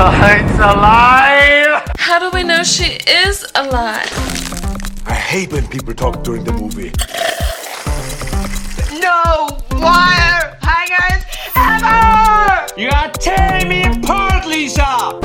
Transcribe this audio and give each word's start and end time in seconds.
it's 0.00 0.58
alive! 0.58 1.82
How 1.98 2.18
do 2.20 2.30
we 2.32 2.44
know 2.44 2.62
she 2.62 2.98
is 3.06 3.44
alive? 3.56 4.08
I 5.06 5.14
hate 5.14 5.52
when 5.52 5.66
people 5.66 5.92
talk 5.92 6.22
during 6.22 6.44
the 6.44 6.52
movie. 6.52 6.92
No 9.00 9.48
wire 9.72 10.56
hangers 10.62 11.24
ever! 11.56 12.80
You 12.80 12.90
are 12.90 13.10
tearing 13.10 13.68
me 13.68 13.82
apart, 13.82 14.46
Lisa! 14.46 15.20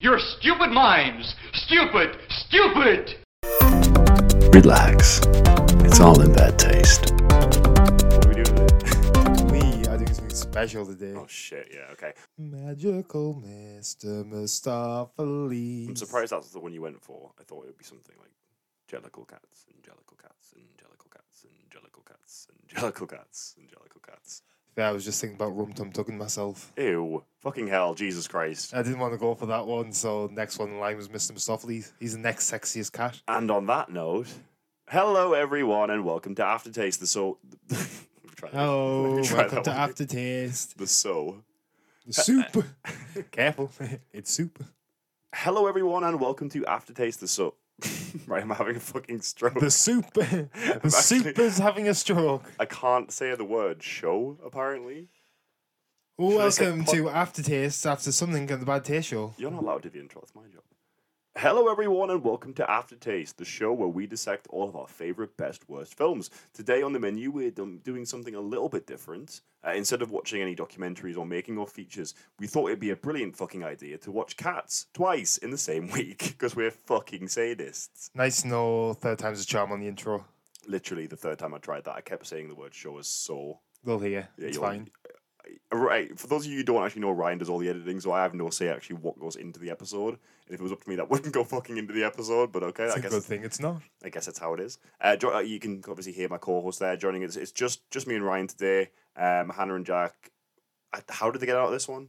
Your 0.00 0.18
stupid 0.18 0.70
minds! 0.70 1.34
Stupid! 1.54 2.18
Stupid! 2.28 3.16
Relax. 4.52 5.20
It's 5.84 6.00
all 6.00 6.20
in 6.20 6.34
bad 6.34 6.58
taste. 6.58 7.12
Special 10.52 10.84
today. 10.84 11.14
Oh 11.16 11.26
shit, 11.26 11.70
yeah, 11.72 11.90
okay. 11.92 12.12
Magical 12.36 13.42
Mr. 13.42 14.22
Mistoffelees. 14.22 15.88
I'm 15.88 15.96
surprised 15.96 16.30
that's 16.32 16.50
the 16.50 16.60
one 16.60 16.74
you 16.74 16.82
went 16.82 17.00
for. 17.00 17.32
I 17.40 17.42
thought 17.42 17.64
it 17.64 17.68
would 17.68 17.78
be 17.78 17.84
something 17.84 18.14
like 18.18 18.28
Jellicle 18.86 19.26
Cats, 19.26 19.64
and 19.66 19.76
Angelical 19.78 20.18
Cats, 20.20 20.52
and 20.54 20.62
Angelical 20.76 21.08
Cats, 21.10 21.42
and 21.48 21.56
Angelical 21.64 22.02
Cats, 22.02 22.48
Angelical 22.70 23.06
Cats, 23.06 23.54
Angelical 23.58 24.00
Cats. 24.06 24.42
Yeah, 24.76 24.90
I 24.90 24.92
was 24.92 25.06
just 25.06 25.22
thinking 25.22 25.36
about 25.36 25.56
Rum 25.56 25.72
Tum 25.72 25.90
Tugging 25.90 26.18
myself. 26.18 26.70
Ew. 26.76 27.24
Fucking 27.40 27.68
hell, 27.68 27.94
Jesus 27.94 28.28
Christ. 28.28 28.74
I 28.74 28.82
didn't 28.82 28.98
want 28.98 29.14
to 29.14 29.18
go 29.18 29.34
for 29.34 29.46
that 29.46 29.66
one, 29.66 29.90
so 29.94 30.28
next 30.30 30.58
one 30.58 30.68
in 30.68 30.78
line 30.78 30.98
was 30.98 31.08
Mr. 31.08 31.32
Mistoffelees. 31.32 31.92
He's 31.98 32.12
the 32.12 32.18
next 32.18 32.52
sexiest 32.52 32.92
cat. 32.92 33.18
And 33.26 33.50
on 33.50 33.64
that 33.68 33.90
note, 33.90 34.28
hello 34.90 35.32
everyone 35.32 35.88
and 35.88 36.04
welcome 36.04 36.34
to 36.34 36.44
Aftertaste, 36.44 37.00
the 37.00 37.06
so. 37.06 37.38
Try 38.42 38.50
that. 38.50 38.58
Oh, 38.60 39.16
me 39.18 39.22
try 39.28 39.38
welcome 39.38 39.54
that 39.56 39.64
to 39.64 39.70
one. 39.70 39.78
Aftertaste. 39.78 40.76
The 40.76 40.86
so. 40.88 41.44
The 42.06 42.12
soup. 42.12 42.64
Careful, 43.30 43.70
it's 44.12 44.32
soup. 44.32 44.64
Hello 45.32 45.68
everyone 45.68 46.02
and 46.02 46.20
welcome 46.20 46.48
to 46.50 46.66
Aftertaste, 46.66 47.20
the 47.20 47.28
so. 47.28 47.54
right, 48.26 48.42
I'm 48.42 48.50
having 48.50 48.74
a 48.74 48.80
fucking 48.80 49.20
stroke. 49.20 49.60
The 49.60 49.70
soup. 49.70 50.12
the 50.14 50.48
soup 50.88 51.26
actually- 51.28 51.44
is 51.44 51.58
having 51.58 51.86
a 51.86 51.94
stroke. 51.94 52.50
I 52.58 52.64
can't 52.64 53.12
say 53.12 53.32
the 53.36 53.44
word 53.44 53.80
show, 53.80 54.36
apparently. 54.44 55.06
Welcome 56.18 56.84
to 56.86 57.10
Aftertaste 57.10 57.86
after 57.86 58.10
something 58.10 58.50
on 58.50 58.58
the 58.58 58.66
bad 58.66 58.84
taste 58.84 59.08
show. 59.08 59.34
You're 59.38 59.52
not 59.52 59.62
allowed 59.62 59.84
to 59.84 59.88
do 59.88 59.98
the 59.98 60.00
intro, 60.00 60.20
it's 60.22 60.34
my 60.34 60.42
job. 60.52 60.62
Hello, 61.38 61.68
everyone, 61.70 62.10
and 62.10 62.22
welcome 62.22 62.52
to 62.54 62.70
Aftertaste, 62.70 63.38
the 63.38 63.44
show 63.44 63.72
where 63.72 63.88
we 63.88 64.06
dissect 64.06 64.46
all 64.50 64.68
of 64.68 64.76
our 64.76 64.86
favorite, 64.86 65.34
best, 65.38 65.66
worst 65.66 65.96
films. 65.96 66.28
Today 66.52 66.82
on 66.82 66.92
the 66.92 67.00
menu, 67.00 67.30
we're 67.30 67.50
doing 67.50 68.04
something 68.04 68.34
a 68.34 68.40
little 68.40 68.68
bit 68.68 68.86
different. 68.86 69.40
Uh, 69.66 69.72
instead 69.72 70.02
of 70.02 70.10
watching 70.10 70.42
any 70.42 70.54
documentaries 70.54 71.16
or 71.16 71.24
making 71.24 71.58
of 71.58 71.70
features, 71.70 72.14
we 72.38 72.46
thought 72.46 72.66
it'd 72.66 72.80
be 72.80 72.90
a 72.90 72.96
brilliant 72.96 73.34
fucking 73.34 73.64
idea 73.64 73.96
to 73.96 74.12
watch 74.12 74.36
Cats 74.36 74.86
twice 74.92 75.38
in 75.38 75.50
the 75.50 75.58
same 75.58 75.90
week 75.92 76.18
because 76.18 76.54
we're 76.54 76.70
fucking 76.70 77.28
sadists. 77.28 78.10
Nice 78.14 78.42
to 78.42 78.48
know 78.48 78.92
third 78.92 79.18
time's 79.18 79.42
a 79.42 79.46
charm 79.46 79.72
on 79.72 79.80
the 79.80 79.88
intro. 79.88 80.26
Literally, 80.68 81.06
the 81.06 81.16
third 81.16 81.38
time 81.38 81.54
I 81.54 81.58
tried 81.58 81.84
that, 81.84 81.96
I 81.96 82.02
kept 82.02 82.26
saying 82.26 82.48
the 82.48 82.54
word 82.54 82.74
show 82.74 82.98
as 82.98 83.08
so. 83.08 83.58
They'll 83.82 83.98
hear. 83.98 84.28
Yeah, 84.36 84.48
it's 84.48 84.58
fine. 84.58 84.90
Right, 85.72 86.18
for 86.18 86.26
those 86.26 86.44
of 86.46 86.52
you 86.52 86.58
who 86.58 86.64
don't 86.64 86.84
actually 86.84 87.02
know, 87.02 87.10
Ryan 87.10 87.38
does 87.38 87.48
all 87.48 87.58
the 87.58 87.68
editing, 87.68 87.98
so 87.98 88.12
I 88.12 88.22
have 88.22 88.34
no 88.34 88.50
say 88.50 88.68
actually 88.68 88.96
what 88.96 89.18
goes 89.18 89.36
into 89.36 89.58
the 89.58 89.70
episode. 89.70 90.14
And 90.46 90.54
if 90.54 90.60
it 90.60 90.62
was 90.62 90.72
up 90.72 90.82
to 90.84 90.88
me, 90.88 90.96
that 90.96 91.10
wouldn't 91.10 91.32
go 91.34 91.44
fucking 91.44 91.76
into 91.76 91.92
the 91.92 92.04
episode. 92.04 92.52
But 92.52 92.62
okay, 92.62 92.84
It's 92.84 92.94
I 92.94 92.98
a 92.98 93.02
guess 93.02 93.10
good 93.10 93.22
thing 93.24 93.42
it's 93.42 93.58
not. 93.60 93.82
I 94.04 94.08
guess 94.10 94.26
that's 94.26 94.38
how 94.38 94.54
it 94.54 94.60
is. 94.60 94.78
Uh, 95.00 95.16
jo- 95.16 95.34
uh, 95.34 95.40
you 95.40 95.58
can 95.58 95.82
obviously 95.88 96.12
hear 96.12 96.28
my 96.28 96.38
co-host 96.38 96.78
there 96.78 96.96
joining 96.96 97.24
us. 97.24 97.36
It's 97.36 97.52
just 97.52 97.90
just 97.90 98.06
me 98.06 98.14
and 98.14 98.24
Ryan 98.24 98.46
today. 98.46 98.90
Um, 99.16 99.48
Hannah 99.50 99.74
and 99.74 99.86
Jack. 99.86 100.30
I, 100.92 101.00
how 101.08 101.30
did 101.30 101.40
they 101.40 101.46
get 101.46 101.56
out 101.56 101.66
of 101.66 101.72
this 101.72 101.88
one? 101.88 102.08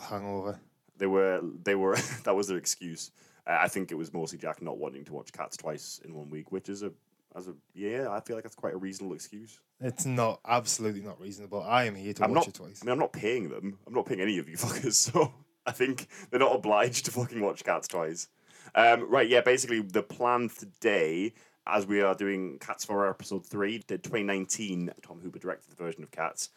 Hangover. 0.00 0.58
They 0.96 1.06
were 1.06 1.40
they 1.62 1.74
were 1.74 1.96
that 2.24 2.34
was 2.34 2.48
their 2.48 2.58
excuse. 2.58 3.10
Uh, 3.46 3.58
I 3.60 3.68
think 3.68 3.92
it 3.92 3.96
was 3.96 4.12
mostly 4.12 4.38
Jack 4.38 4.62
not 4.62 4.78
wanting 4.78 5.04
to 5.04 5.12
watch 5.12 5.32
Cats 5.32 5.56
twice 5.56 6.00
in 6.04 6.14
one 6.14 6.30
week, 6.30 6.50
which 6.50 6.68
is 6.68 6.82
a 6.82 6.92
as 7.36 7.48
a 7.48 7.54
yeah. 7.74 8.08
I 8.10 8.20
feel 8.20 8.36
like 8.36 8.44
that's 8.44 8.54
quite 8.54 8.74
a 8.74 8.78
reasonable 8.78 9.14
excuse. 9.14 9.58
It's 9.80 10.06
not 10.06 10.40
absolutely 10.46 11.02
not 11.02 11.20
reasonable. 11.20 11.62
I 11.62 11.84
am 11.84 11.94
here 11.94 12.12
to 12.14 12.24
I'm 12.24 12.30
watch 12.30 12.46
not. 12.46 12.48
it 12.48 12.54
twice. 12.54 12.80
I 12.82 12.86
mean, 12.86 12.92
I'm 12.92 12.98
not 12.98 13.12
paying 13.12 13.48
them. 13.48 13.78
I'm 13.86 13.94
not 13.94 14.06
paying 14.06 14.20
any 14.20 14.38
of 14.38 14.48
you 14.48 14.56
fuckers. 14.58 14.94
So 14.94 15.32
I 15.66 15.72
think 15.72 16.08
they're 16.30 16.40
not 16.40 16.54
obliged 16.54 17.06
to 17.06 17.10
fucking 17.10 17.40
watch 17.40 17.64
Cats 17.64 17.88
twice. 17.88 18.28
Um, 18.74 19.08
right, 19.10 19.28
yeah. 19.28 19.40
Basically, 19.40 19.80
the 19.80 20.02
plan 20.02 20.48
today, 20.48 21.34
as 21.66 21.86
we 21.86 22.00
are 22.00 22.14
doing 22.14 22.58
Cats 22.58 22.84
for 22.84 23.08
episode 23.08 23.46
three, 23.46 23.78
the 23.86 23.98
2019 23.98 24.90
Tom 25.02 25.20
Hooper 25.20 25.38
directed 25.38 25.74
version 25.74 26.02
of 26.02 26.10
Cats. 26.10 26.50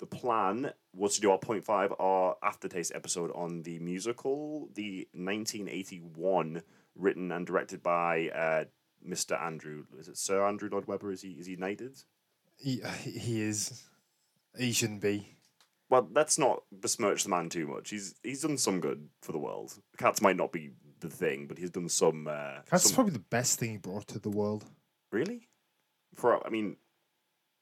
The 0.00 0.06
plan 0.06 0.72
was 0.92 1.14
to 1.14 1.20
do 1.20 1.30
our 1.30 1.38
point 1.38 1.64
five, 1.64 1.92
our 2.00 2.36
aftertaste 2.42 2.92
episode 2.94 3.30
on 3.32 3.62
the 3.62 3.78
musical, 3.78 4.68
the 4.74 5.06
1981, 5.14 6.62
written 6.96 7.30
and 7.32 7.46
directed 7.46 7.82
by 7.82 8.28
uh, 8.30 8.64
Mr. 9.06 9.40
Andrew. 9.40 9.84
Is 9.98 10.08
it 10.08 10.16
Sir 10.16 10.44
Andrew 10.46 10.68
Lloyd 10.70 10.86
Webber? 10.86 11.12
Is 11.12 11.22
he 11.22 11.30
is 11.32 11.46
he 11.46 11.56
knighted? 11.56 11.96
He, 12.56 12.80
he 13.02 13.40
is. 13.42 13.82
He 14.58 14.72
shouldn't 14.72 15.00
be. 15.02 15.36
Well, 15.90 16.08
let's 16.12 16.38
not 16.38 16.62
besmirch 16.72 17.24
the 17.24 17.30
man 17.30 17.48
too 17.48 17.66
much. 17.66 17.90
He's 17.90 18.14
he's 18.22 18.42
done 18.42 18.56
some 18.58 18.80
good 18.80 19.08
for 19.22 19.32
the 19.32 19.38
world. 19.38 19.74
Cats 19.98 20.20
might 20.22 20.36
not 20.36 20.52
be 20.52 20.70
the 21.00 21.08
thing, 21.10 21.46
but 21.46 21.58
he's 21.58 21.70
done 21.70 21.88
some. 21.88 22.26
Uh, 22.28 22.60
That's 22.70 22.84
some- 22.84 22.94
probably 22.94 23.12
the 23.12 23.18
best 23.18 23.58
thing 23.58 23.70
he 23.72 23.76
brought 23.76 24.06
to 24.08 24.18
the 24.18 24.30
world. 24.30 24.64
really. 25.10 25.48
For 26.14 26.44
I 26.46 26.50
mean, 26.50 26.76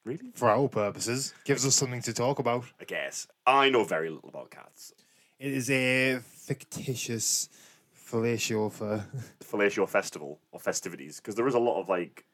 really. 0.05 0.31
For 0.35 0.49
our 0.51 0.69
purposes, 0.69 1.33
gives 1.45 1.65
us 1.67 1.75
something 1.75 2.03
to 2.03 2.13
talk 2.13 2.39
about. 2.39 2.65
I 2.81 2.85
guess 2.85 3.27
I 3.47 3.71
know 3.71 3.83
very 3.85 4.11
little 4.11 4.29
about 4.29 4.51
cats. 4.51 4.93
It 5.39 5.53
is 5.53 5.71
a 5.71 6.21
fictitious 6.23 7.49
fellatio 8.13 8.71
for 8.71 9.05
fellatio 9.45 9.89
festival 9.89 10.39
or 10.53 10.61
festivities, 10.61 11.17
because 11.17 11.35
there 11.35 11.49
is 11.49 11.55
a 11.55 11.59
lot 11.59 11.81
of 11.81 11.89
like 11.89 12.25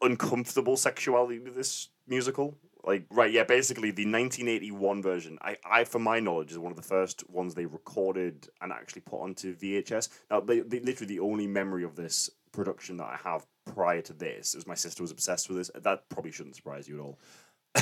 uncomfortable 0.00 0.76
sexuality 0.76 1.38
to 1.40 1.50
this 1.50 1.90
musical. 2.06 2.56
Like, 2.86 3.06
right, 3.10 3.32
yeah, 3.32 3.44
basically 3.44 3.90
the 3.90 4.04
1981 4.04 5.02
version, 5.02 5.38
I, 5.40 5.56
I, 5.64 5.84
for 5.84 5.98
my 5.98 6.20
knowledge, 6.20 6.52
is 6.52 6.58
one 6.58 6.70
of 6.70 6.76
the 6.76 6.82
first 6.82 7.28
ones 7.30 7.54
they 7.54 7.64
recorded 7.64 8.48
and 8.60 8.72
actually 8.72 9.00
put 9.00 9.22
onto 9.22 9.56
VHS. 9.56 10.10
Now, 10.30 10.40
they, 10.40 10.60
they, 10.60 10.80
literally 10.80 11.14
the 11.14 11.20
only 11.20 11.46
memory 11.46 11.84
of 11.84 11.96
this 11.96 12.28
production 12.52 12.98
that 12.98 13.06
I 13.06 13.18
have 13.24 13.46
prior 13.64 14.02
to 14.02 14.12
this 14.12 14.54
is 14.54 14.66
my 14.66 14.74
sister 14.74 15.02
was 15.02 15.10
obsessed 15.10 15.48
with 15.48 15.58
this. 15.58 15.70
That 15.74 16.08
probably 16.10 16.30
shouldn't 16.30 16.56
surprise 16.56 16.86
you 16.86 16.96
at 16.96 17.00
all. 17.00 17.18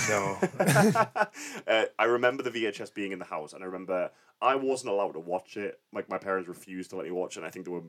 No. 0.08 0.38
uh, 1.66 1.84
I 1.98 2.04
remember 2.04 2.42
the 2.42 2.50
VHS 2.50 2.94
being 2.94 3.12
in 3.12 3.18
the 3.18 3.24
house, 3.24 3.52
and 3.52 3.62
I 3.62 3.66
remember 3.66 4.10
I 4.40 4.54
wasn't 4.56 4.92
allowed 4.92 5.12
to 5.12 5.20
watch 5.20 5.56
it. 5.56 5.80
Like 5.92 6.08
my 6.08 6.18
parents 6.18 6.48
refused 6.48 6.90
to 6.90 6.96
let 6.96 7.04
me 7.06 7.12
watch 7.12 7.36
it. 7.36 7.40
And 7.40 7.46
I 7.46 7.50
think 7.50 7.66
they 7.66 7.72
were 7.72 7.82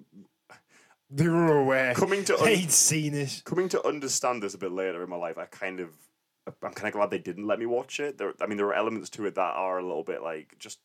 they 1.10 1.28
were 1.28 1.58
aware. 1.58 1.94
coming 1.94 2.24
to 2.26 2.38
un- 2.40 2.46
They'd 2.46 2.72
seen 2.72 3.14
it. 3.14 3.42
coming 3.46 3.70
to 3.70 3.86
understand 3.88 4.44
this 4.44 4.54
a 4.54 4.58
bit 4.58 4.72
later 4.72 5.04
in 5.04 5.10
my 5.10 5.16
life. 5.18 5.38
I 5.38 5.46
kind 5.46 5.80
of 5.80 5.90
I'm 6.48 6.74
kind 6.74 6.88
of 6.88 6.94
glad 6.94 7.10
they 7.10 7.20
didn't 7.20 7.48
let 7.48 7.60
me 7.60 7.66
watch 7.66 8.00
it. 8.00 8.18
There, 8.18 8.34
I 8.42 8.48
mean, 8.48 8.58
there 8.58 8.68
are 8.68 8.74
elements 8.74 9.10
to 9.12 9.26
it 9.26 9.36
that 9.36 9.56
are 9.56 9.80
a 9.80 9.84
little 9.86 10.04
bit 10.04 10.22
like 10.22 10.56
just. 10.60 10.80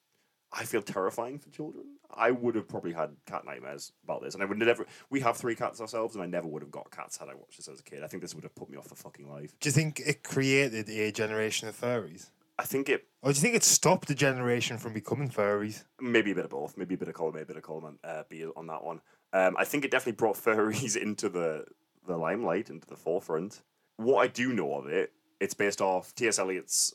I 0.50 0.64
feel 0.64 0.80
terrifying 0.80 1.38
for 1.38 1.50
children. 1.50 1.84
I 2.14 2.30
would 2.30 2.54
have 2.54 2.68
probably 2.68 2.92
had 2.92 3.10
cat 3.26 3.44
nightmares 3.44 3.92
about 4.04 4.22
this, 4.22 4.34
and 4.34 4.42
I 4.42 4.46
would 4.46 4.58
never. 4.58 4.86
We 5.10 5.20
have 5.20 5.36
three 5.36 5.54
cats 5.54 5.80
ourselves, 5.80 6.14
and 6.14 6.22
I 6.22 6.26
never 6.26 6.48
would 6.48 6.62
have 6.62 6.70
got 6.70 6.90
cats 6.90 7.16
had 7.18 7.28
I 7.28 7.34
watched 7.34 7.58
this 7.58 7.68
as 7.68 7.80
a 7.80 7.82
kid. 7.82 8.02
I 8.02 8.06
think 8.06 8.22
this 8.22 8.34
would 8.34 8.44
have 8.44 8.54
put 8.54 8.70
me 8.70 8.76
off 8.78 8.88
the 8.88 8.94
fucking 8.94 9.28
life. 9.28 9.52
Do 9.60 9.68
you 9.68 9.72
think 9.72 10.00
it 10.04 10.22
created 10.22 10.88
a 10.88 11.12
generation 11.12 11.68
of 11.68 11.78
furries? 11.78 12.30
I 12.58 12.64
think 12.64 12.88
it 12.88 13.06
Or 13.22 13.30
do 13.30 13.36
you 13.36 13.42
think 13.42 13.54
it 13.54 13.62
stopped 13.62 14.10
a 14.10 14.14
generation 14.14 14.78
from 14.78 14.92
becoming 14.92 15.28
furries? 15.28 15.84
maybe 16.00 16.32
a 16.32 16.34
bit 16.34 16.44
of 16.44 16.50
both, 16.50 16.76
maybe 16.76 16.94
a 16.96 16.98
bit 16.98 17.08
of 17.08 17.14
column 17.14 17.36
A, 17.36 17.42
a 17.42 17.46
bit 17.46 17.56
of 17.56 17.62
column 17.62 17.98
uh, 18.02 18.24
B 18.28 18.44
on 18.56 18.66
that 18.66 18.82
one. 18.82 19.00
Um, 19.32 19.56
I 19.58 19.64
think 19.64 19.84
it 19.84 19.90
definitely 19.90 20.16
brought 20.16 20.36
furries 20.44 20.96
into 20.96 21.28
the 21.28 21.64
the 22.06 22.16
limelight, 22.16 22.70
into 22.70 22.86
the 22.86 22.96
forefront. 22.96 23.62
What 23.98 24.22
I 24.22 24.28
do 24.28 24.52
know 24.52 24.74
of 24.74 24.86
it, 24.86 25.12
it's 25.40 25.54
based 25.54 25.82
off 25.82 26.14
T.S. 26.14 26.38
Eliot's 26.38 26.94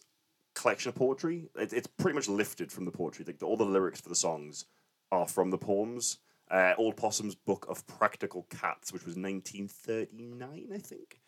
collection 0.56 0.90
of 0.90 0.96
poetry. 0.96 1.50
It, 1.56 1.72
it's 1.72 1.88
pretty 1.88 2.16
much 2.16 2.28
lifted 2.28 2.72
from 2.72 2.86
the 2.86 2.92
poetry. 2.92 3.24
Like 3.26 3.42
all 3.44 3.56
the 3.56 3.64
lyrics 3.64 4.02
for 4.02 4.10
the 4.10 4.16
songs 4.16 4.66
are 5.14 5.28
from 5.28 5.50
the 5.52 5.58
poems. 5.58 6.18
Uh, 6.52 6.74
Old 6.78 6.96
Possum's 6.98 7.36
Book 7.36 7.66
of 7.70 7.86
Practical 7.88 8.46
Cats, 8.50 8.92
which 8.94 9.06
was 9.06 9.16
1939, 9.16 10.70
I 10.74 10.78
think. 10.78 11.20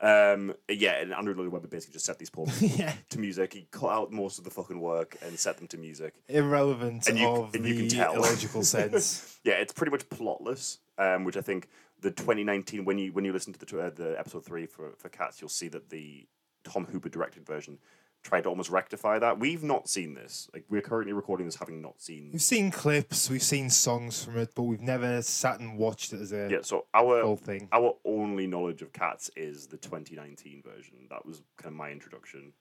Um, 0.00 0.54
yeah, 0.68 0.94
and 1.00 1.12
Andrew 1.12 1.34
Lloyd 1.34 1.48
Webber 1.52 1.68
basically 1.68 1.92
just 1.92 2.06
set 2.06 2.18
these 2.18 2.30
poems 2.30 2.60
yeah. 2.78 2.92
to 3.10 3.20
music. 3.20 3.52
He 3.54 3.68
cut 3.70 3.90
out 3.90 4.10
most 4.10 4.38
of 4.38 4.44
the 4.44 4.50
fucking 4.50 4.80
work 4.80 5.16
and 5.24 5.38
set 5.38 5.58
them 5.58 5.68
to 5.68 5.76
music. 5.78 6.14
Irrelevant 6.28 7.06
And 7.08 7.18
you- 7.18 7.28
of 7.28 7.54
and 7.54 7.64
the 7.64 7.68
you 7.68 7.76
can 7.76 7.88
tell. 7.88 8.14
illogical 8.16 8.62
sense. 8.76 9.38
yeah, 9.44 9.54
it's 9.54 9.72
pretty 9.72 9.92
much 9.92 10.08
plotless, 10.08 10.78
um, 10.98 11.24
which 11.24 11.36
I 11.36 11.40
think 11.40 11.68
the 12.00 12.10
2019 12.10 12.84
when 12.84 12.98
you 12.98 13.12
when 13.12 13.24
you 13.24 13.32
listen 13.32 13.52
to 13.52 13.64
the 13.64 13.78
uh, 13.80 13.90
the 13.90 14.18
episode 14.18 14.44
three 14.44 14.66
for 14.66 14.90
for 14.98 15.08
Cats, 15.08 15.40
you'll 15.40 15.48
see 15.48 15.68
that 15.68 15.90
the 15.90 16.26
Tom 16.64 16.86
Hooper 16.86 17.08
directed 17.08 17.46
version 17.46 17.78
tried 18.22 18.42
to 18.42 18.48
almost 18.48 18.70
rectify 18.70 19.18
that. 19.18 19.38
We've 19.38 19.62
not 19.62 19.88
seen 19.88 20.14
this. 20.14 20.48
Like 20.52 20.64
we're 20.68 20.80
currently 20.80 21.12
recording 21.12 21.46
this, 21.46 21.56
having 21.56 21.82
not 21.82 22.00
seen. 22.00 22.30
We've 22.32 22.42
seen 22.42 22.70
clips, 22.70 23.28
we've 23.28 23.42
seen 23.42 23.68
songs 23.70 24.24
from 24.24 24.38
it, 24.38 24.50
but 24.54 24.62
we've 24.62 24.80
never 24.80 25.22
sat 25.22 25.60
and 25.60 25.76
watched 25.76 26.12
it 26.12 26.20
as 26.20 26.32
a 26.32 26.48
Yeah, 26.50 26.58
so 26.62 26.86
our 26.94 27.22
whole 27.22 27.36
thing. 27.36 27.68
our 27.72 27.96
only 28.04 28.46
knowledge 28.46 28.82
of 28.82 28.92
Cats 28.92 29.30
is 29.36 29.66
the 29.66 29.76
2019 29.76 30.62
version. 30.62 31.06
That 31.10 31.26
was 31.26 31.42
kind 31.56 31.72
of 31.72 31.76
my 31.76 31.90
introduction. 31.90 32.52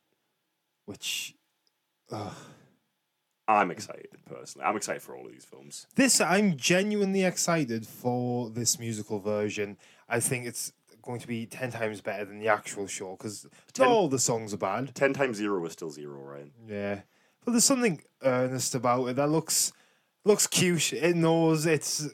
Which, 0.86 1.36
ugh, 2.12 2.34
I'm 3.48 3.70
excited 3.72 4.10
personally. 4.26 4.66
I'm 4.68 4.76
excited 4.76 5.02
for 5.02 5.16
all 5.16 5.26
of 5.26 5.32
these 5.32 5.46
films. 5.46 5.86
This 5.96 6.20
I'm 6.22 6.58
genuinely 6.58 7.24
excited 7.24 7.86
for 7.86 8.50
this 8.50 8.80
musical 8.80 9.20
version. 9.20 9.78
I 10.10 10.20
think 10.20 10.48
it's 10.48 10.74
going 11.02 11.20
to 11.20 11.28
be 11.28 11.46
ten 11.46 11.72
times 11.72 12.02
better 12.02 12.26
than 12.26 12.40
the 12.40 12.48
actual 12.48 12.88
show 12.88 13.12
because 13.12 13.48
not 13.78 13.88
all 13.88 14.08
the 14.08 14.20
songs 14.20 14.54
are 14.54 14.58
bad. 14.58 14.94
Ten 14.96 15.14
times 15.14 15.38
zero 15.38 15.66
is 15.66 15.74
still 15.74 15.90
zero, 15.90 16.20
right? 16.22 16.52
Yeah, 16.68 17.02
but 17.46 17.52
there's 17.52 17.66
something 17.66 18.02
earnest 18.24 18.76
about 18.76 19.08
it 19.08 19.16
that 19.16 19.30
looks 19.30 19.74
looks 20.24 20.48
cute. 20.48 20.94
It 20.94 21.16
knows 21.16 21.66
it's 21.66 22.08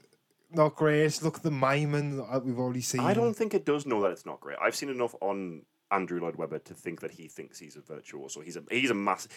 not 0.52 0.76
great. 0.76 1.22
Look 1.22 1.38
at 1.38 1.44
the 1.44 1.52
miming 1.52 2.18
that 2.18 2.46
we've 2.46 2.60
already 2.60 2.82
seen. 2.82 3.02
I 3.02 3.14
don't 3.14 3.36
think 3.36 3.54
it 3.54 3.66
does 3.66 3.86
know 3.86 4.02
that 4.02 4.12
it's 4.12 4.26
not 4.26 4.40
great. 4.40 4.58
I've 4.62 4.76
seen 4.76 4.90
enough 4.90 5.16
on 5.22 5.64
Andrew 5.92 6.20
Lloyd 6.20 6.36
Webber 6.36 6.60
to 6.60 6.74
think 6.74 7.02
that 7.02 7.12
he 7.12 7.28
thinks 7.28 7.60
he's 7.60 7.76
a 7.76 7.82
virtuoso. 7.82 8.42
He's 8.42 8.58
a 8.58 8.64
he's 8.70 8.90
a 8.90 8.96
massive. 8.96 9.32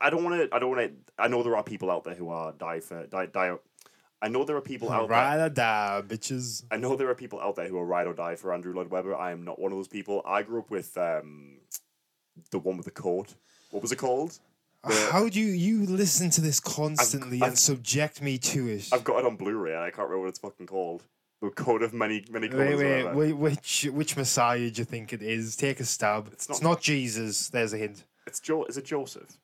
I 0.00 0.10
don't 0.10 0.24
want 0.24 0.50
to. 0.50 0.54
I 0.54 0.58
don't 0.58 0.70
want 0.70 0.82
to. 0.90 1.12
I 1.22 1.28
know 1.28 1.42
there 1.42 1.56
are 1.56 1.62
people 1.62 1.90
out 1.90 2.04
there 2.04 2.14
who 2.14 2.28
are 2.28 2.52
die 2.52 2.80
for 2.80 3.06
die 3.06 3.26
die. 3.26 3.56
I 4.24 4.28
know 4.28 4.42
there 4.44 4.56
are 4.56 4.60
people 4.62 4.90
out 4.90 5.08
there. 5.08 5.18
Ride 5.18 5.40
or 5.40 5.50
die, 5.50 6.02
bitches. 6.06 6.64
I 6.70 6.76
know 6.78 6.96
there 6.96 7.10
are 7.10 7.14
people 7.14 7.40
out 7.40 7.56
there 7.56 7.68
who 7.68 7.78
are 7.78 7.84
ride 7.84 8.06
or 8.06 8.14
die 8.14 8.36
for 8.36 8.54
Andrew 8.54 8.72
Lloyd 8.74 8.90
Webber. 8.90 9.14
I 9.14 9.32
am 9.32 9.44
not 9.44 9.58
one 9.58 9.70
of 9.70 9.76
those 9.76 9.88
people. 9.88 10.22
I 10.26 10.42
grew 10.42 10.60
up 10.60 10.70
with 10.70 10.96
um, 10.96 11.58
the 12.50 12.58
one 12.58 12.76
with 12.78 12.86
the 12.86 12.90
coat. 12.90 13.34
What 13.70 13.82
was 13.82 13.92
it 13.92 13.96
called? 13.96 14.38
The- 14.86 15.08
How 15.12 15.28
do 15.28 15.38
you 15.40 15.48
you 15.48 15.84
listen 15.86 16.30
to 16.30 16.40
this 16.40 16.58
constantly 16.60 17.38
I've- 17.42 17.48
and 17.48 17.58
subject 17.58 18.22
me 18.22 18.38
to 18.38 18.66
it? 18.68 18.88
I've 18.92 19.04
got 19.04 19.18
it 19.20 19.26
on 19.26 19.36
Blu-ray. 19.36 19.72
and 19.74 19.82
I 19.82 19.90
can't 19.90 20.08
remember 20.08 20.20
what 20.20 20.28
it's 20.30 20.38
fucking 20.38 20.66
called. 20.66 21.02
The 21.42 21.50
coat 21.50 21.82
of 21.82 21.92
many 21.92 22.24
many 22.30 22.48
Wait, 22.48 22.52
colors. 22.56 22.78
wait, 22.78 23.14
wait, 23.14 23.32
which 23.36 23.86
which 23.92 24.16
Messiah 24.16 24.70
do 24.70 24.80
you 24.80 24.84
think 24.86 25.12
it 25.12 25.22
is? 25.22 25.54
Take 25.56 25.80
a 25.80 25.84
stab. 25.84 26.28
It's 26.32 26.48
not- 26.48 26.54
it's 26.54 26.62
not, 26.62 26.80
Jesus. 26.80 27.50
There's 27.50 27.74
a 27.74 27.76
hint. 27.78 28.04
It's 28.26 28.40
jo- 28.40 28.64
Is 28.64 28.78
it 28.78 28.86
Joseph? 28.86 29.36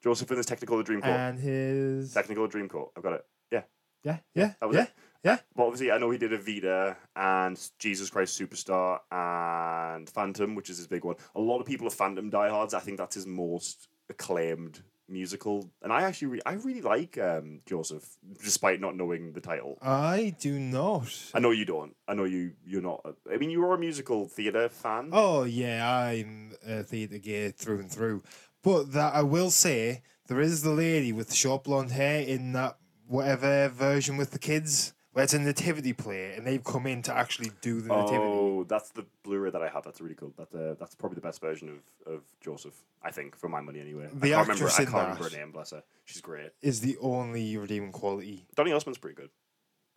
Joseph 0.00 0.30
in 0.30 0.36
this 0.36 0.46
Technicolor 0.46 0.84
Dreamcoat. 0.84 1.04
And 1.06 1.40
his 1.40 2.14
Technicolor 2.14 2.48
Dreamcoat. 2.48 2.90
I've 2.96 3.02
got 3.02 3.14
it. 3.14 3.24
Yeah. 3.50 3.62
Yeah, 4.06 4.18
yeah, 4.34 4.52
That 4.60 4.66
was 4.68 4.76
yeah, 4.76 4.82
it. 4.84 4.90
yeah. 5.24 5.38
But 5.54 5.64
obviously, 5.64 5.90
I 5.90 5.98
know 5.98 6.10
he 6.10 6.18
did 6.18 6.30
Evita 6.32 6.96
and 7.14 7.70
Jesus 7.78 8.08
Christ 8.10 8.40
Superstar 8.40 9.00
and 9.10 10.08
Phantom, 10.08 10.54
which 10.54 10.70
is 10.70 10.78
his 10.78 10.86
big 10.86 11.04
one. 11.04 11.16
A 11.34 11.40
lot 11.40 11.60
of 11.60 11.66
people 11.66 11.86
are 11.86 11.90
Phantom 11.90 12.30
diehards. 12.30 12.74
I 12.74 12.80
think 12.80 12.98
that's 12.98 13.14
his 13.16 13.26
most 13.26 13.88
acclaimed 14.08 14.82
musical, 15.08 15.70
and 15.82 15.92
I 15.92 16.02
actually 16.02 16.28
re- 16.28 16.40
I 16.46 16.52
really 16.54 16.80
like 16.82 17.16
um, 17.18 17.60
Joseph, 17.66 18.04
despite 18.42 18.80
not 18.80 18.96
knowing 18.96 19.32
the 19.32 19.40
title. 19.40 19.78
I 19.82 20.34
do 20.40 20.58
not. 20.58 21.12
I 21.34 21.38
know 21.40 21.52
you 21.52 21.64
don't. 21.64 21.94
I 22.08 22.14
know 22.14 22.24
you. 22.24 22.52
You're 22.64 22.82
not. 22.82 23.00
a- 23.04 23.34
I 23.34 23.38
mean, 23.38 23.50
you 23.50 23.64
are 23.64 23.74
a 23.74 23.78
musical 23.78 24.26
theater 24.28 24.68
fan. 24.68 25.10
Oh 25.12 25.44
yeah, 25.44 25.88
I'm 25.88 26.52
a 26.66 26.82
theatre 26.82 27.18
gay 27.18 27.50
through 27.50 27.80
and 27.80 27.90
through. 27.90 28.22
But 28.62 28.92
that 28.94 29.14
I 29.14 29.22
will 29.22 29.50
say, 29.50 30.02
there 30.26 30.40
is 30.40 30.62
the 30.62 30.70
lady 30.70 31.12
with 31.12 31.28
the 31.28 31.36
short 31.36 31.62
blonde 31.64 31.92
hair 31.92 32.22
in 32.22 32.52
that 32.54 32.76
whatever 33.08 33.68
version 33.68 34.16
with 34.16 34.30
the 34.30 34.38
kids, 34.38 34.92
where 35.12 35.24
it's 35.24 35.32
a 35.34 35.38
nativity 35.38 35.92
play, 35.92 36.34
and 36.34 36.46
they've 36.46 36.62
come 36.62 36.86
in 36.86 37.02
to 37.02 37.14
actually 37.14 37.50
do 37.62 37.80
the 37.80 37.88
nativity. 37.88 38.18
Oh, 38.18 38.64
that's 38.64 38.90
the 38.90 39.06
Blu-ray 39.22 39.50
that 39.50 39.62
I 39.62 39.68
have. 39.68 39.84
That's 39.84 40.00
really 40.00 40.14
cool. 40.14 40.34
That 40.36 40.54
uh, 40.54 40.74
that's 40.78 40.94
probably 40.94 41.14
the 41.16 41.22
best 41.22 41.40
version 41.40 41.68
of, 41.68 42.14
of 42.14 42.22
Joseph. 42.40 42.74
I 43.02 43.10
think, 43.10 43.36
for 43.36 43.48
my 43.48 43.60
money 43.60 43.80
anyway. 43.80 44.08
The 44.12 44.34
I 44.34 44.44
can't 44.44 44.48
remember. 44.48 44.68
I 44.68 44.76
can't 44.76 44.88
remember 44.92 45.24
her 45.24 45.30
name. 45.30 45.52
Bless 45.52 45.70
her. 45.70 45.82
She's 46.04 46.20
great. 46.20 46.50
Is 46.60 46.80
the 46.80 46.96
only 47.00 47.56
redeeming 47.56 47.92
quality. 47.92 48.46
Donny 48.56 48.72
Osmond's 48.72 48.98
pretty 48.98 49.14
good, 49.14 49.30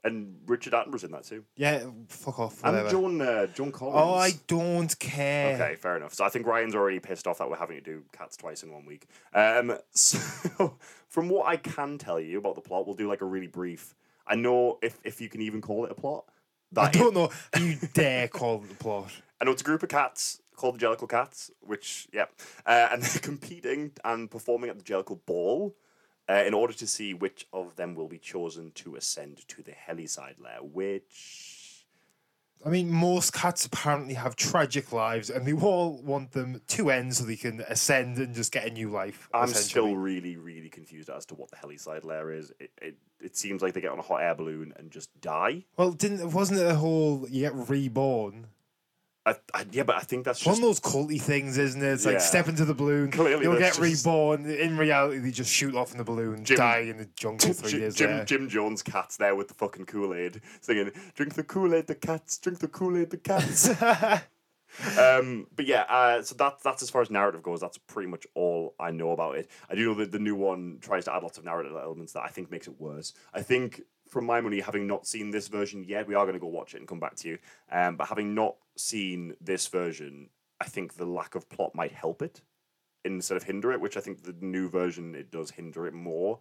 and 0.03 0.37
Richard 0.45 0.73
Attenborough's 0.73 1.03
in 1.03 1.11
that 1.11 1.23
too. 1.23 1.43
Yeah, 1.55 1.83
fuck 2.07 2.39
off. 2.39 2.63
And 2.63 2.89
John 2.89 3.21
uh, 3.21 3.47
Joan 3.47 3.71
Collins. 3.71 3.97
oh, 3.97 4.13
I 4.13 4.31
don't 4.47 4.97
care. 4.99 5.55
Okay, 5.55 5.75
fair 5.75 5.97
enough. 5.97 6.13
So 6.13 6.23
I 6.23 6.29
think 6.29 6.45
Ryan's 6.45 6.75
already 6.75 6.99
pissed 6.99 7.27
off 7.27 7.39
that 7.39 7.49
we're 7.49 7.57
having 7.57 7.77
to 7.77 7.83
do 7.83 8.03
cats 8.11 8.37
twice 8.37 8.63
in 8.63 8.71
one 8.71 8.85
week. 8.85 9.07
Um, 9.33 9.77
so 9.91 10.77
from 11.07 11.29
what 11.29 11.47
I 11.47 11.57
can 11.57 11.97
tell 11.97 12.19
you 12.19 12.37
about 12.37 12.55
the 12.55 12.61
plot, 12.61 12.85
we'll 12.85 12.95
do 12.95 13.07
like 13.07 13.21
a 13.21 13.25
really 13.25 13.47
brief. 13.47 13.95
I 14.25 14.35
know 14.35 14.79
if 14.81 14.99
if 15.03 15.19
you 15.21 15.29
can 15.29 15.41
even 15.41 15.61
call 15.61 15.85
it 15.85 15.91
a 15.91 15.95
plot. 15.95 16.25
I 16.77 16.91
don't 16.91 17.15
know. 17.15 17.31
You 17.59 17.77
dare 17.93 18.27
call 18.27 18.63
it 18.63 18.69
the 18.69 18.75
plot? 18.75 19.11
I 19.41 19.45
know 19.45 19.51
it's 19.51 19.61
a 19.61 19.65
group 19.65 19.83
of 19.83 19.89
cats 19.89 20.41
called 20.55 20.79
the 20.79 20.85
Jellicle 20.85 21.09
Cats, 21.09 21.49
which 21.61 22.07
yeah, 22.13 22.25
uh, 22.65 22.89
and 22.91 23.01
they're 23.03 23.21
competing 23.21 23.91
and 24.03 24.29
performing 24.29 24.69
at 24.69 24.77
the 24.77 24.83
Jellicle 24.83 25.19
Ball. 25.25 25.75
Uh, 26.29 26.43
in 26.45 26.53
order 26.53 26.73
to 26.73 26.85
see 26.85 27.13
which 27.15 27.47
of 27.51 27.75
them 27.75 27.95
will 27.95 28.07
be 28.07 28.19
chosen 28.19 28.71
to 28.75 28.95
ascend 28.95 29.47
to 29.47 29.63
the 29.63 29.71
Heaviside 29.71 30.35
lair, 30.39 30.59
which 30.61 31.69
I 32.65 32.69
mean, 32.69 32.91
most 32.91 33.31
cats 33.31 33.65
apparently 33.65 34.15
have 34.15 34.35
tragic 34.35 34.91
lives, 34.91 35.29
and 35.29 35.45
they 35.45 35.53
all 35.53 36.01
want 36.01 36.33
them 36.33 36.61
to 36.67 36.91
end 36.91 37.15
so 37.15 37.23
they 37.23 37.37
can 37.37 37.61
ascend 37.61 38.17
and 38.17 38.35
just 38.35 38.51
get 38.51 38.67
a 38.67 38.69
new 38.69 38.89
life. 38.89 39.29
I'm 39.33 39.47
still 39.47 39.95
really, 39.95 40.35
really 40.35 40.67
confused 40.67 41.09
as 41.09 41.25
to 41.27 41.35
what 41.35 41.51
the 41.51 41.55
Heaviside 41.55 42.03
lair 42.03 42.31
is. 42.31 42.51
It, 42.59 42.71
it, 42.81 42.95
it 43.21 43.37
seems 43.37 43.61
like 43.61 43.73
they 43.73 43.81
get 43.81 43.91
on 43.91 43.99
a 43.99 44.03
hot 44.03 44.21
air 44.21 44.35
balloon 44.35 44.73
and 44.75 44.91
just 44.91 45.09
die. 45.21 45.63
Well, 45.77 45.91
didn't 45.91 46.31
wasn't 46.31 46.59
it 46.59 46.67
a 46.67 46.75
whole 46.75 47.25
you 47.29 47.41
get 47.41 47.69
reborn? 47.69 48.47
I, 49.29 49.35
I, 49.53 49.65
yeah, 49.71 49.83
but 49.83 49.95
I 49.95 49.99
think 50.01 50.25
that's 50.25 50.45
One 50.45 50.55
of 50.55 50.61
those 50.61 50.79
culty 50.79 51.21
things, 51.21 51.57
isn't 51.57 51.81
it? 51.81 51.85
It's 51.85 52.05
Yeah. 52.05 52.11
like 52.13 52.21
step 52.21 52.47
into 52.47 52.65
the 52.65 52.73
balloon, 52.73 53.11
Clearly 53.11 53.43
you'll 53.43 53.57
get 53.57 53.75
just- 53.75 54.05
reborn. 54.05 54.49
In 54.49 54.77
reality, 54.77 55.19
they 55.19 55.31
just 55.31 55.51
shoot 55.53 55.75
off 55.75 55.91
in 55.91 55.97
the 55.97 56.03
balloon, 56.03 56.43
Jim- 56.45 56.57
die 56.57 56.79
in 56.79 56.97
the 56.97 57.05
jungle 57.15 57.53
three 57.53 57.71
Jim, 57.71 57.79
days 57.81 57.95
Jim, 57.95 58.11
later. 58.11 58.25
Jim 58.25 58.49
Jones' 58.49 58.81
cat's 58.81 59.17
there 59.17 59.35
with 59.35 59.47
the 59.47 59.53
fucking 59.53 59.85
Kool 59.85 60.13
Aid, 60.13 60.41
singing 60.61 60.91
"Drink 61.15 61.33
the 61.35 61.43
Kool 61.43 61.73
Aid, 61.75 61.87
the 61.87 61.95
cats. 61.95 62.37
Drink 62.37 62.59
the 62.59 62.67
Kool 62.67 62.97
Aid, 62.97 63.09
the 63.11 63.17
cats." 63.17 63.69
um, 64.99 65.47
but 65.55 65.65
yeah, 65.65 65.81
uh, 65.89 66.21
so 66.21 66.35
that's 66.35 66.61
that's 66.63 66.83
as 66.83 66.89
far 66.89 67.01
as 67.01 67.09
narrative 67.09 67.41
goes. 67.43 67.59
That's 67.59 67.77
pretty 67.77 68.09
much 68.09 68.25
all 68.35 68.75
I 68.79 68.91
know 68.91 69.11
about 69.11 69.35
it. 69.37 69.49
I 69.69 69.75
do 69.75 69.85
know 69.85 69.93
that 69.95 70.11
the 70.11 70.19
new 70.19 70.35
one 70.35 70.77
tries 70.81 71.05
to 71.05 71.13
add 71.13 71.23
lots 71.23 71.37
of 71.37 71.45
narrative 71.45 71.73
elements 71.75 72.13
that 72.13 72.23
I 72.23 72.29
think 72.29 72.51
makes 72.51 72.67
it 72.67 72.79
worse. 72.79 73.13
I 73.33 73.41
think, 73.41 73.81
from 74.07 74.25
my 74.25 74.41
money, 74.41 74.59
having 74.59 74.87
not 74.87 75.07
seen 75.07 75.31
this 75.31 75.47
version 75.47 75.83
yet, 75.83 76.07
we 76.07 76.15
are 76.15 76.23
going 76.25 76.33
to 76.35 76.39
go 76.39 76.47
watch 76.47 76.73
it 76.73 76.77
and 76.77 76.87
come 76.87 76.99
back 76.99 77.15
to 77.17 77.29
you. 77.29 77.37
Um, 77.71 77.95
but 77.95 78.07
having 78.07 78.33
not 78.35 78.55
seen 78.79 79.35
this 79.41 79.67
version, 79.67 80.29
I 80.59 80.65
think 80.65 80.95
the 80.95 81.05
lack 81.05 81.35
of 81.35 81.49
plot 81.49 81.75
might 81.75 81.91
help 81.91 82.21
it 82.21 82.41
instead 83.05 83.37
of 83.37 83.43
hinder 83.43 83.71
it. 83.71 83.81
Which 83.81 83.97
I 83.97 83.99
think 83.99 84.23
the 84.23 84.35
new 84.39 84.69
version 84.69 85.15
it 85.15 85.31
does 85.31 85.51
hinder 85.51 85.85
it 85.87 85.93
more. 85.93 86.39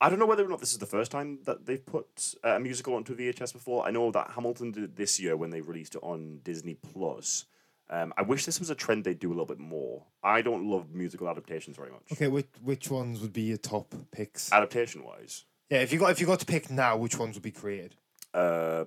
I 0.00 0.08
don't 0.08 0.18
know 0.18 0.26
whether 0.26 0.44
or 0.44 0.48
not 0.48 0.58
this 0.58 0.72
is 0.72 0.78
the 0.78 0.86
first 0.86 1.12
time 1.12 1.38
that 1.44 1.64
they've 1.66 1.84
put 1.84 2.34
uh, 2.44 2.56
a 2.56 2.60
musical 2.60 2.94
onto 2.94 3.14
VHS 3.16 3.52
before. 3.52 3.86
I 3.86 3.92
know 3.92 4.10
that 4.10 4.32
Hamilton 4.32 4.72
did 4.72 4.82
it 4.82 4.96
this 4.96 5.20
year 5.20 5.36
when 5.36 5.50
they 5.50 5.60
released 5.60 5.94
it 5.94 6.00
on 6.02 6.40
Disney 6.42 6.74
Plus. 6.74 7.44
Um, 7.88 8.12
I 8.16 8.22
wish 8.22 8.44
this 8.44 8.58
was 8.58 8.68
a 8.70 8.74
trend 8.74 9.04
they'd 9.04 9.20
do 9.20 9.28
a 9.28 9.34
little 9.34 9.46
bit 9.46 9.60
more. 9.60 10.02
I 10.24 10.42
don't 10.42 10.68
love 10.68 10.92
musical 10.92 11.28
adaptations 11.28 11.76
very 11.76 11.90
much. 11.90 12.02
okay, 12.10 12.26
which 12.28 12.48
which 12.64 12.90
ones 12.90 13.20
would 13.20 13.32
be 13.32 13.42
your 13.42 13.58
top 13.58 13.94
picks? 14.10 14.50
Adaptation 14.50 15.04
wise, 15.04 15.44
yeah, 15.70 15.78
if 15.82 15.92
you 15.92 15.98
got 16.00 16.10
if 16.10 16.20
you 16.20 16.26
got 16.26 16.40
to 16.40 16.46
pick 16.46 16.68
now, 16.70 16.96
which 16.96 17.16
ones 17.18 17.34
would 17.36 17.42
be 17.44 17.50
created? 17.52 17.94
uh, 18.34 18.86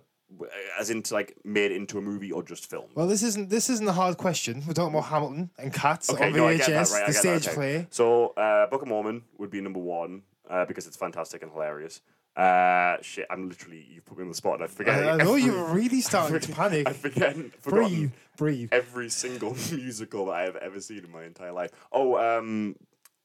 as 0.79 0.89
into 0.89 1.13
like 1.13 1.35
made 1.43 1.71
into 1.71 1.97
a 1.97 2.01
movie 2.01 2.31
or 2.31 2.43
just 2.43 2.69
film. 2.69 2.85
Well, 2.95 3.07
this 3.07 3.23
isn't 3.23 3.49
this 3.49 3.69
isn't 3.69 3.87
a 3.87 3.93
hard 3.93 4.17
question. 4.17 4.63
We're 4.67 4.73
talking 4.73 4.93
about 4.93 5.07
Hamilton 5.07 5.49
and 5.57 5.73
Cats 5.73 6.09
okay, 6.09 6.27
on 6.27 6.33
no, 6.33 6.43
VHS, 6.43 6.65
that, 6.65 6.67
right? 6.67 6.87
The 6.87 6.89
get 6.89 7.05
that, 7.05 7.13
stage 7.13 7.47
okay. 7.47 7.55
play. 7.55 7.87
So, 7.91 8.29
uh, 8.29 8.67
Book 8.67 8.81
of 8.81 8.87
Mormon 8.87 9.23
would 9.37 9.49
be 9.49 9.61
number 9.61 9.79
one 9.79 10.23
uh, 10.49 10.65
because 10.65 10.87
it's 10.87 10.97
fantastic 10.97 11.43
and 11.43 11.51
hilarious. 11.51 12.01
Uh, 12.35 12.97
shit, 13.01 13.25
I'm 13.29 13.47
literally 13.47 13.85
you've 13.89 14.05
put 14.05 14.17
me 14.17 14.23
on 14.23 14.29
the 14.29 14.35
spot 14.35 14.55
and 14.55 14.63
I 14.63 14.67
forget. 14.67 15.03
I, 15.03 15.11
I 15.11 15.17
know 15.17 15.35
every- 15.35 15.43
you're 15.43 15.63
really 15.65 16.01
starting 16.01 16.39
to 16.39 16.51
panic. 16.53 16.89
I 16.89 16.93
forget. 16.93 17.61
breathe, 17.63 18.11
breathe. 18.37 18.69
every 18.71 19.09
single 19.09 19.55
musical 19.71 20.25
that 20.25 20.33
I 20.33 20.41
have 20.43 20.57
ever 20.57 20.81
seen 20.81 21.05
in 21.05 21.11
my 21.11 21.23
entire 21.23 21.53
life. 21.53 21.71
Oh, 21.91 22.17
um, 22.17 22.75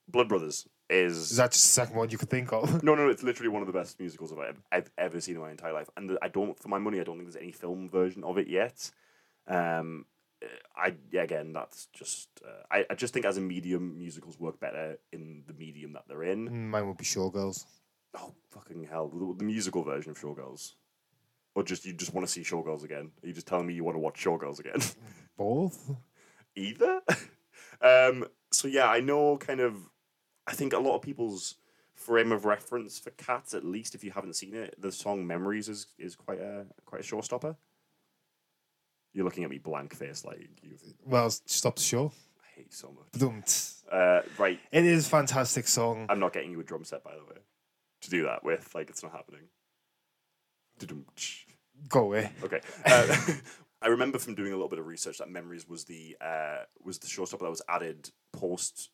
Blood 0.09 0.29
Brothers 0.29 0.67
is. 0.91 1.17
Is 1.17 1.37
that 1.37 1.53
just 1.53 1.65
the 1.65 1.71
second 1.71 1.97
one 1.97 2.11
you 2.11 2.19
could 2.19 2.31
think 2.31 2.53
of? 2.53 2.83
no, 2.83 2.95
no, 2.95 3.09
it's 3.09 3.23
literally 3.23 3.49
one 3.49 3.63
of 3.63 3.67
the 3.67 3.73
best 3.73 3.99
musicals 3.99 4.33
I've, 4.33 4.63
I've 4.71 4.91
ever 4.99 5.21
seen 5.21 5.37
in 5.37 5.41
my 5.41 5.51
entire 5.51 5.73
life, 5.73 5.89
and 5.97 6.19
I 6.21 6.29
don't, 6.29 6.59
for 6.59 6.69
my 6.69 6.79
money, 6.79 7.01
I 7.01 7.05
don't 7.05 7.17
think 7.17 7.31
there's 7.31 7.43
any 7.43 7.53
film 7.53 7.89
version 7.89 8.25
of 8.25 8.39
it 8.39 8.49
yet. 8.49 8.91
Um, 9.47 10.07
I 10.77 10.95
yeah, 11.11 11.23
again, 11.23 11.53
that's 11.53 11.87
just 11.93 12.29
uh, 12.45 12.63
I, 12.71 12.87
I 12.91 12.95
just 12.95 13.13
think 13.13 13.27
as 13.27 13.37
a 13.37 13.41
medium, 13.41 13.99
musicals 13.99 14.39
work 14.39 14.59
better 14.59 14.99
in 15.13 15.43
the 15.47 15.53
medium 15.53 15.93
that 15.93 16.05
they're 16.09 16.23
in. 16.23 16.71
Mine 16.71 16.87
would 16.89 16.97
be 16.97 17.05
Showgirls. 17.05 17.65
Oh 18.15 18.35
fucking 18.51 18.85
hell, 18.85 19.09
the, 19.09 19.35
the 19.39 19.45
musical 19.45 19.83
version 19.83 20.11
of 20.11 20.19
Showgirls, 20.19 20.73
or 21.55 21.63
just 21.63 21.85
you 21.85 21.93
just 21.93 22.15
want 22.15 22.27
to 22.27 22.33
see 22.33 22.41
Showgirls 22.43 22.85
again? 22.85 23.11
Are 23.23 23.27
you 23.27 23.35
just 23.35 23.47
telling 23.47 23.67
me 23.67 23.75
you 23.75 23.85
want 23.85 23.97
to 23.97 24.01
watch 24.01 24.23
Showgirls 24.23 24.61
again? 24.61 24.81
Both. 25.37 25.95
either. 26.57 27.01
um, 27.83 28.27
so 28.51 28.69
yeah, 28.69 28.89
I 28.89 29.01
know 29.01 29.37
kind 29.37 29.61
of. 29.61 29.75
I 30.47 30.53
think 30.53 30.73
a 30.73 30.79
lot 30.79 30.97
of 30.97 31.03
people's 31.03 31.57
frame 31.95 32.33
of 32.33 32.45
reference 32.45 32.99
for 32.99 33.11
Cats, 33.11 33.55
at 33.55 33.65
least 33.65 33.95
if 33.95 34.03
you 34.03 34.11
haven't 34.11 34.35
seen 34.35 34.55
it, 34.55 34.75
the 34.79 34.91
song 34.93 35.27
"Memories" 35.27 35.69
is 35.69 35.87
is 35.99 36.17
quite 36.17 36.41
a 36.41 36.67
quite 36.87 37.03
a 37.03 37.05
showstopper. 37.05 37.57
You're 39.13 39.25
looking 39.25 39.45
at 39.45 39.51
me 39.51 39.59
blank 39.59 39.95
face 39.95 40.25
like 40.25 40.49
you. 40.63 40.77
Well, 41.05 41.31
stop 41.31 41.77
the 41.77 41.83
show. 41.83 42.13
I 42.41 42.47
hate 42.57 42.67
you 42.67 42.73
so 42.73 42.93
much. 42.93 43.07
Uh, 43.91 44.23
right, 44.39 44.61
It 44.71 44.85
is 44.85 45.07
a 45.07 45.11
fantastic 45.11 45.67
song. 45.67 46.07
I'm 46.09 46.21
not 46.21 46.33
getting 46.33 46.53
you 46.53 46.61
a 46.61 46.65
drum 46.65 46.85
set 46.85 47.03
by 47.03 47.15
the 47.17 47.25
way. 47.25 47.41
To 48.03 48.11
do 48.11 48.23
that 48.23 48.45
with, 48.45 48.73
like, 48.75 48.89
it's 48.89 49.03
not 49.03 49.13
happening. 49.13 49.43
Go 51.89 52.05
away. 52.05 52.31
Okay. 52.43 52.61
Uh, 52.87 53.17
I 53.83 53.89
remember 53.89 54.19
from 54.19 54.35
doing 54.35 54.53
a 54.53 54.55
little 54.55 54.69
bit 54.69 54.79
of 54.79 54.87
research 54.87 55.19
that 55.19 55.29
Memories 55.29 55.69
was 55.69 55.85
the 55.85 56.17
uh, 56.21 56.65
was 56.83 56.99
the 56.99 57.07
showstopper 57.07 57.41
that 57.41 57.51
was 57.51 57.63
added 57.69 58.11
post 58.33 58.91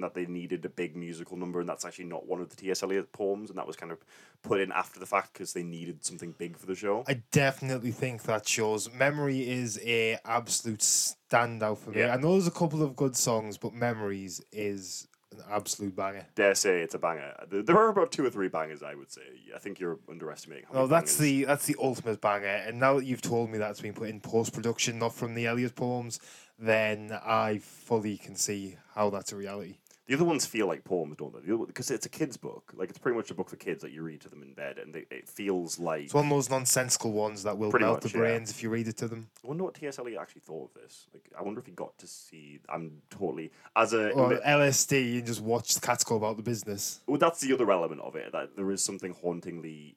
that 0.00 0.14
they 0.14 0.26
needed 0.26 0.64
a 0.64 0.68
big 0.68 0.96
musical 0.96 1.36
number, 1.36 1.60
and 1.60 1.68
that's 1.68 1.84
actually 1.84 2.06
not 2.06 2.26
one 2.26 2.40
of 2.40 2.48
the 2.50 2.56
T.S. 2.56 2.82
Eliot 2.82 3.12
poems, 3.12 3.50
and 3.50 3.58
that 3.58 3.66
was 3.66 3.76
kind 3.76 3.92
of 3.92 3.98
put 4.42 4.60
in 4.60 4.70
after 4.72 4.98
the 5.00 5.06
fact 5.06 5.32
because 5.32 5.52
they 5.52 5.62
needed 5.62 6.04
something 6.04 6.32
big 6.38 6.56
for 6.56 6.66
the 6.66 6.74
show. 6.74 7.04
I 7.08 7.22
definitely 7.32 7.90
think 7.92 8.22
that 8.24 8.46
shows 8.48 8.92
Memory 8.92 9.48
is 9.48 9.80
a 9.84 10.18
absolute 10.24 10.80
standout 10.80 11.78
for 11.78 11.90
me. 11.90 12.00
Yeah. 12.00 12.14
I 12.14 12.16
know 12.16 12.32
there's 12.32 12.46
a 12.46 12.50
couple 12.52 12.82
of 12.82 12.96
good 12.96 13.16
songs, 13.16 13.58
but 13.58 13.72
Memories 13.74 14.40
is 14.52 15.08
an 15.32 15.42
absolute 15.50 15.94
banger. 15.94 16.26
Dare 16.34 16.54
say 16.54 16.80
it's 16.80 16.94
a 16.94 16.98
banger. 16.98 17.34
There- 17.50 17.76
are 17.76 17.88
about 17.88 18.12
two 18.12 18.24
or 18.24 18.30
three 18.30 18.48
bangers, 18.48 18.82
I 18.82 18.94
would 18.94 19.10
say. 19.12 19.20
I 19.54 19.58
think 19.58 19.78
you're 19.78 19.98
underestimating. 20.08 20.64
How 20.66 20.70
Oh, 20.72 20.76
many 20.82 20.88
that's 20.90 21.16
bangers- 21.16 21.18
the 21.32 21.44
that's 21.44 21.66
the 21.66 21.76
ultimate 21.80 22.20
banger. 22.20 22.46
And 22.46 22.80
now 22.80 22.94
that 22.98 23.04
you've 23.04 23.20
told 23.22 23.50
me 23.50 23.58
that's 23.58 23.80
been 23.80 23.92
put 23.92 24.08
in 24.08 24.20
post 24.20 24.52
production, 24.54 24.98
not 24.98 25.14
from 25.14 25.34
the 25.34 25.46
Eliot 25.46 25.74
poems, 25.76 26.18
then 26.58 27.12
I 27.24 27.58
fully 27.58 28.16
can 28.16 28.34
see 28.36 28.76
how 28.94 29.10
that's 29.10 29.32
a 29.32 29.36
reality. 29.36 29.76
The 30.08 30.14
other 30.14 30.24
ones 30.24 30.46
feel 30.46 30.66
like 30.66 30.84
poems, 30.84 31.16
don't 31.18 31.34
they? 31.34 31.54
Because 31.66 31.90
it's 31.90 32.06
a 32.06 32.08
kid's 32.08 32.38
book. 32.38 32.72
Like 32.74 32.88
it's 32.88 32.98
pretty 32.98 33.14
much 33.18 33.30
a 33.30 33.34
book 33.34 33.50
for 33.50 33.56
kids 33.56 33.82
that 33.82 33.92
you 33.92 34.02
read 34.02 34.22
to 34.22 34.30
them 34.30 34.42
in 34.42 34.54
bed, 34.54 34.78
and 34.78 34.94
they, 34.94 35.04
it 35.10 35.28
feels 35.28 35.78
like. 35.78 36.04
It's 36.04 36.14
one 36.14 36.24
of 36.24 36.30
those 36.30 36.48
nonsensical 36.48 37.12
ones 37.12 37.42
that 37.42 37.58
will 37.58 37.70
Pretty 37.70 37.84
melt 37.84 38.02
much, 38.02 38.12
the 38.12 38.18
yeah. 38.18 38.24
brains 38.24 38.50
if 38.50 38.62
you 38.62 38.70
read 38.70 38.88
it 38.88 38.96
to 38.96 39.06
them. 39.06 39.28
I 39.44 39.48
wonder 39.48 39.64
what 39.64 39.74
T.S. 39.74 39.98
Eliot 39.98 40.18
actually 40.18 40.40
thought 40.40 40.70
of 40.74 40.82
this. 40.82 41.08
Like, 41.12 41.30
I 41.38 41.42
wonder 41.42 41.60
if 41.60 41.66
he 41.66 41.72
got 41.72 41.98
to 41.98 42.06
see. 42.06 42.58
I'm 42.70 43.02
totally 43.10 43.52
as 43.76 43.92
a. 43.92 44.10
Or 44.12 44.30
LSD 44.38 45.18
and 45.18 45.26
just 45.26 45.42
watch 45.42 45.74
the 45.74 45.80
cats 45.86 46.04
go 46.04 46.16
about 46.16 46.38
the 46.38 46.42
business. 46.42 47.00
well, 47.06 47.18
that's 47.18 47.40
the 47.42 47.52
other 47.52 47.70
element 47.70 48.00
of 48.00 48.16
it. 48.16 48.32
That 48.32 48.56
there 48.56 48.70
is 48.70 48.82
something 48.82 49.12
hauntingly, 49.12 49.96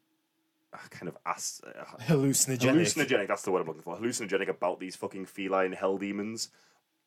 uh, 0.74 0.78
kind 0.90 1.08
of 1.08 1.18
as, 1.26 1.62
uh, 1.66 1.86
Hallucinogenic. 2.04 2.60
hallucinogenic. 2.74 3.28
That's 3.30 3.44
the 3.44 3.52
word 3.52 3.62
I'm 3.62 3.68
looking 3.68 3.82
for. 3.82 3.96
Hallucinogenic 3.96 4.50
about 4.50 4.82
these 4.82 4.98
fucking 4.98 5.26
feline 5.28 5.72
hell 5.72 5.98
demons. 5.98 6.50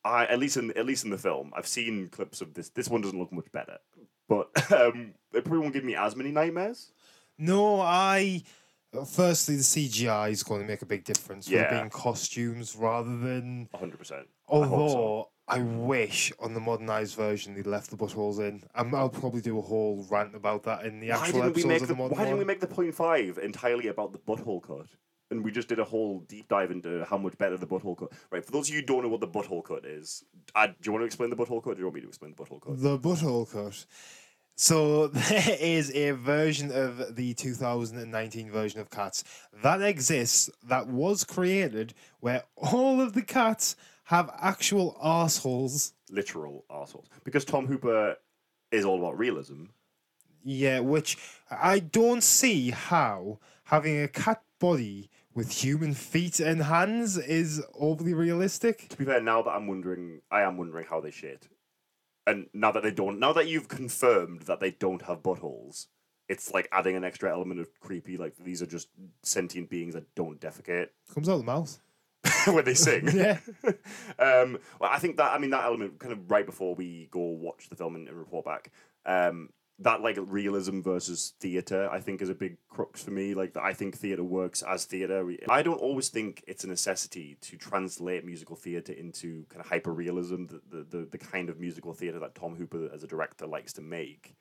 I 0.05 0.25
at 0.27 0.39
least 0.39 0.55
in 0.55 0.71
at 0.77 0.85
least 0.85 1.03
in 1.03 1.09
the 1.09 1.17
film, 1.17 1.51
I've 1.57 1.67
seen 1.67 2.07
clips 2.09 2.39
of 2.39 2.53
this. 2.53 2.69
This 2.69 2.87
one 2.87 3.01
doesn't 3.01 3.17
look 3.17 3.33
much 3.33 3.51
better, 3.51 3.79
but 4.29 4.49
um, 4.71 5.15
it 5.33 5.43
probably 5.43 5.59
won't 5.59 5.73
give 5.73 5.83
me 5.83 5.95
as 5.95 6.15
many 6.15 6.31
nightmares. 6.31 6.91
No, 7.37 7.81
I. 7.81 8.43
Firstly, 9.11 9.57
the 9.57 9.61
CGI 9.63 10.31
is 10.31 10.41
going 10.43 10.61
to 10.61 10.67
make 10.67 10.81
a 10.81 10.85
big 10.85 11.03
difference 11.03 11.49
Yeah. 11.49 11.69
being 11.69 11.89
costumes 11.89 12.77
rather 12.77 13.17
than. 13.17 13.67
100. 13.71 13.97
percent 13.99 14.27
Although 14.47 15.31
I 15.47 15.59
wish 15.59 16.31
on 16.39 16.53
the 16.53 16.59
modernized 16.59 17.15
version 17.15 17.55
they'd 17.55 17.67
left 17.67 17.89
the 17.91 17.97
buttholes 17.97 18.39
in. 18.39 18.63
Um, 18.73 18.95
I'll 18.95 19.09
probably 19.09 19.41
do 19.41 19.59
a 19.59 19.61
whole 19.61 20.05
rant 20.09 20.33
about 20.35 20.63
that 20.63 20.85
in 20.85 20.99
the 20.99 21.11
actual 21.11 21.39
make 21.43 21.49
of 21.49 21.53
the, 21.55 21.85
the 21.87 21.95
modern 21.95 22.17
Why 22.17 22.23
didn't 22.23 22.39
we 22.39 22.45
make 22.45 22.61
the 22.61 22.67
point 22.67 22.95
five 22.95 23.37
entirely 23.37 23.87
about 23.87 24.11
the 24.11 24.19
butthole 24.19 24.61
cut? 24.61 24.87
And 25.31 25.43
we 25.43 25.51
just 25.51 25.67
did 25.67 25.79
a 25.79 25.83
whole 25.83 26.19
deep 26.27 26.47
dive 26.47 26.71
into 26.71 27.03
how 27.05 27.17
much 27.17 27.37
better 27.37 27.57
the 27.57 27.65
butthole 27.65 27.97
cut. 27.97 28.11
Right, 28.29 28.45
for 28.45 28.51
those 28.51 28.69
of 28.69 28.75
you 28.75 28.81
who 28.81 28.85
don't 28.85 29.03
know 29.03 29.09
what 29.09 29.21
the 29.21 29.27
butthole 29.27 29.63
cut 29.63 29.85
is, 29.85 30.23
uh, 30.53 30.67
do 30.67 30.73
you 30.83 30.91
want 30.91 31.01
to 31.01 31.07
explain 31.07 31.29
the 31.29 31.35
butthole 31.35 31.63
cut? 31.63 31.71
Or 31.71 31.75
do 31.75 31.79
you 31.79 31.85
want 31.85 31.95
me 31.95 32.01
to 32.01 32.07
explain 32.07 32.35
the 32.35 32.43
butthole 32.43 32.61
cut? 32.61 32.81
The 32.81 32.99
butthole 32.99 33.51
cut. 33.51 33.85
So 34.55 35.07
there 35.07 35.57
is 35.59 35.91
a 35.93 36.11
version 36.11 36.71
of 36.71 37.15
the 37.15 37.33
2019 37.33 38.51
version 38.51 38.79
of 38.79 38.89
Cats 38.89 39.23
that 39.63 39.81
exists 39.81 40.49
that 40.63 40.87
was 40.87 41.23
created 41.23 41.93
where 42.19 42.43
all 42.55 43.01
of 43.01 43.13
the 43.13 43.21
cats 43.21 43.75
have 44.05 44.29
actual 44.39 44.97
arseholes. 45.03 45.93
Literal 46.09 46.63
assholes. 46.69 47.07
Because 47.23 47.43
Tom 47.43 47.67
Hooper 47.67 48.15
is 48.71 48.85
all 48.85 48.99
about 48.99 49.17
realism. 49.17 49.65
Yeah, 50.43 50.79
which 50.79 51.17
I 51.49 51.79
don't 51.79 52.23
see 52.23 52.69
how 52.69 53.39
having 53.63 54.01
a 54.01 54.07
cat 54.07 54.43
body 54.59 55.09
with 55.35 55.51
human 55.51 55.93
feet 55.93 56.39
and 56.39 56.63
hands 56.63 57.17
is 57.17 57.61
overly 57.77 58.13
realistic. 58.13 58.87
To 58.89 58.97
be 58.97 59.05
fair, 59.05 59.21
now 59.21 59.41
that 59.41 59.51
I'm 59.51 59.67
wondering, 59.67 60.21
I 60.31 60.41
am 60.41 60.57
wondering 60.57 60.87
how 60.89 61.01
they 61.01 61.11
shit. 61.11 61.49
And 62.25 62.47
now 62.53 62.71
that 62.71 62.81
they 62.81 62.91
don't, 62.91 63.19
now 63.19 63.33
that 63.33 63.47
you've 63.47 63.67
confirmed 63.67 64.43
that 64.43 64.59
they 64.59 64.71
don't 64.71 65.03
have 65.03 65.21
buttholes, 65.21 65.87
it's 66.27 66.51
like 66.53 66.67
adding 66.71 66.95
an 66.95 67.03
extra 67.03 67.29
element 67.29 67.59
of 67.59 67.69
creepy. 67.79 68.17
Like 68.17 68.33
these 68.37 68.61
are 68.61 68.65
just 68.65 68.87
sentient 69.21 69.69
beings 69.69 69.93
that 69.93 70.15
don't 70.15 70.39
defecate 70.39 70.87
Comes 71.13 71.29
out 71.29 71.33
of 71.33 71.39
the 71.41 71.45
mouth. 71.45 71.79
when 72.47 72.65
they 72.65 72.73
sing. 72.73 73.07
Yeah. 73.13 73.39
um, 74.19 74.57
well, 74.79 74.89
I 74.91 74.97
think 74.97 75.17
that 75.17 75.33
I 75.33 75.37
mean 75.37 75.51
that 75.51 75.65
element 75.65 75.99
kind 75.99 76.13
of 76.13 76.31
right 76.31 76.45
before 76.45 76.73
we 76.73 77.07
go 77.11 77.19
watch 77.19 77.69
the 77.69 77.75
film 77.75 77.95
and, 77.95 78.07
and 78.07 78.17
report 78.17 78.45
back. 78.45 78.71
Um, 79.05 79.49
that 79.79 80.01
like 80.01 80.17
realism 80.21 80.79
versus 80.81 81.33
theater, 81.41 81.89
I 81.91 81.99
think, 81.99 82.21
is 82.21 82.29
a 82.29 82.33
big 82.35 82.57
crux 82.69 83.03
for 83.03 83.11
me. 83.11 83.33
Like 83.33 83.57
I 83.57 83.73
think 83.73 83.97
theater 83.97 84.23
works 84.23 84.61
as 84.63 84.85
theater. 84.85 85.27
I 85.49 85.61
don't 85.63 85.81
always 85.81 86.07
think 86.09 86.43
it's 86.47 86.63
a 86.63 86.67
necessity 86.67 87.37
to 87.41 87.57
translate 87.57 88.23
musical 88.25 88.55
theater 88.55 88.93
into 88.93 89.45
kind 89.49 89.59
of 89.61 89.67
hyper 89.67 89.91
realism, 89.93 90.45
the, 90.45 90.61
the 90.69 90.83
the 90.89 91.05
the 91.11 91.17
kind 91.17 91.49
of 91.49 91.59
musical 91.59 91.93
theater 91.93 92.19
that 92.19 92.35
Tom 92.35 92.55
Hooper 92.55 92.89
as 92.93 93.03
a 93.03 93.07
director 93.07 93.45
likes 93.47 93.73
to 93.73 93.81
make. 93.81 94.33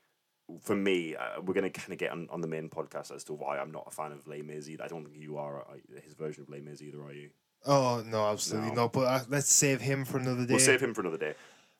For 0.60 0.76
me, 0.76 1.16
uh, 1.16 1.40
we're 1.42 1.54
going 1.54 1.64
to 1.64 1.70
kind 1.70 1.92
of 1.94 1.98
get 1.98 2.10
on, 2.12 2.28
on 2.30 2.42
the 2.42 2.46
main 2.46 2.68
podcast 2.68 3.10
as 3.14 3.24
to 3.24 3.32
why 3.32 3.58
I'm 3.58 3.70
not 3.72 3.84
a 3.86 3.90
fan 3.90 4.12
of 4.12 4.26
Les 4.28 4.42
Mis 4.42 4.68
either. 4.68 4.84
I 4.84 4.88
don't 4.88 5.02
think 5.06 5.16
you 5.18 5.38
are 5.38 5.62
uh, 5.62 5.76
his 6.04 6.12
version 6.12 6.42
of 6.42 6.50
Les 6.50 6.60
Mis 6.60 6.82
either, 6.82 7.02
are 7.02 7.14
you? 7.14 7.30
Oh 7.64 8.04
no, 8.06 8.26
absolutely 8.28 8.68
No. 8.68 8.82
not. 8.82 8.92
But 8.92 9.00
uh, 9.06 9.20
let's 9.30 9.50
save 9.50 9.80
him 9.80 10.04
for 10.04 10.18
another 10.18 10.44
day. 10.44 10.52
We'll 10.52 10.60
save 10.60 10.82
him 10.82 10.92
for 10.92 11.00
another 11.00 11.16
day. 11.16 11.34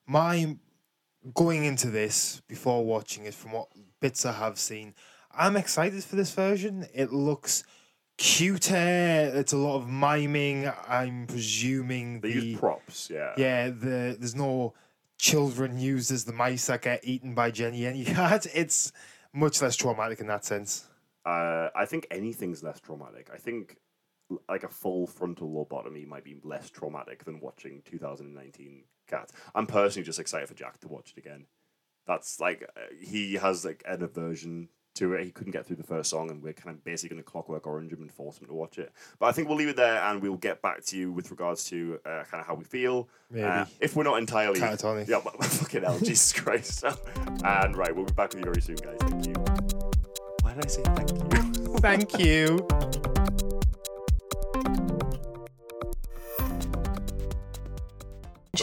my 0.07 0.57
going 1.33 1.65
into 1.65 1.91
this 1.91 2.43
before 2.49 2.85
watching 2.85 3.25
it 3.25 3.35
from 3.35 3.53
what 3.53 3.69
bits 4.01 4.27
I 4.27 4.33
have 4.33 4.59
seen, 4.59 4.95
I'm 5.37 5.57
excited 5.57 6.05
for 6.05 6.17
this 6.17 6.33
version. 6.33 6.87
It 6.95 7.13
looks 7.13 7.65
cuter. 8.19 9.33
It's 9.35 9.53
a 9.53 9.57
lot 9.57 9.77
of 9.77 9.89
miming. 9.89 10.71
I'm 10.89 11.27
presuming 11.27 12.21
They 12.21 12.33
the 12.33 12.47
use 12.47 12.61
props, 12.61 13.11
yeah. 13.11 13.33
yeah 13.37 13.69
the 13.69 14.17
there's 14.19 14.35
no 14.35 14.75
children 15.19 15.79
used 15.79 16.11
as 16.11 16.25
the 16.25 16.33
mice 16.33 16.67
that 16.67 16.83
get 16.83 17.05
eaten 17.05 17.35
by 17.35 17.51
Jenny 17.51 17.87
any 17.87 18.05
cat. 18.05 18.47
It's 18.55 18.93
much 19.33 19.63
less 19.63 19.77
traumatic 19.77 20.21
in 20.21 20.27
that 20.29 20.45
sense. 20.45 20.87
Uh, 21.25 21.71
I 21.75 21.87
think 21.87 22.07
anything's 22.11 22.63
less 22.63 22.81
traumatic. 22.81 23.31
I 23.33 23.39
think 23.39 23.79
like 24.49 24.65
a 24.65 24.69
full 24.69 25.07
frontal 25.07 25.49
lobotomy 25.49 26.07
might 26.07 26.25
be 26.25 26.37
less 26.43 26.71
traumatic 26.71 27.25
than 27.25 27.41
watching 27.41 27.83
2019 27.85 28.85
Cats. 29.07 29.33
I'm 29.55 29.67
personally 29.67 30.05
just 30.05 30.19
excited 30.19 30.49
for 30.49 30.55
Jack 30.55 30.81
to 30.81 30.89
watch 30.89 31.13
it 31.15 31.21
again. 31.21 31.47
That's 32.07 32.41
like 32.41 32.63
uh, 32.77 32.81
he 33.01 33.35
has 33.35 33.65
like 33.65 33.83
an 33.87 34.03
aversion 34.03 34.69
to 34.95 35.13
it. 35.15 35.25
He 35.25 35.31
couldn't 35.31 35.53
get 35.53 35.67
through 35.67 35.77
the 35.77 35.83
first 35.83 36.11
song, 36.11 36.31
and 36.31 36.43
we're 36.43 36.53
kind 36.53 36.75
of 36.75 36.85
basically 36.85 37.15
going 37.15 37.23
to 37.23 37.31
clockwork 37.31 37.67
orange 37.67 37.93
him 37.93 38.03
and 38.03 38.13
force 38.13 38.39
him 38.39 38.47
to 38.47 38.55
watch 38.55 38.79
it. 38.79 38.93
But 39.19 39.27
I 39.27 39.33
think 39.33 39.49
we'll 39.49 39.57
leave 39.57 39.69
it 39.69 39.77
there, 39.77 40.01
and 40.03 40.23
we'll 40.23 40.37
get 40.37 40.63
back 40.63 40.85
to 40.87 40.97
you 40.97 41.13
with 41.13 41.31
regards 41.31 41.65
to 41.67 41.99
uh, 42.05 42.25
kind 42.31 42.41
of 42.41 42.47
how 42.47 42.55
we 42.55 42.65
feel. 42.65 43.09
Uh, 43.37 43.65
if 43.81 43.97
we're 43.97 44.05
not 44.05 44.19
entirely 44.19 44.61
Catatonic. 44.61 45.09
yeah, 45.09 45.21
but 45.23 45.43
fucking 45.45 45.83
hell, 45.83 45.99
Jesus 45.99 46.33
Christ. 46.33 46.85
and 47.45 47.77
right, 47.77 47.95
we'll 47.95 48.07
be 48.07 48.13
back 48.13 48.31
with 48.35 48.45
you 48.45 48.53
very 48.53 48.63
soon, 48.63 48.77
guys. 48.77 48.97
Thank 49.01 49.27
you. 49.27 49.35
Why 50.43 50.55
did 50.55 50.65
I 50.65 50.69
say 50.69 50.83
thank 50.83 51.11
you? 51.11 51.79
Thank 51.79 52.19
you. 52.19 53.41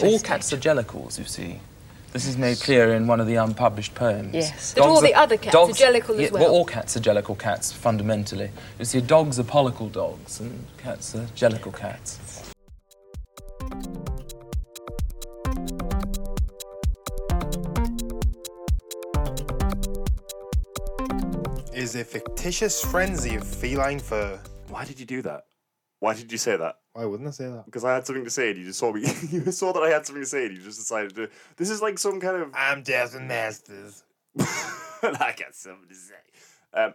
All 0.00 0.18
cats 0.20 0.52
are 0.52 0.56
jellicles, 0.56 1.18
you 1.18 1.24
see. 1.24 1.60
This 2.12 2.26
is 2.26 2.36
made 2.36 2.60
clear 2.60 2.94
in 2.94 3.06
one 3.06 3.20
of 3.20 3.26
the 3.26 3.36
unpublished 3.36 3.94
poems. 3.94 4.34
Yes. 4.34 4.74
But 4.74 4.84
all 4.84 5.00
the 5.00 5.14
other 5.14 5.36
cats 5.36 5.54
are 5.54 5.66
jellicle 5.68 6.14
as 6.14 6.20
yeah, 6.20 6.30
well. 6.30 6.50
all 6.50 6.64
cats 6.64 6.96
are 6.96 7.00
jellicle 7.00 7.38
cats, 7.38 7.72
fundamentally. 7.72 8.50
You 8.78 8.84
see, 8.84 9.00
dogs 9.00 9.38
are 9.38 9.44
pollicle 9.44 9.90
dogs, 9.90 10.40
and 10.40 10.66
cats 10.76 11.14
are 11.14 11.26
jellicle 11.34 11.74
cats. 11.74 12.52
Is 21.74 21.96
a 21.96 22.04
fictitious 22.04 22.84
frenzy 22.84 23.36
of 23.36 23.46
feline 23.46 23.98
fur. 23.98 24.38
Why 24.68 24.84
did 24.84 25.00
you 25.00 25.06
do 25.06 25.22
that? 25.22 25.46
Why 26.02 26.14
did 26.14 26.32
you 26.32 26.38
say 26.38 26.56
that? 26.56 26.78
Why 26.94 27.04
wouldn't 27.04 27.28
I 27.28 27.30
say 27.30 27.44
that? 27.44 27.64
Because 27.64 27.84
I 27.84 27.94
had 27.94 28.04
something 28.04 28.24
to 28.24 28.30
say 28.30 28.50
and 28.50 28.58
you 28.58 28.64
just 28.64 28.80
saw 28.80 28.92
me. 28.92 29.02
you 29.30 29.52
saw 29.52 29.72
that 29.72 29.84
I 29.84 29.90
had 29.90 30.04
something 30.04 30.24
to 30.24 30.28
say 30.28 30.46
and 30.46 30.56
you 30.56 30.60
just 30.60 30.80
decided 30.80 31.14
to. 31.14 31.30
This 31.56 31.70
is 31.70 31.80
like 31.80 31.96
some 31.96 32.18
kind 32.18 32.42
of. 32.42 32.50
I'm 32.56 32.82
Jasmine 32.82 33.28
Masters. 33.28 34.02
I 34.40 35.32
got 35.38 35.54
something 35.54 35.88
to 35.88 35.94
say. 35.94 36.14
Um, 36.74 36.94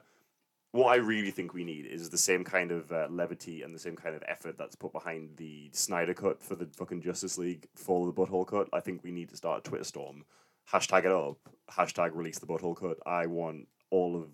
what 0.74 0.88
I 0.88 0.96
really 0.98 1.32
think 1.32 1.54
we 1.54 1.64
need 1.64 1.86
is 1.86 2.10
the 2.10 2.18
same 2.18 2.44
kind 2.44 2.70
of 2.70 2.92
uh, 2.92 3.08
levity 3.10 3.62
and 3.62 3.74
the 3.74 3.80
same 3.80 3.96
kind 3.96 4.14
of 4.14 4.24
effort 4.28 4.58
that's 4.58 4.76
put 4.76 4.92
behind 4.92 5.38
the 5.38 5.70
Snyder 5.72 6.14
cut 6.14 6.44
for 6.44 6.56
the 6.56 6.66
fucking 6.76 7.02
Justice 7.02 7.38
League 7.38 7.66
for 7.76 8.06
the 8.08 8.12
butthole 8.12 8.46
cut. 8.46 8.68
I 8.74 8.82
think 8.82 9.06
we 9.06 9.12
need 9.12 9.30
to 9.30 9.38
start 9.38 9.66
a 9.66 9.70
Twitter 9.70 9.86
storm. 9.86 10.26
Hashtag 10.70 11.06
it 11.06 11.14
up. 11.14 11.38
Hashtag 11.72 12.14
release 12.14 12.40
the 12.40 12.46
butthole 12.46 12.76
cut. 12.76 12.98
I 13.06 13.28
want 13.28 13.70
all 13.90 14.18
of 14.18 14.28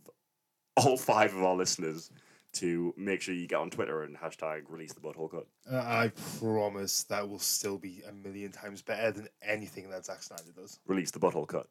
all 0.84 0.98
five 0.98 1.36
of 1.36 1.44
our 1.44 1.56
listeners 1.56 2.10
to 2.54 2.94
make 2.98 3.22
sure 3.22 3.34
you 3.34 3.48
get 3.48 3.60
on 3.60 3.70
Twitter 3.70 4.04
and 4.04 4.18
hashtag 4.18 4.64
release 4.70 4.94
the 4.94 5.00
butthole 5.02 5.30
cut. 5.32 5.48
Uh, 5.72 5.78
I 5.78 6.12
promise 6.40 7.04
that 7.06 7.28
will 7.28 7.40
still 7.40 7.78
be 7.78 8.02
a 8.08 8.12
million 8.12 8.52
times 8.52 8.82
better 8.82 9.12
than 9.12 9.28
anything 9.42 9.90
that 9.90 10.06
Zack 10.06 10.22
Snyder 10.24 10.52
does. 10.56 10.80
Release 10.88 11.12
the 11.12 11.20
butthole 11.20 11.48
cut. 11.48 11.68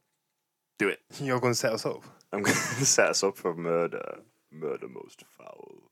Do 0.78 0.88
it. 0.88 1.00
You're 1.20 1.40
going 1.40 1.52
to 1.52 1.58
set 1.58 1.72
us 1.72 1.86
up, 1.86 2.02
I'm 2.32 2.42
going 2.42 2.54
to 2.78 2.84
set 2.86 3.08
us 3.10 3.22
up 3.22 3.36
for 3.36 3.54
murder. 3.54 4.20
Murder 4.50 4.88
most 4.88 5.24
foul. 5.38 5.82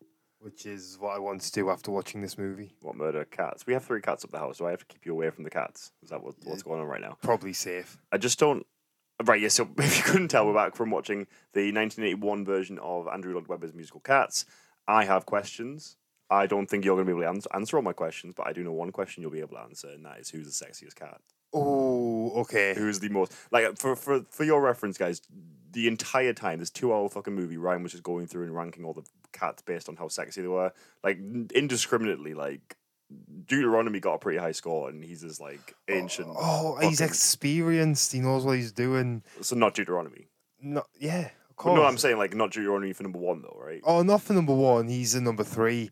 which 0.41 0.67
is 0.67 0.97
what 1.01 1.15
I 1.15 1.19
want 1.19 1.41
to 1.43 1.53
do 1.53 1.71
after 1.71 1.91
watching 1.91 2.21
this 2.21 2.37
movie. 2.37 2.75
What 2.81 2.97
murder 2.97 3.25
cats? 3.25 3.67
We 3.67 3.73
have 3.75 3.85
three 3.85 4.01
cats 4.03 4.25
up 4.25 4.31
the 4.33 4.39
house, 4.39 4.59
so 4.59 4.67
I 4.67 4.71
have 4.71 4.81
to 4.81 4.87
keep 4.87 5.07
you 5.07 5.13
away 5.13 5.31
from 5.31 5.45
the 5.45 5.51
cats. 5.51 5.93
Is 6.03 6.11
that 6.11 6.23
what, 6.23 6.35
what's 6.45 6.63
going 6.63 6.81
on 6.81 6.87
right 6.87 7.01
now? 7.01 7.17
Probably 7.23 7.53
safe. 7.53 7.97
I 8.13 8.19
just 8.19 8.39
don't. 8.39 8.67
Right, 9.25 9.41
yeah, 9.41 9.49
so 9.49 9.69
if 9.79 9.97
you 9.99 10.03
couldn't 10.03 10.29
tell, 10.29 10.47
we're 10.47 10.55
back 10.55 10.75
from 10.75 10.91
watching 10.91 11.27
the 11.53 11.73
1981 11.73 12.45
version 12.45 12.79
of 12.81 13.07
Andrew 13.09 13.35
Lloyd 13.35 13.49
Webber's 13.49 13.75
musical 13.75 14.01
Cats. 14.01 14.45
I 14.91 15.05
have 15.05 15.25
questions. 15.25 15.97
I 16.31 16.47
don't 16.47 16.69
think 16.69 16.85
you're 16.85 16.97
going 16.97 17.07
to 17.07 17.13
be 17.13 17.17
able 17.17 17.23
to 17.23 17.37
answer, 17.37 17.49
answer 17.55 17.77
all 17.77 17.83
my 17.83 17.93
questions, 17.93 18.35
but 18.37 18.47
I 18.47 18.53
do 18.53 18.63
know 18.63 18.73
one 18.73 18.93
question 18.93 19.23
you'll 19.23 19.33
be 19.33 19.41
able 19.41 19.57
to 19.57 19.63
answer, 19.63 19.89
and 19.89 20.05
that 20.05 20.19
is 20.19 20.31
who's 20.31 20.47
the 20.47 20.65
sexiest 20.65 20.95
cat? 20.95 21.21
Oh, 21.53 22.33
okay. 22.43 22.75
Who's 22.77 23.01
the 23.01 23.09
most 23.09 23.33
like 23.51 23.77
for 23.79 23.97
for 23.97 24.25
for 24.31 24.45
your 24.45 24.61
reference, 24.61 24.97
guys? 24.99 25.21
The 25.73 25.87
entire 25.87 26.33
time, 26.33 26.59
this 26.59 26.71
two-hour 26.71 27.09
fucking 27.09 27.35
movie, 27.35 27.57
Ryan 27.57 27.83
was 27.83 27.93
just 27.93 28.05
going 28.05 28.27
through 28.27 28.45
and 28.45 28.55
ranking 28.55 28.85
all 28.85 28.93
the 28.93 29.05
cats 29.33 29.63
based 29.63 29.89
on 29.89 29.97
how 29.97 30.09
sexy 30.09 30.43
they 30.43 30.49
were, 30.49 30.73
like 31.03 31.19
indiscriminately. 31.55 32.35
Like 32.35 32.77
Deuteronomy 33.47 34.01
got 34.01 34.15
a 34.15 34.19
pretty 34.19 34.39
high 34.39 34.53
score, 34.53 34.89
and 34.89 35.03
he's 35.05 35.23
this 35.23 35.41
like 35.41 35.75
oh, 35.89 35.93
ancient. 35.93 36.29
Oh, 36.31 36.79
he's 36.81 36.99
fucking- 36.99 37.11
experienced. 37.11 38.13
He 38.13 38.21
knows 38.21 38.45
what 38.45 38.57
he's 38.57 38.73
doing. 38.73 39.23
so 39.41 39.57
not 39.57 39.75
Deuteronomy. 39.75 40.29
No, 40.63 40.85
yeah, 40.99 41.31
course. 41.61 41.77
no, 41.77 41.85
I'm 41.85 41.99
saying 41.99 42.19
like 42.19 42.35
not 42.35 42.51
Deuteronomy 42.53 42.93
for 42.93 43.03
number 43.03 43.19
one 43.19 43.43
though, 43.43 43.57
right? 43.61 43.81
Oh, 43.85 44.03
not 44.03 44.23
for 44.23 44.33
number 44.33 44.55
one. 44.55 44.89
He's 44.89 45.15
a 45.15 45.21
number 45.21 45.45
three. 45.45 45.91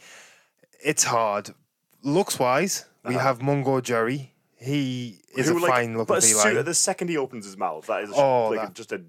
It's 0.85 1.05
hard. 1.05 1.51
Looks 2.03 2.39
wise, 2.39 2.85
we 3.05 3.15
Uh-huh. 3.17 3.25
have 3.25 3.39
Mungojerrie. 3.41 4.31
He 4.57 5.21
is 5.37 5.49
Who, 5.49 5.59
a 5.59 5.61
like- 5.61 5.71
fine 5.71 5.93
looking 5.97 6.07
But 6.07 6.19
as 6.19 6.31
soon, 6.31 6.41
feline. 6.43 6.65
the 6.65 6.75
second 6.75 7.09
he 7.09 7.17
opens 7.17 7.45
his 7.45 7.57
mouth, 7.57 7.87
that 7.87 8.03
is 8.05 8.11
a, 8.11 8.15
Oh, 8.15 8.49
like 8.51 8.61
that- 8.61 8.75
just 8.75 8.93
a, 8.93 9.03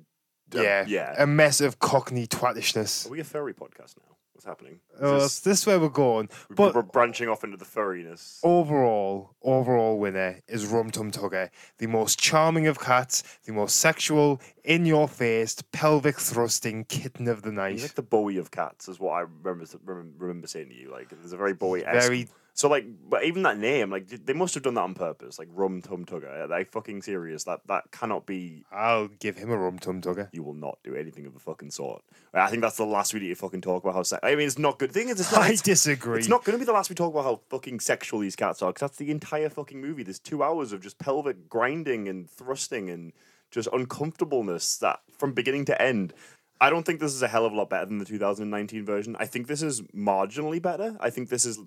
a 0.54 0.62
yeah, 0.63 0.86
yeah. 0.88 1.16
a 1.18 1.25
mess 1.28 1.60
of 1.62 1.80
cockney 1.80 2.28
twattishness. 2.28 3.06
Are 3.08 3.10
we 3.10 3.20
a 3.20 3.24
furry 3.24 3.54
podcast 3.54 3.96
now? 3.98 4.16
What's 4.39 4.46
happening? 4.48 4.79
Is 4.96 5.01
Oh, 5.01 5.13
this- 5.15 5.24
this, 5.24 5.39
this 5.41 5.60
is 5.60 5.67
where 5.67 5.79
we're 5.81 5.89
going. 5.89 6.29
we're- 6.48 6.55
But 6.55 6.74
we're 6.74 6.81
branching 6.81 7.27
off 7.27 7.43
into 7.43 7.58
the 7.58 7.65
furriness. 7.65 8.39
overall, 8.41 9.36
overall 9.41 10.00
winner 10.00 10.39
is 10.48 10.65
Rum 10.65 10.91
Tum 10.91 11.12
Tugger, 11.12 11.50
the 11.77 11.88
most 11.88 12.17
charming 12.17 12.65
of 12.65 12.79
cats, 12.79 13.22
the 13.43 13.51
most 13.51 13.77
sexual, 13.81 14.39
in 14.63 14.86
your 14.86 15.10
face, 15.10 15.58
pelvic 15.74 16.17
thrusting 16.17 16.86
kitten 16.86 17.27
of 17.27 17.41
the 17.41 17.51
night. 17.51 17.74
He's 17.74 17.81
like 17.81 17.96
the 17.96 18.01
Bowie 18.01 18.38
of 18.38 18.50
cats, 18.50 18.88
is 18.88 18.98
what 18.98 19.12
I 19.12 19.19
remember 19.43 19.65
remember, 19.84 20.13
remember 20.17 20.48
saying 20.48 20.69
to 20.69 20.74
you. 20.74 20.89
Like, 20.89 21.10
there's 21.10 21.34
a 21.34 21.38
very 21.38 21.51
Bowie 21.53 21.81
Very 21.84 22.29
So 22.60 22.68
like, 22.68 22.86
but 23.10 23.24
even 23.24 23.44
that 23.44 23.58
name, 23.58 23.89
like, 23.89 24.10
they 24.10 24.34
must 24.34 24.54
have 24.54 24.63
done 24.63 24.74
that 24.74 24.82
on 24.82 24.94
purpose. 24.94 25.39
Like, 25.39 25.48
Rum 25.54 25.82
Tum 25.82 26.04
Tugger. 26.04 26.44
Are 26.44 26.48
they 26.48 26.66
fucking 26.66 27.01
serious? 27.04 27.46
That 27.46 27.62
that 27.68 27.89
cannot 27.92 28.25
be. 28.25 28.66
I'll 28.70 29.08
give 29.08 29.38
him 29.38 29.50
a 29.50 29.58
Rum 29.58 29.80
Tum 29.80 30.01
Tugger. 30.01 30.28
You 30.34 30.44
will 30.44 30.54
not 30.56 30.78
do 30.84 30.94
anything 30.94 31.25
of 31.25 31.34
the 31.34 31.39
fucking 31.39 31.72
sort. 31.72 32.04
I 32.34 32.50
think 32.50 32.62
that's 32.62 32.75
the 32.75 32.86
last 32.86 33.13
we 33.13 33.22
need 33.22 33.30
to 33.30 33.36
fucking 33.36 33.62
talk 33.62 33.84
about 33.84 33.96
how. 33.96 34.04
Se- 34.04 34.20
I 34.22 34.36
mean, 34.36 34.46
it's 34.46 34.60
not 34.60 34.78
good. 34.78 34.89
The 34.89 34.94
thing 35.00 35.08
is, 35.08 35.22
it's 35.22 35.32
not. 35.32 35.42
I 35.44 35.46
it's- 35.46 35.62
disagree. 35.62 36.20
It's 36.20 36.28
not 36.28 36.44
going 36.44 36.56
to 36.56 36.60
be 36.60 36.66
the 36.66 36.74
last 36.74 36.89
we 36.89 36.96
talk 36.98 37.13
about 37.13 37.24
how 37.24 37.39
fucking 37.50 37.80
sexual 37.80 38.20
these 38.20 38.36
cats 38.36 38.62
are, 38.62 38.74
because 38.74 38.82
that's 38.89 38.98
the 38.98 39.10
entire 39.10 39.48
fucking 39.48 39.80
movie. 39.80 40.04
There's 40.04 40.20
two 40.20 40.44
hours 40.44 40.74
of 40.74 40.82
just 40.82 41.00
pelvic 41.00 41.48
grinding 41.48 42.10
and 42.10 42.30
thrusting 42.30 42.89
and 42.89 43.13
just 43.51 43.70
uncomfortableness 43.72 44.78
that 44.80 45.00
from 45.18 45.32
beginning 45.32 45.63
to 45.63 45.82
end. 45.82 46.13
I 46.60 46.70
don't 46.70 46.86
think 46.86 47.00
this 47.00 47.13
is 47.13 47.22
a 47.22 47.30
hell 47.30 47.46
of 47.46 47.54
a 47.54 47.56
lot 47.56 47.70
better 47.70 47.86
than 47.86 48.00
the 48.00 48.06
2019 48.06 48.84
version. 48.84 49.16
I 49.18 49.25
think 49.28 49.48
this 49.48 49.62
is 49.63 49.80
marginally 49.96 50.62
better. 50.62 50.98
I 51.00 51.10
think 51.10 51.30
this 51.30 51.46
is 51.46 51.58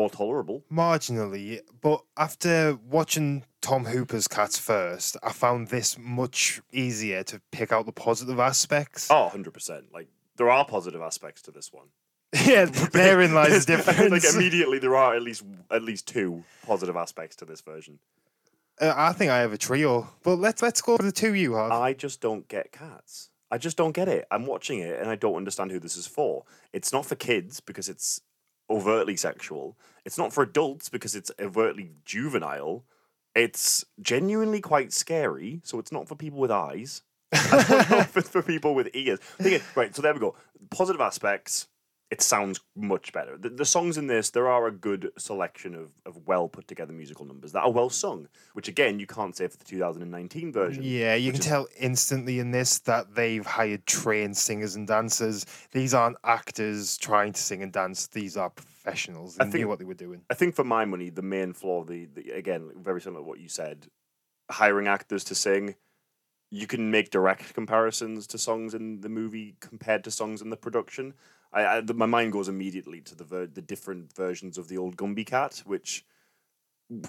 more 0.00 0.08
tolerable. 0.08 0.64
Marginally, 0.72 1.60
but 1.82 2.02
after 2.16 2.78
watching 2.88 3.44
Tom 3.60 3.84
Hooper's 3.84 4.26
Cats 4.26 4.58
first, 4.58 5.18
I 5.22 5.32
found 5.32 5.68
this 5.68 5.98
much 5.98 6.62
easier 6.72 7.22
to 7.24 7.40
pick 7.52 7.70
out 7.70 7.84
the 7.84 7.92
positive 7.92 8.40
aspects. 8.40 9.10
Oh, 9.10 9.30
100%. 9.30 9.92
Like, 9.92 10.08
there 10.36 10.48
are 10.48 10.64
positive 10.64 11.02
aspects 11.02 11.42
to 11.42 11.50
this 11.50 11.70
one. 11.70 11.88
yeah, 12.46 12.64
therein 12.64 13.34
lies 13.34 13.66
the 13.66 13.76
difference. 13.76 14.10
like 14.10 14.34
immediately 14.34 14.78
there 14.78 14.96
are 14.96 15.16
at 15.16 15.22
least 15.22 15.42
at 15.70 15.82
least 15.82 16.06
two 16.06 16.44
positive 16.64 16.96
aspects 16.96 17.34
to 17.36 17.44
this 17.44 17.60
version. 17.60 17.98
Uh, 18.80 18.94
I 18.96 19.12
think 19.12 19.32
I 19.32 19.40
have 19.40 19.52
a 19.52 19.58
trio, 19.58 20.08
but 20.22 20.36
let's 20.36 20.62
let's 20.62 20.80
go 20.80 20.96
for 20.96 21.02
the 21.02 21.10
two 21.10 21.34
you 21.34 21.54
have. 21.54 21.72
I 21.72 21.92
just 21.92 22.20
don't 22.20 22.46
get 22.46 22.70
cats. 22.70 23.30
I 23.50 23.58
just 23.58 23.76
don't 23.76 23.90
get 23.92 24.06
it. 24.06 24.26
I'm 24.30 24.46
watching 24.46 24.78
it 24.78 25.00
and 25.00 25.10
I 25.10 25.16
don't 25.16 25.34
understand 25.34 25.72
who 25.72 25.80
this 25.80 25.96
is 25.96 26.06
for. 26.06 26.44
It's 26.72 26.92
not 26.92 27.04
for 27.04 27.16
kids 27.16 27.58
because 27.58 27.88
it's 27.88 28.20
overtly 28.70 29.16
sexual. 29.16 29.76
It's 30.04 30.16
not 30.18 30.32
for 30.32 30.42
adults 30.42 30.88
because 30.88 31.14
it's 31.14 31.30
overtly 31.40 31.90
juvenile. 32.04 32.84
It's 33.34 33.84
genuinely 34.00 34.60
quite 34.60 34.92
scary, 34.92 35.60
so 35.64 35.78
it's 35.78 35.92
not 35.92 36.08
for 36.08 36.14
people 36.16 36.38
with 36.38 36.50
eyes. 36.50 37.02
It's 37.32 38.28
for 38.28 38.42
people 38.42 38.74
with 38.74 38.88
ears. 38.94 39.20
Right, 39.76 39.94
so 39.94 40.02
there 40.02 40.12
we 40.14 40.20
go. 40.20 40.34
Positive 40.70 41.00
aspects. 41.00 41.68
It 42.10 42.20
sounds 42.22 42.58
much 42.74 43.12
better. 43.12 43.38
The, 43.38 43.50
the 43.50 43.64
songs 43.64 43.96
in 43.96 44.08
this, 44.08 44.30
there 44.30 44.48
are 44.48 44.66
a 44.66 44.72
good 44.72 45.12
selection 45.16 45.76
of, 45.76 45.90
of 46.04 46.26
well 46.26 46.48
put 46.48 46.66
together 46.66 46.92
musical 46.92 47.24
numbers 47.24 47.52
that 47.52 47.60
are 47.60 47.70
well 47.70 47.88
sung, 47.88 48.26
which 48.54 48.66
again 48.66 48.98
you 48.98 49.06
can't 49.06 49.36
say 49.36 49.46
for 49.46 49.56
the 49.56 49.64
2019 49.64 50.52
version. 50.52 50.82
Yeah, 50.82 51.14
you 51.14 51.30
can 51.30 51.40
is- 51.40 51.46
tell 51.46 51.68
instantly 51.78 52.40
in 52.40 52.50
this 52.50 52.80
that 52.80 53.14
they've 53.14 53.46
hired 53.46 53.86
trained 53.86 54.36
singers 54.36 54.74
and 54.74 54.88
dancers. 54.88 55.46
These 55.70 55.94
aren't 55.94 56.16
actors 56.24 56.98
trying 56.98 57.32
to 57.34 57.40
sing 57.40 57.62
and 57.62 57.72
dance. 57.72 58.08
These 58.08 58.36
are 58.36 58.50
professionals. 58.50 59.36
They 59.36 59.42
I 59.44 59.44
think- 59.44 59.54
knew 59.62 59.68
what 59.68 59.78
they 59.78 59.84
were 59.84 59.94
doing. 59.94 60.22
I 60.28 60.34
think 60.34 60.56
for 60.56 60.64
my 60.64 60.84
money, 60.84 61.10
the 61.10 61.22
main 61.22 61.52
flaw, 61.52 61.84
the, 61.84 62.06
the 62.06 62.32
again, 62.32 62.72
very 62.76 63.00
similar 63.00 63.20
to 63.22 63.28
what 63.28 63.38
you 63.38 63.48
said, 63.48 63.86
hiring 64.50 64.88
actors 64.88 65.22
to 65.24 65.36
sing, 65.36 65.76
you 66.50 66.66
can 66.66 66.90
make 66.90 67.10
direct 67.10 67.54
comparisons 67.54 68.26
to 68.26 68.36
songs 68.36 68.74
in 68.74 69.00
the 69.02 69.08
movie 69.08 69.54
compared 69.60 70.02
to 70.02 70.10
songs 70.10 70.42
in 70.42 70.50
the 70.50 70.56
production. 70.56 71.14
I, 71.52 71.66
I 71.66 71.80
the, 71.80 71.94
my 71.94 72.06
mind 72.06 72.32
goes 72.32 72.48
immediately 72.48 73.00
to 73.02 73.14
the 73.14 73.24
ver- 73.24 73.46
the 73.46 73.62
different 73.62 74.14
versions 74.14 74.58
of 74.58 74.68
the 74.68 74.78
old 74.78 74.96
Gumbie 74.96 75.26
Cat, 75.26 75.62
which, 75.64 76.04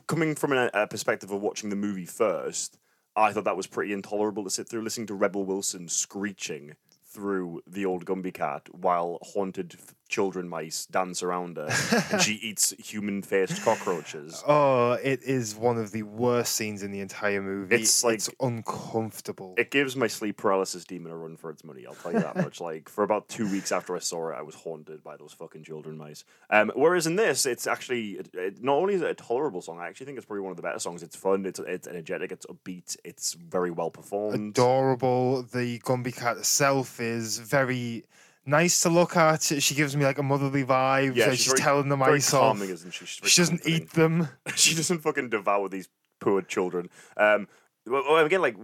coming 0.08 0.36
from 0.36 0.54
a, 0.54 0.70
a 0.74 0.88
perspective 0.88 1.32
of 1.32 1.42
watching 1.42 1.70
the 1.70 1.76
movie 1.76 2.06
first, 2.06 2.78
I 3.16 3.34
thought 3.34 3.44
that 3.44 3.58
was 3.58 3.68
pretty 3.68 3.94
intolerable 3.94 4.44
to 4.44 4.50
sit 4.50 4.70
through, 4.70 4.84
listening 4.84 5.08
to 5.08 5.14
Rebel 5.14 5.44
Wilson 5.44 5.88
screeching 5.88 6.76
through 7.06 7.62
the 7.68 7.86
old 7.86 8.06
Gumbie 8.06 8.34
cat 8.34 8.70
while 8.72 9.20
haunted 9.22 9.76
children 10.12 10.48
mice 10.48 10.86
dance 10.86 11.24
around 11.24 11.58
her 11.58 11.70
and 12.12 12.22
she 12.22 12.34
eats 12.44 12.72
human 12.78 13.22
faced 13.24 13.64
cockroaches. 13.64 14.44
Oh, 14.48 14.92
it 15.02 15.24
is 15.24 15.56
one 15.56 15.78
of 15.78 15.92
the 15.92 16.04
worst 16.04 16.54
scenes 16.56 16.84
in 16.84 16.92
the 16.92 17.00
entire 17.00 17.42
movie. 17.42 17.76
It's 17.78 18.04
like- 18.04 18.16
it's 18.16 18.30
uncomfortable. 18.40 19.56
It 19.58 19.72
gives 19.72 19.96
my 19.96 20.08
sleep 20.08 20.38
paralysis 20.38 20.84
demon 20.84 21.12
a 21.12 21.18
run 21.18 21.38
for 21.38 21.50
its 21.50 21.64
money, 21.64 21.86
I'll 21.88 21.96
tell 21.96 22.14
you 22.14 22.20
that 22.20 22.36
much. 22.46 22.60
Like, 22.62 22.90
for 22.90 23.04
about 23.04 23.28
two 23.30 23.50
weeks 23.50 23.72
after 23.72 23.96
I 23.96 24.00
saw 24.00 24.30
it, 24.30 24.36
I 24.36 24.42
was 24.42 24.56
haunted 24.56 25.04
by 25.04 25.18
those 25.18 25.34
fucking 25.34 25.64
children 25.64 25.98
mice. 25.98 26.24
Um, 26.50 26.72
whereas 26.76 27.08
in 27.08 27.16
this, 27.16 27.46
it's 27.46 27.66
actually, 27.66 28.12
it, 28.12 28.30
it, 28.34 28.64
not 28.64 28.74
only 28.76 28.96
is 28.96 29.02
it 29.02 29.10
a 29.10 29.14
tolerable 29.16 29.62
song, 29.62 29.80
I 29.80 29.88
actually 29.88 30.06
think 30.08 30.18
it's 30.18 30.26
probably 30.26 30.42
one 30.42 30.52
of 30.52 30.58
the 30.58 30.64
better 30.64 30.80
songs. 30.80 31.04
It's 31.04 31.16
fun, 31.16 31.46
it's, 31.46 31.60
it's 31.60 31.88
energetic, 31.88 32.32
it's 32.32 32.46
upbeat, 32.48 32.98
it's 33.06 33.34
very 33.34 33.72
well 33.72 33.90
performed. 33.90 34.50
adorable. 34.58 35.44
The 35.44 35.80
Gumbie 35.80 36.16
cat 36.16 36.38
itself 36.38 37.00
is 37.00 37.38
very 37.40 38.04
nice 38.46 38.82
to 38.82 38.90
look 38.90 39.16
at. 39.16 39.42
She 39.44 39.76
gives 39.76 39.96
me 39.96 40.06
like 40.06 40.18
a 40.18 40.24
motherly 40.24 40.64
vibe. 40.64 41.16
Yeah, 41.16 41.30
she's 41.32 41.40
she's, 41.40 41.48
very- 41.54 41.60
telling 41.60 41.90
the 41.90 41.96
very 41.96 42.14
mice 42.14 42.34
off. 42.34 42.58
calming, 42.58 42.70
isn't 42.70 42.94
she? 42.94 43.06
She 43.06 43.42
doesn't 43.42 43.58
comforting. 43.58 43.74
eat 43.82 43.90
them. 43.92 44.28
she 44.56 44.76
doesn't 44.76 45.00
fucking 45.00 45.30
devour 45.30 45.70
these 45.70 45.90
poor 46.20 46.42
children. 46.42 46.90
Um, 47.18 47.48
well, 47.86 48.18
again, 48.18 48.42
like 48.42 48.56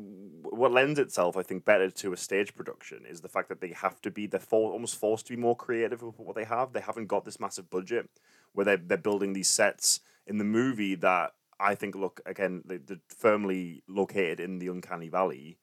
what 0.44 0.72
lends 0.72 1.00
itself, 1.00 1.36
I 1.38 1.44
think, 1.44 1.66
better 1.66 1.90
to 1.90 2.14
a 2.14 2.18
stage 2.18 2.56
production 2.56 3.04
is 3.10 3.22
the 3.22 3.30
fact 3.30 3.50
that 3.50 3.62
they 3.62 3.70
have 3.70 4.00
to 4.02 4.12
be 4.12 4.28
they're 4.28 4.40
for, 4.40 4.72
almost 4.72 4.96
forced 4.96 5.28
to 5.28 5.36
be 5.36 5.42
more 5.42 5.56
creative 5.56 6.02
with 6.02 6.20
what 6.20 6.36
they 6.36 6.44
have. 6.44 6.74
They 6.74 6.82
haven't 6.82 7.08
got 7.08 7.26
this 7.26 7.40
massive 7.40 7.70
budget 7.70 8.10
where 8.54 8.66
they're 8.66 8.78
they're 8.78 8.98
building 8.98 9.34
these 9.34 9.50
sets 9.50 10.00
in 10.26 10.38
the 10.38 10.44
movie 10.44 10.96
that 10.96 11.34
I 11.60 11.74
think 11.76 11.96
look 11.96 12.22
again 12.26 12.62
they're 12.66 13.00
firmly 13.08 13.82
located 13.88 14.40
in 14.40 14.60
the 14.60 14.68
uncanny 14.68 15.10
valley. 15.10 15.58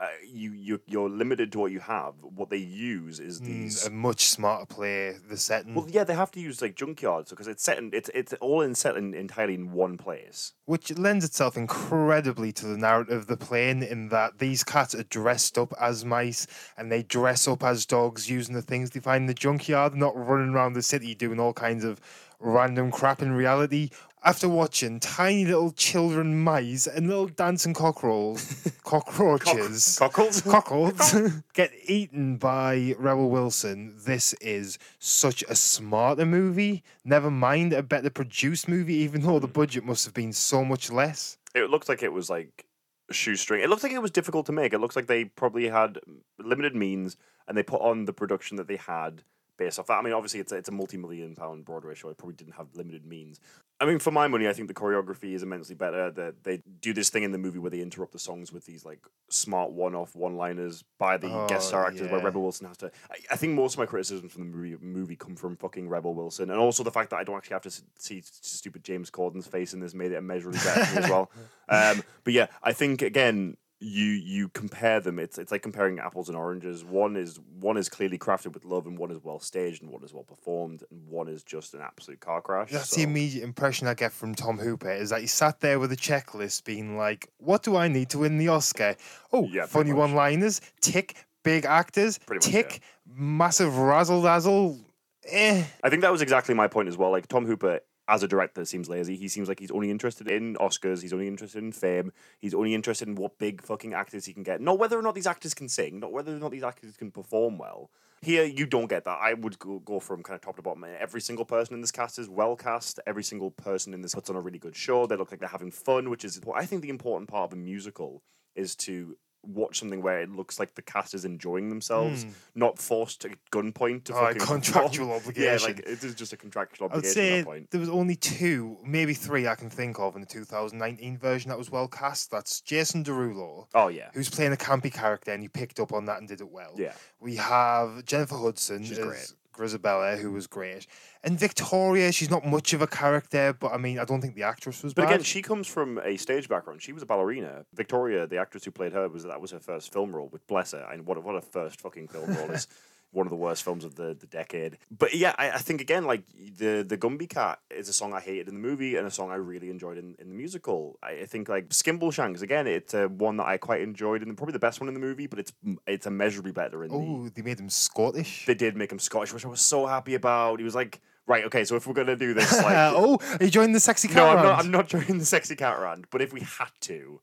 Uh, 0.00 0.06
you 0.32 0.52
you 0.52 0.80
you're 0.86 1.08
limited 1.08 1.50
to 1.50 1.58
what 1.58 1.72
you 1.72 1.80
have. 1.80 2.14
What 2.22 2.50
they 2.50 2.56
use 2.58 3.18
is 3.18 3.40
these 3.40 3.82
Mm, 3.82 3.86
a 3.88 3.90
much 3.90 4.26
smarter 4.28 4.64
play. 4.66 5.16
The 5.28 5.36
setting, 5.36 5.74
well, 5.74 5.88
yeah, 5.90 6.04
they 6.04 6.14
have 6.14 6.30
to 6.32 6.40
use 6.40 6.62
like 6.62 6.76
junkyards 6.76 7.30
because 7.30 7.48
it's 7.48 7.64
set 7.64 7.78
in 7.78 7.90
it's 7.92 8.08
it's 8.14 8.32
all 8.34 8.60
in 8.60 8.76
set 8.76 8.96
in, 8.96 9.12
entirely 9.12 9.54
in 9.54 9.72
one 9.72 9.96
place. 9.96 10.52
which 10.66 10.96
lends 10.96 11.24
itself 11.24 11.56
incredibly 11.56 12.52
to 12.52 12.66
the 12.66 12.76
narrative 12.78 13.18
of 13.18 13.26
the 13.26 13.36
plane, 13.36 13.82
in 13.82 14.08
that 14.10 14.38
these 14.38 14.62
cats 14.62 14.94
are 14.94 15.02
dressed 15.02 15.58
up 15.58 15.74
as 15.80 16.04
mice 16.04 16.46
and 16.76 16.92
they 16.92 17.02
dress 17.02 17.48
up 17.48 17.64
as 17.64 17.84
dogs 17.84 18.30
using 18.30 18.54
the 18.54 18.62
things 18.62 18.90
they 18.90 19.00
find 19.00 19.22
in 19.22 19.26
the 19.26 19.34
junkyard, 19.34 19.96
not 19.96 20.14
running 20.14 20.50
around 20.54 20.74
the 20.74 20.82
city 20.82 21.12
doing 21.14 21.40
all 21.40 21.52
kinds 21.52 21.82
of 21.82 22.00
random 22.38 22.92
crap 22.92 23.20
in 23.20 23.32
reality. 23.32 23.90
After 24.24 24.48
watching 24.48 24.98
tiny 24.98 25.44
little 25.44 25.70
children 25.70 26.42
mice 26.42 26.86
and 26.86 27.06
little 27.06 27.28
dancing 27.28 27.72
cockerels, 27.72 28.68
cockroaches, 28.84 29.96
Cockles. 29.98 30.40
cockles 30.42 31.14
get 31.54 31.70
eaten 31.86 32.36
by 32.36 32.94
Rebel 32.98 33.30
Wilson. 33.30 33.94
This 34.04 34.32
is 34.34 34.78
such 34.98 35.42
a 35.48 35.54
smarter 35.54 36.26
movie. 36.26 36.82
Never 37.04 37.30
mind 37.30 37.72
a 37.72 37.82
better 37.82 38.10
produced 38.10 38.68
movie, 38.68 38.96
even 38.96 39.22
though 39.22 39.38
the 39.38 39.46
budget 39.46 39.84
must 39.84 40.04
have 40.04 40.14
been 40.14 40.32
so 40.32 40.64
much 40.64 40.90
less. 40.90 41.38
It 41.54 41.70
looks 41.70 41.88
like 41.88 42.02
it 42.02 42.12
was 42.12 42.28
like 42.28 42.66
a 43.08 43.14
shoestring. 43.14 43.62
It 43.62 43.70
looks 43.70 43.82
like 43.82 43.92
it 43.92 44.02
was 44.02 44.10
difficult 44.10 44.46
to 44.46 44.52
make. 44.52 44.72
It 44.72 44.80
looks 44.80 44.96
like 44.96 45.06
they 45.06 45.26
probably 45.26 45.68
had 45.68 46.00
limited 46.38 46.74
means 46.74 47.16
and 47.46 47.56
they 47.56 47.62
put 47.62 47.80
on 47.80 48.04
the 48.04 48.12
production 48.12 48.56
that 48.56 48.66
they 48.68 48.76
had 48.76 49.22
based 49.58 49.78
off 49.78 49.86
that. 49.88 49.98
I 49.98 50.02
mean, 50.02 50.14
obviously, 50.14 50.40
it's 50.40 50.52
a, 50.52 50.56
it's 50.56 50.68
a 50.70 50.72
multi 50.72 50.96
million 50.96 51.34
pound 51.34 51.64
Broadway 51.66 51.94
show. 51.94 52.08
It 52.08 52.16
probably 52.16 52.36
didn't 52.36 52.54
have 52.54 52.68
limited 52.74 53.04
means. 53.04 53.40
I 53.80 53.84
mean, 53.86 53.98
for 53.98 54.10
my 54.10 54.26
money, 54.26 54.48
I 54.48 54.52
think 54.52 54.66
the 54.66 54.74
choreography 54.74 55.34
is 55.34 55.42
immensely 55.42 55.74
better. 55.74 56.10
That 56.10 56.42
they 56.44 56.62
do 56.80 56.92
this 56.92 57.10
thing 57.10 57.22
in 57.24 57.32
the 57.32 57.38
movie 57.38 57.58
where 57.58 57.70
they 57.70 57.80
interrupt 57.80 58.12
the 58.12 58.18
songs 58.18 58.52
with 58.52 58.64
these 58.64 58.84
like 58.84 59.00
smart 59.28 59.70
one-off 59.70 60.16
one-liners 60.16 60.82
by 60.98 61.16
the 61.16 61.28
guest 61.48 61.68
star 61.68 61.84
Oh, 61.84 61.88
actors, 61.88 62.10
where. 62.10 62.22
Rebel 62.22 62.42
Wilson 62.42 62.66
has 62.66 62.76
to. 62.78 62.90
I, 63.10 63.16
I 63.32 63.36
think 63.36 63.54
most 63.54 63.74
of 63.74 63.78
my 63.80 63.86
criticisms 63.86 64.32
from 64.32 64.50
the 64.50 64.56
movie, 64.56 64.76
movie 64.80 65.16
come 65.16 65.36
from 65.36 65.56
fucking 65.56 65.88
Rebel 65.88 66.14
Wilson, 66.14 66.50
and 66.50 66.58
also 66.58 66.82
the 66.82 66.90
fact 66.90 67.10
that 67.10 67.16
I 67.16 67.24
don't 67.24 67.36
actually 67.36 67.54
have 67.54 67.62
to 67.62 67.82
see 67.98 68.22
stupid 68.24 68.82
James 68.82 69.10
Corden's 69.10 69.46
face 69.46 69.74
in 69.74 69.80
this 69.80 69.94
made 69.94 70.12
it 70.12 70.16
immeasurably 70.16 70.60
better 70.60 71.00
as 71.00 71.10
well. 71.10 71.30
Um, 71.70 72.02
but 72.24 72.32
yeah, 72.32 72.46
I 72.62 72.72
think 72.72 73.02
again. 73.02 73.58
You 73.80 74.06
you 74.06 74.48
compare 74.48 74.98
them. 74.98 75.20
It's 75.20 75.38
it's 75.38 75.52
like 75.52 75.62
comparing 75.62 76.00
apples 76.00 76.28
and 76.28 76.36
oranges. 76.36 76.84
One 76.84 77.16
is 77.16 77.38
one 77.60 77.76
is 77.76 77.88
clearly 77.88 78.18
crafted 78.18 78.52
with 78.52 78.64
love, 78.64 78.86
and 78.88 78.98
one 78.98 79.12
is 79.12 79.22
well 79.22 79.38
staged, 79.38 79.82
and 79.82 79.92
one 79.92 80.02
is 80.02 80.12
well 80.12 80.24
performed, 80.24 80.82
and 80.90 81.06
one 81.08 81.28
is 81.28 81.44
just 81.44 81.74
an 81.74 81.80
absolute 81.80 82.18
car 82.18 82.40
crash. 82.40 82.72
That's 82.72 82.88
so- 82.90 82.96
the 82.96 83.02
immediate 83.04 83.44
impression 83.44 83.86
I 83.86 83.94
get 83.94 84.12
from 84.12 84.34
Tom 84.34 84.58
Hooper 84.58 84.90
is 84.90 85.10
that 85.10 85.20
he 85.20 85.28
sat 85.28 85.60
there 85.60 85.78
with 85.78 85.92
a 85.92 85.96
checklist 85.96 86.64
being 86.64 86.96
like, 86.96 87.28
what 87.38 87.62
do 87.62 87.76
I 87.76 87.86
need 87.86 88.10
to 88.10 88.18
win 88.18 88.36
the 88.38 88.48
Oscar? 88.48 88.96
Oh, 89.32 89.44
Yeah, 89.44 89.66
funny 89.66 89.92
one 89.92 90.12
liners, 90.14 90.60
tick, 90.80 91.14
big 91.44 91.64
actors, 91.64 92.18
Pretty 92.18 92.44
much, 92.44 92.52
tick, 92.52 92.80
massive 93.06 93.78
razzle 93.78 94.22
dazzle. 94.22 94.76
Eh. 95.24 95.62
I 95.84 95.88
think 95.90 96.02
that 96.02 96.10
was 96.10 96.20
exactly 96.22 96.54
my 96.54 96.66
point 96.66 96.88
as 96.88 96.96
well. 96.96 97.12
Like 97.12 97.28
Tom 97.28 97.46
Hooper, 97.46 97.78
as 98.08 98.22
a 98.22 98.28
director, 98.28 98.64
seems 98.64 98.88
lazy. 98.88 99.16
He 99.16 99.28
seems 99.28 99.48
like 99.48 99.60
he's 99.60 99.70
only 99.70 99.90
interested 99.90 100.30
in 100.30 100.54
Oscars. 100.56 101.02
He's 101.02 101.12
only 101.12 101.28
interested 101.28 101.62
in 101.62 101.72
fame. 101.72 102.12
He's 102.40 102.54
only 102.54 102.74
interested 102.74 103.06
in 103.06 103.14
what 103.14 103.38
big 103.38 103.62
fucking 103.62 103.92
actors 103.92 104.24
he 104.24 104.32
can 104.32 104.42
get. 104.42 104.60
Not 104.60 104.78
whether 104.78 104.98
or 104.98 105.02
not 105.02 105.14
these 105.14 105.26
actors 105.26 105.52
can 105.52 105.68
sing. 105.68 106.00
Not 106.00 106.12
whether 106.12 106.34
or 106.34 106.38
not 106.38 106.50
these 106.50 106.62
actors 106.64 106.96
can 106.96 107.10
perform 107.10 107.58
well. 107.58 107.90
Here, 108.22 108.44
you 108.44 108.66
don't 108.66 108.88
get 108.88 109.04
that. 109.04 109.18
I 109.20 109.34
would 109.34 109.58
go, 109.58 109.78
go 109.78 110.00
from 110.00 110.22
kind 110.22 110.34
of 110.34 110.40
top 110.40 110.56
to 110.56 110.62
bottom. 110.62 110.84
Every 110.98 111.20
single 111.20 111.44
person 111.44 111.74
in 111.74 111.80
this 111.80 111.92
cast 111.92 112.18
is 112.18 112.28
well 112.28 112.56
cast. 112.56 112.98
Every 113.06 113.22
single 113.22 113.50
person 113.50 113.94
in 113.94 114.00
this 114.00 114.14
puts 114.14 114.30
on 114.30 114.36
a 114.36 114.40
really 114.40 114.58
good 114.58 114.74
show. 114.74 115.06
They 115.06 115.14
look 115.14 115.30
like 115.30 115.38
they're 115.38 115.48
having 115.48 115.70
fun, 115.70 116.10
which 116.10 116.24
is 116.24 116.40
what 116.42 116.60
I 116.60 116.64
think 116.66 116.82
the 116.82 116.88
important 116.88 117.28
part 117.28 117.52
of 117.52 117.56
a 117.56 117.60
musical 117.60 118.22
is 118.56 118.74
to 118.74 119.16
watch 119.52 119.78
something 119.80 120.02
where 120.02 120.20
it 120.20 120.30
looks 120.30 120.58
like 120.58 120.74
the 120.74 120.82
cast 120.82 121.14
is 121.14 121.24
enjoying 121.24 121.70
themselves, 121.70 122.24
hmm. 122.24 122.30
not 122.54 122.78
forced 122.78 123.22
to 123.22 123.30
gunpoint 123.50 124.04
to 124.04 124.12
Oh, 124.14 124.20
fucking 124.20 124.40
contractual 124.42 125.06
perform. 125.06 125.10
obligation. 125.20 125.44
Yeah, 125.60 125.66
like 125.66 125.78
it 125.80 126.04
is 126.04 126.14
just 126.14 126.32
a 126.32 126.36
contractual 126.36 126.86
obligation 126.88 127.08
at 127.08 127.14
say 127.14 127.36
that 127.38 127.46
point. 127.46 127.70
there 127.70 127.80
was 127.80 127.88
only 127.88 128.14
two, 128.16 128.76
maybe 128.84 129.14
three 129.14 129.46
I 129.48 129.54
can 129.54 129.70
think 129.70 129.98
of 129.98 130.14
in 130.14 130.20
the 130.20 130.26
2019 130.26 131.18
version 131.18 131.48
that 131.48 131.58
was 131.58 131.70
well 131.70 131.88
cast. 131.88 132.30
That's 132.30 132.60
Jason 132.60 133.02
Derulo, 133.04 133.66
Oh 133.74 133.88
yeah, 133.88 134.10
who's 134.14 134.28
playing 134.28 134.52
a 134.52 134.56
campy 134.56 134.92
character, 134.92 135.32
and 135.32 135.42
he 135.42 135.48
picked 135.48 135.80
up 135.80 135.92
on 135.92 136.04
that 136.06 136.18
and 136.18 136.28
did 136.28 136.40
it 136.40 136.50
well. 136.50 136.72
yeah. 136.76 136.92
We 137.20 137.36
have 137.36 138.04
Jennifer 138.04 138.36
Hudson 138.36 138.84
She's 138.84 138.98
great. 138.98 139.32
Grizabella, 139.58 140.18
who 140.18 140.30
was 140.30 140.46
great. 140.46 140.86
And 141.24 141.38
Victoria, 141.38 142.12
she's 142.12 142.30
not 142.30 142.46
much 142.46 142.72
of 142.72 142.80
a 142.80 142.86
character, 142.86 143.52
but 143.58 143.72
I 143.72 143.76
mean, 143.76 143.98
I 143.98 144.04
don't 144.04 144.20
think 144.20 144.34
the 144.36 144.44
actress 144.44 144.82
was 144.82 144.94
But 144.94 145.02
bad. 145.02 145.14
again, 145.14 145.24
she 145.24 145.42
comes 145.42 145.66
from 145.66 145.98
a 145.98 146.16
stage 146.16 146.48
background. 146.48 146.80
She 146.82 146.92
was 146.92 147.02
a 147.02 147.06
ballerina. 147.06 147.64
Victoria, 147.74 148.26
the 148.26 148.38
actress 148.38 148.64
who 148.64 148.70
played 148.70 148.92
her, 148.92 149.08
was 149.08 149.24
that 149.24 149.40
was 149.40 149.50
her 149.50 149.60
first 149.60 149.92
film 149.92 150.14
role 150.14 150.28
with 150.32 150.46
Bless 150.46 150.72
Her. 150.72 150.88
And 150.92 151.04
what 151.06 151.18
a, 151.18 151.20
what 151.20 151.34
a 151.34 151.40
first 151.40 151.80
fucking 151.80 152.08
film 152.08 152.32
role 152.34 152.50
is. 152.52 152.68
One 153.10 153.26
of 153.26 153.30
the 153.30 153.36
worst 153.36 153.62
films 153.62 153.84
of 153.84 153.94
the, 153.94 154.14
the 154.18 154.26
decade. 154.26 154.78
But 154.90 155.14
yeah, 155.14 155.34
I, 155.38 155.52
I 155.52 155.58
think 155.58 155.80
again, 155.80 156.04
like 156.04 156.24
the 156.58 156.84
the 156.86 156.98
Gumbie 156.98 157.28
Cat 157.28 157.58
is 157.70 157.88
a 157.88 157.92
song 157.92 158.12
I 158.12 158.20
hated 158.20 158.48
in 158.48 158.54
the 158.54 158.60
movie 158.60 158.96
and 158.96 159.06
a 159.06 159.10
song 159.10 159.30
I 159.30 159.36
really 159.36 159.70
enjoyed 159.70 159.96
in, 159.96 160.14
in 160.18 160.28
the 160.28 160.34
musical. 160.34 160.98
I, 161.02 161.12
I 161.22 161.26
think 161.26 161.48
like 161.48 161.70
Skimbleshanks 161.70 162.42
again, 162.42 162.66
it's 162.66 162.92
uh, 162.92 163.08
one 163.08 163.38
that 163.38 163.46
I 163.46 163.56
quite 163.56 163.80
enjoyed 163.80 164.22
and 164.22 164.36
probably 164.36 164.52
the 164.52 164.58
best 164.58 164.80
one 164.80 164.88
in 164.88 164.94
the 164.94 165.00
movie. 165.00 165.26
But 165.26 165.38
it's 165.38 165.52
it's 165.86 166.06
immeasurably 166.06 166.52
better 166.52 166.84
in 166.84 166.90
the 166.90 166.96
oh, 166.96 167.28
they 167.34 167.42
made 167.42 167.58
him 167.58 167.70
Scottish. 167.70 168.44
they 168.46 168.54
did 168.54 168.76
make 168.76 168.92
him 168.92 168.98
Scottish, 168.98 169.32
which 169.32 169.44
I 169.44 169.48
was 169.48 169.60
so 169.60 169.86
happy 169.86 170.14
about. 170.14 170.58
He 170.58 170.64
was 170.64 170.74
like, 170.74 171.00
right, 171.26 171.44
okay, 171.44 171.64
so 171.64 171.76
if 171.76 171.86
we're 171.86 171.94
gonna 171.94 172.16
do 172.16 172.34
this, 172.34 172.52
like, 172.62 172.74
oh, 172.94 173.18
are 173.40 173.44
you 173.44 173.50
joining 173.50 173.72
the 173.72 173.80
sexy 173.80 174.08
cat 174.08 174.16
no, 174.16 174.26
I'm 174.26 174.42
not. 174.42 174.58
I'm 174.58 174.70
not 174.70 174.88
joining 174.88 175.18
the 175.18 175.24
sexy 175.24 175.56
cat 175.56 175.78
rand. 175.78 176.06
But 176.10 176.20
if 176.20 176.32
we 176.32 176.40
had 176.40 176.70
to, 176.82 177.20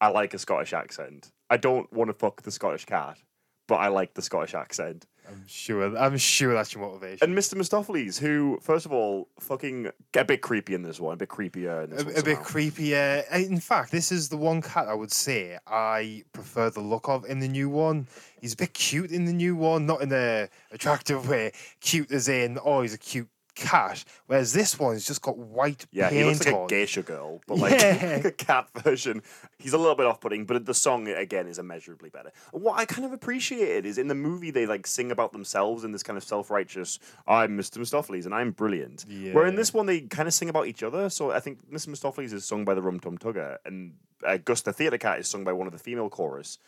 I 0.00 0.08
like 0.08 0.34
a 0.34 0.38
Scottish 0.38 0.72
accent. 0.72 1.32
I 1.48 1.56
don't 1.56 1.90
want 1.92 2.08
to 2.08 2.14
fuck 2.14 2.42
the 2.42 2.50
Scottish 2.50 2.84
cat, 2.84 3.18
but 3.66 3.76
I 3.76 3.88
like 3.88 4.14
the 4.14 4.22
Scottish 4.22 4.54
accent. 4.54 5.06
I'm 5.28 5.42
sure. 5.46 5.96
I'm 5.96 6.16
sure 6.16 6.54
that's 6.54 6.72
your 6.72 6.84
motivation. 6.84 7.28
And 7.28 7.36
Mr. 7.36 7.54
Mistoffelees, 7.54 8.18
who, 8.18 8.58
first 8.62 8.86
of 8.86 8.92
all, 8.92 9.28
fucking 9.40 9.90
get 10.12 10.22
a 10.22 10.24
bit 10.24 10.40
creepy 10.40 10.74
in 10.74 10.82
this 10.82 11.00
one, 11.00 11.14
a 11.14 11.16
bit 11.16 11.28
creepier 11.28 11.84
in 11.84 11.90
this 11.90 12.02
a, 12.02 12.04
one. 12.04 12.16
a 12.16 12.22
bit 12.22 12.38
creepier. 12.38 13.28
In 13.32 13.58
fact, 13.58 13.90
this 13.90 14.12
is 14.12 14.28
the 14.28 14.36
one 14.36 14.62
cat 14.62 14.86
I 14.86 14.94
would 14.94 15.12
say 15.12 15.58
I 15.66 16.22
prefer 16.32 16.70
the 16.70 16.80
look 16.80 17.08
of 17.08 17.24
in 17.24 17.40
the 17.40 17.48
new 17.48 17.68
one. 17.68 18.06
He's 18.40 18.52
a 18.52 18.56
bit 18.56 18.74
cute 18.74 19.10
in 19.10 19.24
the 19.24 19.32
new 19.32 19.56
one, 19.56 19.86
not 19.86 20.00
in 20.00 20.12
a 20.12 20.48
attractive 20.70 21.28
way. 21.28 21.52
Cute 21.80 22.12
as 22.12 22.28
in, 22.28 22.58
oh, 22.64 22.82
he's 22.82 22.94
a 22.94 22.98
cute 22.98 23.28
cat. 23.56 24.04
Whereas 24.26 24.52
this 24.52 24.78
one's 24.78 25.04
just 25.04 25.20
got 25.22 25.36
white 25.36 25.86
Yeah, 25.90 26.10
paint 26.10 26.18
he 26.18 26.24
looks 26.24 26.46
like 26.46 26.54
on. 26.54 26.64
a 26.64 26.66
geisha 26.68 27.02
girl, 27.02 27.40
but 27.48 27.58
like 27.58 27.72
Yeah. 27.80 28.26
a 28.26 28.30
cat 28.30 28.68
version. 28.84 29.22
He's 29.58 29.72
a 29.72 29.78
little 29.78 29.96
bit 29.96 30.06
off-putting, 30.06 30.44
but 30.44 30.64
the 30.66 30.74
song 30.74 31.08
again 31.08 31.48
is 31.48 31.58
immeasurably 31.58 32.10
better. 32.10 32.30
What 32.52 32.78
I 32.78 32.84
kind 32.84 33.04
of 33.04 33.12
appreciated 33.12 33.84
is 33.86 33.98
in 33.98 34.06
the 34.06 34.14
movie 34.14 34.50
they 34.52 34.66
like 34.66 34.86
sing 34.86 35.10
about 35.10 35.32
themselves 35.32 35.82
in 35.82 35.90
this 35.92 36.02
kind 36.04 36.16
of 36.16 36.22
self-righteous. 36.22 36.98
I'm 37.26 37.58
Mr. 37.58 37.78
Mistoffelees 37.78 38.26
and 38.26 38.34
I'm 38.34 38.52
brilliant. 38.52 39.04
yeah. 39.08 39.32
Where 39.32 39.46
in 39.46 39.56
this 39.56 39.74
one 39.74 39.86
they 39.86 40.02
kind 40.02 40.28
of 40.28 40.34
sing 40.34 40.48
about 40.48 40.66
each 40.68 40.82
other. 40.84 41.08
So 41.10 41.32
I 41.32 41.40
think 41.40 41.68
Mr. 41.70 41.88
Mistoffelees 41.88 42.32
is 42.32 42.44
sung 42.44 42.64
by 42.64 42.74
the 42.74 42.82
Rum 42.82 43.00
Tum 43.00 43.18
Tugger, 43.18 43.56
and 43.64 43.94
uh, 44.24 44.36
Gus 44.38 44.60
the 44.60 44.72
Theatre 44.72 44.98
Cat 44.98 45.18
is 45.18 45.28
sung 45.28 45.44
by 45.44 45.52
one 45.52 45.66
of 45.66 45.72
the 45.72 45.78
female 45.78 46.08
chorus. 46.10 46.58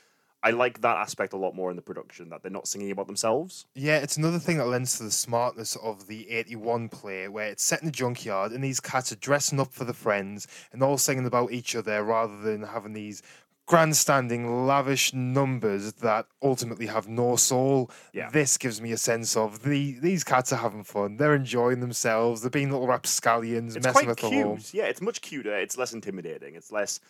I 0.43 0.51
like 0.51 0.83
that 0.83 0.97
aspect 0.97 1.33
a 1.33 1.37
lot 1.37 1.55
more 1.57 1.71
in 1.71 1.77
the 1.77 1.83
production 1.83 2.29
that 2.29 2.43
they're 2.43 2.51
not 2.51 2.69
singing 2.69 2.91
about 2.93 3.07
themselves. 3.09 3.67
Yeah, 3.75 3.99
it's 3.99 4.17
another 4.17 4.39
thing 4.39 4.59
that 4.59 4.67
lends 4.67 4.97
to 4.99 5.05
the 5.05 5.11
smartness 5.11 5.75
of 5.77 6.07
the 6.07 6.31
81 6.31 6.91
play, 6.91 7.27
where 7.29 7.49
it's 7.49 7.65
set 7.65 7.83
in 7.83 7.89
a 7.89 7.93
junkyard 7.93 8.53
and 8.53 8.63
these 8.63 8.79
cats 8.81 9.11
are 9.11 9.17
dressing 9.17 9.59
up 9.59 9.73
for 9.73 9.85
the 9.85 9.93
friends 9.95 10.47
and 10.73 10.83
all 10.83 10.97
singing 10.97 11.27
about 11.27 11.51
each 11.51 11.75
other 11.75 12.05
rather 12.05 12.39
than 12.41 12.63
having 12.63 12.93
these 12.93 13.21
grandstanding, 13.67 14.67
lavish 14.67 15.13
numbers 15.13 15.93
that 15.95 16.27
ultimately 16.43 16.87
have 16.87 17.07
no 17.07 17.37
soul. 17.37 17.91
Yeah. 18.13 18.31
This 18.31 18.57
gives 18.57 18.81
me 18.81 18.93
a 18.93 18.97
sense 18.97 19.37
of 19.37 19.63
the 19.63 19.99
these 20.01 20.25
cats 20.25 20.53
are 20.53 20.57
having 20.57 20.85
fun. 20.85 21.17
They're 21.19 21.35
enjoying 21.35 21.81
themselves. 21.81 22.41
They're 22.41 22.51
being 22.51 22.71
little 22.71 22.87
rapscallions, 22.87 23.77
It's 23.77 23.85
messing 23.85 24.07
quite 24.07 24.09
with 24.09 24.19
the 24.21 24.29
cute. 24.31 24.47
home. 24.47 24.61
Yeah, 24.73 24.85
it's 24.85 25.03
much 25.03 25.21
cuter. 25.21 25.57
It's 25.59 25.77
less 25.77 25.93
intimidating. 25.93 26.55
It's 26.55 26.73
less. 26.73 27.01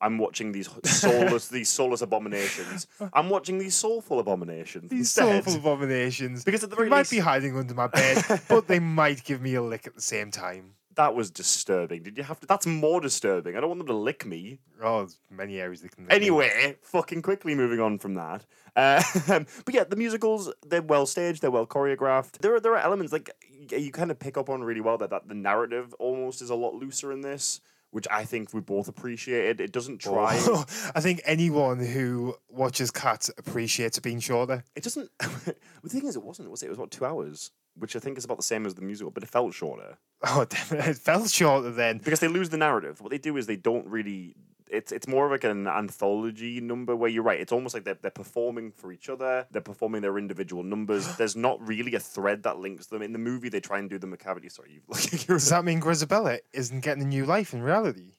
I'm 0.00 0.18
watching 0.18 0.52
these 0.52 0.68
soulless, 0.84 1.48
these 1.48 1.68
soulless 1.68 2.02
abominations. 2.02 2.86
I'm 3.12 3.30
watching 3.30 3.58
these 3.58 3.74
soulful 3.74 4.20
abominations 4.20 4.90
These 4.90 5.00
instead. 5.00 5.44
soulful 5.44 5.60
abominations. 5.60 6.44
Because 6.44 6.62
at 6.64 6.70
the 6.70 6.76
they 6.76 6.80
very 6.80 6.90
might 6.90 7.08
be 7.10 7.18
hiding 7.18 7.56
under 7.56 7.74
my 7.74 7.86
bed, 7.86 8.24
but 8.48 8.68
they 8.68 8.78
might 8.78 9.24
give 9.24 9.40
me 9.40 9.54
a 9.54 9.62
lick 9.62 9.86
at 9.86 9.94
the 9.94 10.02
same 10.02 10.30
time. 10.30 10.72
That 10.96 11.14
was 11.14 11.30
disturbing. 11.30 12.02
Did 12.02 12.16
you 12.16 12.24
have 12.24 12.40
to? 12.40 12.46
That's 12.46 12.66
more 12.66 13.02
disturbing. 13.02 13.54
I 13.54 13.60
don't 13.60 13.68
want 13.68 13.80
them 13.80 13.88
to 13.88 13.94
lick 13.94 14.24
me. 14.24 14.60
Oh, 14.82 15.00
there's 15.00 15.18
many 15.30 15.60
areas 15.60 15.82
they 15.82 15.88
can. 15.88 16.04
lick 16.04 16.10
me. 16.10 16.16
Anyway, 16.16 16.76
fucking 16.80 17.20
quickly 17.20 17.54
moving 17.54 17.80
on 17.80 17.98
from 17.98 18.14
that. 18.14 18.46
Uh, 18.74 19.02
but 19.66 19.74
yeah, 19.74 19.84
the 19.84 19.96
musicals 19.96 20.50
they're 20.66 20.80
well 20.80 21.04
staged, 21.04 21.42
they're 21.42 21.50
well 21.50 21.66
choreographed. 21.66 22.38
There 22.38 22.54
are 22.54 22.60
there 22.60 22.72
are 22.72 22.78
elements 22.78 23.12
like 23.12 23.30
you 23.70 23.92
kind 23.92 24.10
of 24.10 24.18
pick 24.18 24.38
up 24.38 24.48
on 24.48 24.64
really 24.64 24.80
well 24.80 24.96
that, 24.98 25.10
that 25.10 25.28
the 25.28 25.34
narrative 25.34 25.92
almost 25.98 26.40
is 26.40 26.48
a 26.48 26.54
lot 26.54 26.74
looser 26.74 27.12
in 27.12 27.20
this, 27.20 27.60
which 27.96 28.06
I 28.10 28.26
think 28.26 28.52
we 28.52 28.60
both 28.60 28.88
appreciated. 28.88 29.58
It 29.58 29.72
doesn't 29.72 30.06
oh. 30.06 30.12
try. 30.12 30.36
Oh, 30.40 30.66
I 30.94 31.00
think 31.00 31.22
anyone 31.24 31.78
who 31.78 32.36
watches 32.50 32.90
Cats 32.90 33.30
appreciates 33.38 33.96
it 33.96 34.02
being 34.02 34.20
shorter. 34.20 34.62
It 34.74 34.82
doesn't. 34.82 35.10
the 35.18 35.88
thing 35.88 36.04
is, 36.04 36.14
it 36.14 36.22
wasn't. 36.22 36.50
Was 36.50 36.62
it? 36.62 36.66
It 36.66 36.68
was 36.68 36.76
about 36.76 36.90
two 36.90 37.06
hours, 37.06 37.52
which 37.74 37.96
I 37.96 37.98
think 37.98 38.18
is 38.18 38.26
about 38.26 38.36
the 38.36 38.42
same 38.42 38.66
as 38.66 38.74
the 38.74 38.82
musical, 38.82 39.10
but 39.10 39.22
it 39.22 39.30
felt 39.30 39.54
shorter 39.54 39.96
Oh, 40.26 40.44
damn 40.44 40.78
it. 40.78 40.88
It 40.88 40.98
felt 40.98 41.30
shorter 41.30 41.70
then. 41.70 41.96
because 41.96 42.20
they 42.20 42.28
lose 42.28 42.50
the 42.50 42.58
narrative. 42.58 43.00
What 43.00 43.12
they 43.12 43.18
do 43.18 43.38
is 43.38 43.46
they 43.46 43.56
don't 43.56 43.86
really. 43.86 44.36
It's 44.68 44.90
it's 44.92 45.06
more 45.06 45.26
of 45.26 45.30
like 45.30 45.44
an 45.44 45.66
anthology 45.68 46.60
number 46.60 46.96
where 46.96 47.08
you're 47.08 47.22
right. 47.22 47.40
It's 47.40 47.52
almost 47.52 47.74
like 47.74 47.84
they're 47.84 47.98
they're 48.00 48.10
performing 48.10 48.72
for 48.72 48.92
each 48.92 49.08
other. 49.08 49.46
They're 49.50 49.62
performing 49.62 50.02
their 50.02 50.18
individual 50.18 50.62
numbers. 50.62 51.16
There's 51.18 51.36
not 51.36 51.66
really 51.66 51.94
a 51.94 52.00
thread 52.00 52.42
that 52.44 52.58
links 52.58 52.86
them. 52.86 53.02
In 53.02 53.12
the 53.12 53.18
movie, 53.18 53.48
they 53.48 53.60
try 53.60 53.78
and 53.78 53.88
do 53.88 53.98
the 53.98 54.06
macavity. 54.08 54.50
Sorry, 54.50 54.72
you 54.72 54.80
like. 54.88 55.26
Does 55.26 55.48
that 55.50 55.64
mean 55.64 55.80
Grizabella 55.80 56.38
isn't 56.52 56.80
getting 56.80 57.02
a 57.02 57.06
new 57.06 57.24
life 57.26 57.54
in 57.54 57.62
reality? 57.62 58.14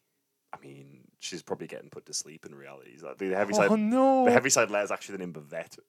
I 0.53 0.57
mean, 0.65 1.01
she's 1.19 1.43
probably 1.43 1.67
getting 1.67 1.89
put 1.89 2.05
to 2.05 2.13
sleep 2.13 2.45
in 2.45 2.55
reality. 2.55 2.95
That- 3.01 3.17
The 3.17 3.35
heavy 3.35 3.53
Oh 3.53 3.57
side. 3.67 3.79
no! 3.79 4.25
The 4.25 4.31
heavy 4.31 4.49
side 4.49 4.71
layer 4.71 4.83
is 4.83 4.91
actually 4.91 5.17
the 5.17 5.25
name 5.25 5.33
Bavette. 5.33 5.77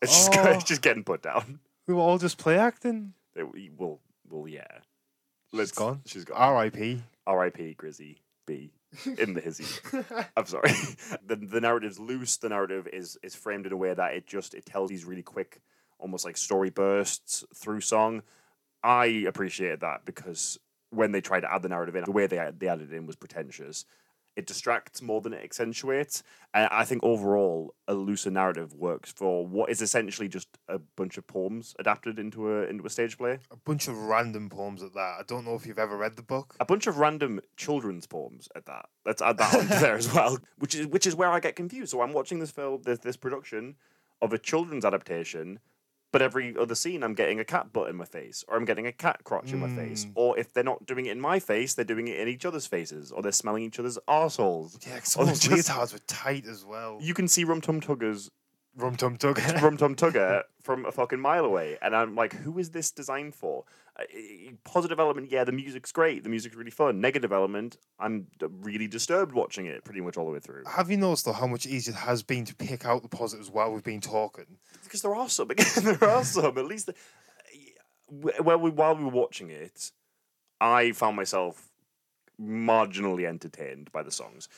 It's 0.00 0.26
just, 0.26 0.38
Oh. 0.38 0.44
it's 0.52 0.64
just 0.64 0.80
getting 0.82 1.02
put 1.04 1.22
down. 1.22 1.58
we 1.86 1.92
were 1.94 2.00
all 2.00 2.18
just 2.18 2.38
play 2.38 2.56
acting. 2.56 3.14
They, 3.34 3.42
well, 3.76 3.98
well, 4.30 4.46
yeah. 4.48 4.64
She's 5.52 5.72
gone. 5.72 6.02
She's 6.06 6.24
gone. 6.24 6.36
R.I.P. 6.38 7.02
R.I.P. 7.26 7.74
Grizzy 7.74 8.22
B 8.46 8.70
in 9.18 9.34
the 9.34 9.40
hizzy. 9.40 9.66
I'm 10.36 10.46
sorry. 10.46 10.70
the 11.26 11.36
the 11.36 11.60
narrative's 11.60 11.98
loose. 11.98 12.36
The 12.36 12.48
narrative 12.48 12.88
is 12.92 13.18
is 13.22 13.34
framed 13.34 13.66
in 13.66 13.72
a 13.72 13.76
way 13.76 13.94
that 13.94 14.14
it 14.14 14.26
just 14.26 14.54
it 14.54 14.66
tells 14.66 14.90
these 14.90 15.04
really 15.04 15.22
quick, 15.22 15.60
almost 15.98 16.24
like 16.24 16.36
story 16.36 16.70
bursts 16.70 17.44
through 17.54 17.80
song. 17.80 18.22
I 18.82 19.06
appreciated 19.26 19.80
that 19.80 20.04
because 20.04 20.58
when 20.90 21.12
they 21.12 21.20
tried 21.20 21.40
to 21.40 21.52
add 21.52 21.62
the 21.62 21.68
narrative 21.68 21.96
in, 21.96 22.04
the 22.04 22.12
way 22.12 22.26
they 22.26 22.50
they 22.56 22.68
added 22.68 22.92
it 22.92 22.96
in 22.96 23.06
was 23.06 23.16
pretentious. 23.16 23.84
It 24.38 24.46
distracts 24.46 25.02
more 25.02 25.20
than 25.20 25.32
it 25.32 25.42
accentuates. 25.42 26.22
And 26.54 26.68
I 26.70 26.84
think 26.84 27.02
overall, 27.02 27.74
a 27.88 27.94
looser 27.94 28.30
narrative 28.30 28.72
works 28.72 29.12
for 29.12 29.44
what 29.44 29.68
is 29.68 29.82
essentially 29.82 30.28
just 30.28 30.46
a 30.68 30.78
bunch 30.78 31.18
of 31.18 31.26
poems 31.26 31.74
adapted 31.80 32.20
into 32.20 32.48
a 32.48 32.62
into 32.62 32.86
a 32.86 32.90
stage 32.90 33.18
play. 33.18 33.40
A 33.50 33.56
bunch 33.56 33.88
of 33.88 33.98
random 33.98 34.48
poems 34.48 34.80
at 34.84 34.94
that. 34.94 35.16
I 35.18 35.22
don't 35.26 35.44
know 35.44 35.56
if 35.56 35.66
you've 35.66 35.78
ever 35.78 35.96
read 35.96 36.14
the 36.14 36.22
book. 36.22 36.54
A 36.60 36.64
bunch 36.64 36.86
of 36.86 36.98
random 36.98 37.40
children's 37.56 38.06
poems 38.06 38.48
at 38.54 38.64
that. 38.66 38.86
Let's 39.04 39.20
add 39.20 39.38
that 39.38 39.54
on 39.56 39.66
there 39.66 39.96
as 39.96 40.14
well. 40.14 40.38
Which 40.58 40.76
is 40.76 40.86
which 40.86 41.06
is 41.06 41.16
where 41.16 41.30
I 41.30 41.40
get 41.40 41.56
confused. 41.56 41.90
So 41.90 42.00
I'm 42.00 42.12
watching 42.12 42.38
this 42.38 42.52
film, 42.52 42.82
this, 42.84 43.00
this 43.00 43.16
production 43.16 43.74
of 44.22 44.32
a 44.32 44.38
children's 44.38 44.84
adaptation 44.84 45.58
but 46.12 46.22
every 46.22 46.56
other 46.56 46.74
scene 46.74 47.02
I'm 47.02 47.14
getting 47.14 47.38
a 47.40 47.44
cat 47.44 47.72
butt 47.72 47.88
in 47.90 47.96
my 47.96 48.04
face, 48.04 48.44
or 48.48 48.56
I'm 48.56 48.64
getting 48.64 48.86
a 48.86 48.92
cat 48.92 49.24
crotch 49.24 49.52
in 49.52 49.58
my 49.60 49.68
face, 49.68 50.04
mm. 50.06 50.12
or 50.14 50.38
if 50.38 50.52
they're 50.52 50.64
not 50.64 50.86
doing 50.86 51.06
it 51.06 51.12
in 51.12 51.20
my 51.20 51.38
face, 51.38 51.74
they're 51.74 51.84
doing 51.84 52.08
it 52.08 52.18
in 52.18 52.28
each 52.28 52.44
other's 52.44 52.66
faces, 52.66 53.12
or 53.12 53.22
they're 53.22 53.32
smelling 53.32 53.62
each 53.64 53.78
other's 53.78 53.98
arseholes. 54.08 54.84
Yeah, 54.86 54.94
because 54.96 55.16
Or 55.16 55.20
all 55.20 55.24
they're 55.26 55.34
those 55.34 55.40
just- 55.40 55.68
leotards 55.68 55.92
were 55.92 55.98
tight 56.06 56.46
as 56.46 56.64
well. 56.64 56.98
You 57.00 57.14
can 57.14 57.28
see 57.28 57.44
Rum 57.44 57.60
Tum 57.60 57.80
Tuggers, 57.80 58.30
Rum 58.78 58.96
Tum 58.96 59.16
Tug. 59.16 59.38
Rum 59.62 59.76
Tum 59.76 59.94
Tugger 59.96 60.42
from 60.62 60.86
a 60.86 60.92
fucking 60.92 61.20
mile 61.20 61.44
away, 61.44 61.76
and 61.82 61.94
I'm 61.96 62.14
like, 62.14 62.32
who 62.32 62.58
is 62.58 62.70
this 62.70 62.90
designed 62.90 63.34
for? 63.34 63.64
Uh, 63.98 64.04
positive 64.64 65.00
element, 65.00 65.30
yeah, 65.32 65.42
the 65.42 65.50
music's 65.52 65.90
great, 65.90 66.22
the 66.22 66.28
music's 66.30 66.54
really 66.54 66.70
fun. 66.70 67.00
Negative 67.00 67.32
element, 67.32 67.76
I'm 67.98 68.28
d- 68.38 68.46
really 68.60 68.86
disturbed 68.86 69.32
watching 69.32 69.66
it 69.66 69.82
pretty 69.84 70.00
much 70.00 70.16
all 70.16 70.26
the 70.26 70.30
way 70.32 70.38
through. 70.38 70.62
Have 70.66 70.90
you 70.90 70.96
noticed 70.96 71.24
though 71.24 71.32
how 71.32 71.48
much 71.48 71.66
easier 71.66 71.92
it 71.94 71.98
has 71.98 72.22
been 72.22 72.44
to 72.44 72.54
pick 72.54 72.86
out 72.86 73.02
the 73.02 73.08
positives 73.08 73.50
while 73.50 73.72
we've 73.72 73.82
been 73.82 74.00
talking? 74.00 74.58
because 74.84 75.02
there 75.02 75.14
are 75.14 75.28
some. 75.28 75.50
Again, 75.50 75.66
there 75.82 76.04
are 76.04 76.22
some. 76.24 76.56
At 76.56 76.66
least, 76.66 76.86
the, 76.86 76.94
well, 78.10 78.58
we, 78.58 78.70
while 78.70 78.94
we 78.94 79.04
were 79.04 79.10
watching 79.10 79.50
it, 79.50 79.90
I 80.60 80.92
found 80.92 81.16
myself 81.16 81.68
marginally 82.40 83.26
entertained 83.26 83.90
by 83.90 84.02
the 84.04 84.12
songs, 84.12 84.48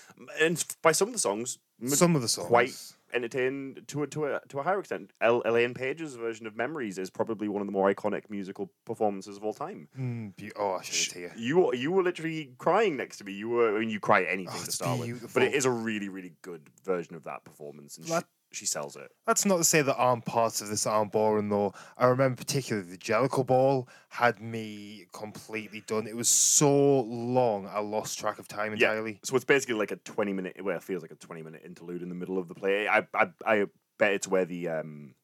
and 0.40 0.62
by 0.82 0.92
some 0.92 1.08
of 1.08 1.14
the 1.14 1.18
songs, 1.20 1.58
Some 1.86 2.14
of 2.14 2.20
the 2.22 2.28
songs. 2.28 2.48
quite 2.48 2.92
entertained 3.12 3.82
to 3.88 4.02
a 4.02 4.06
to 4.08 4.24
a 4.26 4.40
to 4.48 4.58
a 4.58 4.62
higher 4.62 4.80
extent. 4.80 5.12
El- 5.20 5.42
Elaine 5.42 5.74
Paige's 5.74 6.14
version 6.14 6.46
of 6.46 6.56
"Memories" 6.56 6.98
is 6.98 7.10
probably 7.10 7.48
one 7.48 7.60
of 7.62 7.66
the 7.66 7.72
more 7.72 7.92
iconic 7.92 8.28
musical 8.30 8.70
performances 8.84 9.36
of 9.36 9.44
all 9.44 9.54
time. 9.54 9.88
Mm, 9.98 10.36
be- 10.36 10.52
oh, 10.56 10.74
I 10.74 10.82
should. 10.82 11.32
You 11.36 11.58
were- 11.58 11.74
you 11.74 11.92
were 11.92 12.02
literally 12.02 12.52
crying 12.58 12.96
next 12.96 13.18
to 13.18 13.24
me. 13.24 13.32
You 13.32 13.48
were 13.48 13.76
I 13.76 13.80
mean, 13.80 13.90
you 13.90 14.00
cry 14.00 14.22
anything 14.24 14.54
Oh, 14.60 14.64
to 14.64 14.72
start 14.72 14.98
with, 15.00 15.32
but 15.34 15.42
it 15.42 15.54
is 15.54 15.64
a 15.64 15.70
really 15.70 16.08
really 16.08 16.34
good 16.42 16.68
version 16.84 17.14
of 17.14 17.24
that 17.24 17.44
performance, 17.44 17.96
and 17.98 18.06
That- 18.06 18.26
she, 18.52 18.66
sells 18.66 18.96
it. 18.96 19.10
That's 19.26 19.44
not 19.44 19.56
to 19.58 19.64
say 19.64 19.82
that 19.82 19.96
aren't 19.96 20.24
parts 20.24 20.60
of 20.60 20.68
this 20.68 20.86
aren't 20.86 21.12
boring 21.12 21.48
though. 21.48 21.72
I 21.96 22.06
remember 22.06 22.36
particularly 22.36 22.88
the 22.88 22.98
Jellicle 22.98 23.46
Ball 23.46 23.88
had 24.08 24.40
me 24.40 25.06
completely 25.12 25.82
done. 25.86 26.06
It 26.06 26.16
was 26.16 26.28
so 26.28 27.00
long 27.00 27.66
I 27.66 27.80
lost 27.80 28.18
track 28.18 28.38
of 28.38 28.48
time 28.48 28.72
entirely. 28.72 29.20
So 29.24 29.36
it's 29.36 29.44
basically 29.44 29.74
like 29.76 29.90
a 29.92 29.96
twenty 29.96 30.32
minute. 30.32 30.56
Well, 30.62 30.76
it 30.76 30.82
feels 30.82 31.02
like 31.02 31.10
a 31.12 31.16
twenty 31.16 31.42
minute 31.42 31.62
interlude 31.64 32.02
in 32.02 32.08
the 32.08 32.14
middle 32.14 32.38
of 32.38 32.48
the 32.48 32.54
play. 32.54 32.88
I 32.88 33.06
I, 33.14 33.26
I 33.46 33.66
bet 33.98 34.12
it's 34.12 34.28
where 34.28 34.44
the 34.44 34.68
um, 34.68 35.14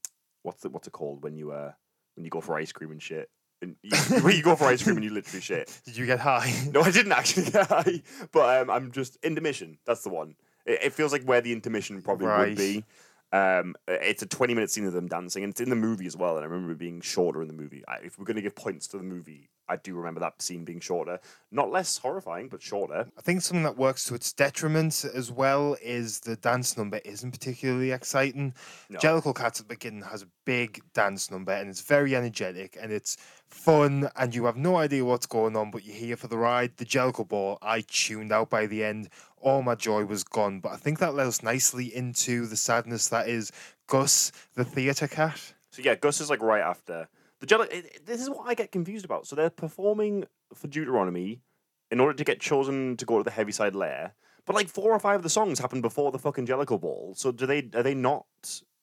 what's 0.43 0.65
it 0.65 0.73
what's 0.73 0.87
it 0.87 0.93
called 0.93 1.23
when 1.23 1.37
you 1.37 1.53
uh 1.53 1.73
when 2.15 2.25
you 2.25 2.31
go 2.31 2.41
for 2.41 2.57
ice 2.57 2.73
cream 2.73 2.91
and 2.91 3.03
shit. 3.03 3.29
And 3.63 3.75
you, 3.83 3.97
when 4.23 4.37
you 4.37 4.43
go 4.43 4.55
for 4.55 4.65
ice 4.67 4.83
cream 4.83 4.97
and 4.97 5.05
you 5.05 5.11
literally 5.11 5.41
shit. 5.41 5.81
Did 5.87 5.97
you 5.97 6.05
get 6.07 6.19
high? 6.21 6.53
No, 6.73 6.83
I 6.83 6.91
didn't 6.91 7.13
actually 7.13 7.51
get 7.51 7.67
high, 7.69 8.03
but 8.31 8.61
um, 8.63 8.71
I'm 8.71 8.93
just 8.93 9.17
intermission. 9.23 9.79
That's 9.87 10.03
the 10.03 10.11
one. 10.11 10.37
It, 10.67 10.81
it 10.85 10.93
feels 10.93 11.11
like 11.13 11.23
where 11.25 11.41
the 11.41 11.53
intermission 11.53 12.03
probably 12.03 12.27
Right. 12.27 12.49
would 12.51 12.57
be. 12.59 12.85
Um, 13.33 13.75
it's 13.89 14.23
a 14.23 14.27
20 14.27 14.55
minute 14.55 14.71
scene 14.71 14.87
of 14.87 14.93
them 14.93 15.09
dancing, 15.09 15.45
and 15.45 15.51
it's 15.51 15.61
in 15.61 15.71
the 15.71 15.77
movie 15.77 16.07
as 16.07 16.17
well. 16.17 16.37
And 16.37 16.45
I 16.45 16.49
remember 16.49 16.73
it 16.73 16.79
being 16.79 17.01
shorter 17.01 17.43
in 17.43 17.49
the 17.49 17.55
movie. 17.55 17.83
I, 17.87 17.97
if 18.05 18.19
we're 18.19 18.25
going 18.25 18.37
to 18.37 18.43
give 18.43 18.55
points 18.55 18.87
to 18.89 18.99
the 18.99 19.03
movie, 19.03 19.51
I 19.69 19.77
do 19.77 19.95
remember 19.95 20.21
that 20.21 20.41
scene 20.41 20.65
being 20.65 20.81
shorter, 20.81 21.19
not 21.51 21.71
less 21.71 21.99
horrifying, 21.99 22.49
but 22.49 22.63
shorter. 22.63 23.07
I 23.19 23.21
think 23.21 23.43
something 23.43 23.65
that 23.65 23.77
works 23.77 24.05
to 24.05 24.15
its 24.15 24.33
detriment 24.33 25.05
as 25.13 25.31
well 25.31 25.77
is 25.83 26.21
the 26.21 26.37
dance 26.37 26.77
number 26.77 26.99
isn't 27.05 27.33
particularly 27.33 27.91
exciting. 27.91 28.55
No. 28.89 28.99
Jellicle 28.99 29.35
Cats 29.35 29.61
at 29.61 29.69
the 29.69 29.75
beginning 29.75 30.03
has 30.03 30.23
a 30.23 30.29
big 30.45 30.81
dance 30.95 31.31
number 31.31 31.53
and 31.53 31.69
it's 31.69 31.81
very 31.81 32.15
energetic 32.15 32.77
and 32.81 32.93
it's 32.93 33.17
fun 33.49 34.09
and 34.17 34.35
you 34.35 34.45
have 34.45 34.57
no 34.57 34.77
idea 34.77 35.05
what's 35.05 35.27
going 35.27 35.57
on, 35.57 35.71
but 35.71 35.85
you're 35.85 35.97
here 35.97 36.17
for 36.17 36.29
the 36.29 36.39
ride. 36.39 36.77
The 36.77 36.85
Jellicle 36.85 37.29
Ball, 37.29 37.59
I 37.61 37.83
tuned 37.87 38.33
out 38.33 38.51
by 38.51 38.67
the 38.67 38.85
end. 38.85 39.09
All 39.41 39.63
my 39.63 39.75
joy 39.75 40.05
was 40.05 40.25
gone, 40.25 40.61
but 40.61 40.73
I 40.73 40.77
think 40.77 40.99
that 41.01 41.15
led 41.15 41.27
us 41.27 41.43
nicely 41.43 41.95
into 41.95 42.47
the 42.47 42.57
sadness 42.57 43.09
that 43.09 43.29
is 43.29 43.53
Gus, 43.87 44.33
the 44.55 44.65
theatre 44.65 45.09
cat. 45.09 45.55
So 45.71 45.83
yeah, 45.83 45.95
Gus 45.95 46.21
is 46.21 46.31
like 46.31 46.41
right 46.41 46.63
after 46.63 47.09
the 47.41 47.47
Jelly. 47.47 47.69
It, 47.71 48.07
this 48.07 48.21
is 48.21 48.31
what 48.31 48.47
I 48.47 48.55
get 48.55 48.73
confused 48.73 49.05
about. 49.05 49.27
So 49.27 49.37
they're 49.37 49.51
performing 49.51 50.25
for 50.55 50.69
Deuteronomy 50.69 51.41
in 51.91 52.01
order 52.01 52.15
to 52.15 52.25
get 52.25 52.41
chosen 52.41 52.97
to 52.97 53.05
go 53.05 53.19
to 53.19 53.25
the 53.25 53.31
Heaviside 53.31 53.75
Lair, 53.75 54.15
but 54.45 54.57
like 54.57 54.69
four 54.69 54.93
or 54.93 54.99
five 54.99 55.17
of 55.17 55.23
the 55.23 55.31
songs 55.31 55.59
happen 55.59 55.81
before 55.81 56.11
the 56.13 56.19
fucking 56.19 56.47
Jellicle 56.47 56.81
Ball. 56.81 57.15
So 57.17 57.33
do 57.33 57.47
they? 57.47 57.69
Are 57.75 57.83
they 57.83 57.95
not 57.95 58.27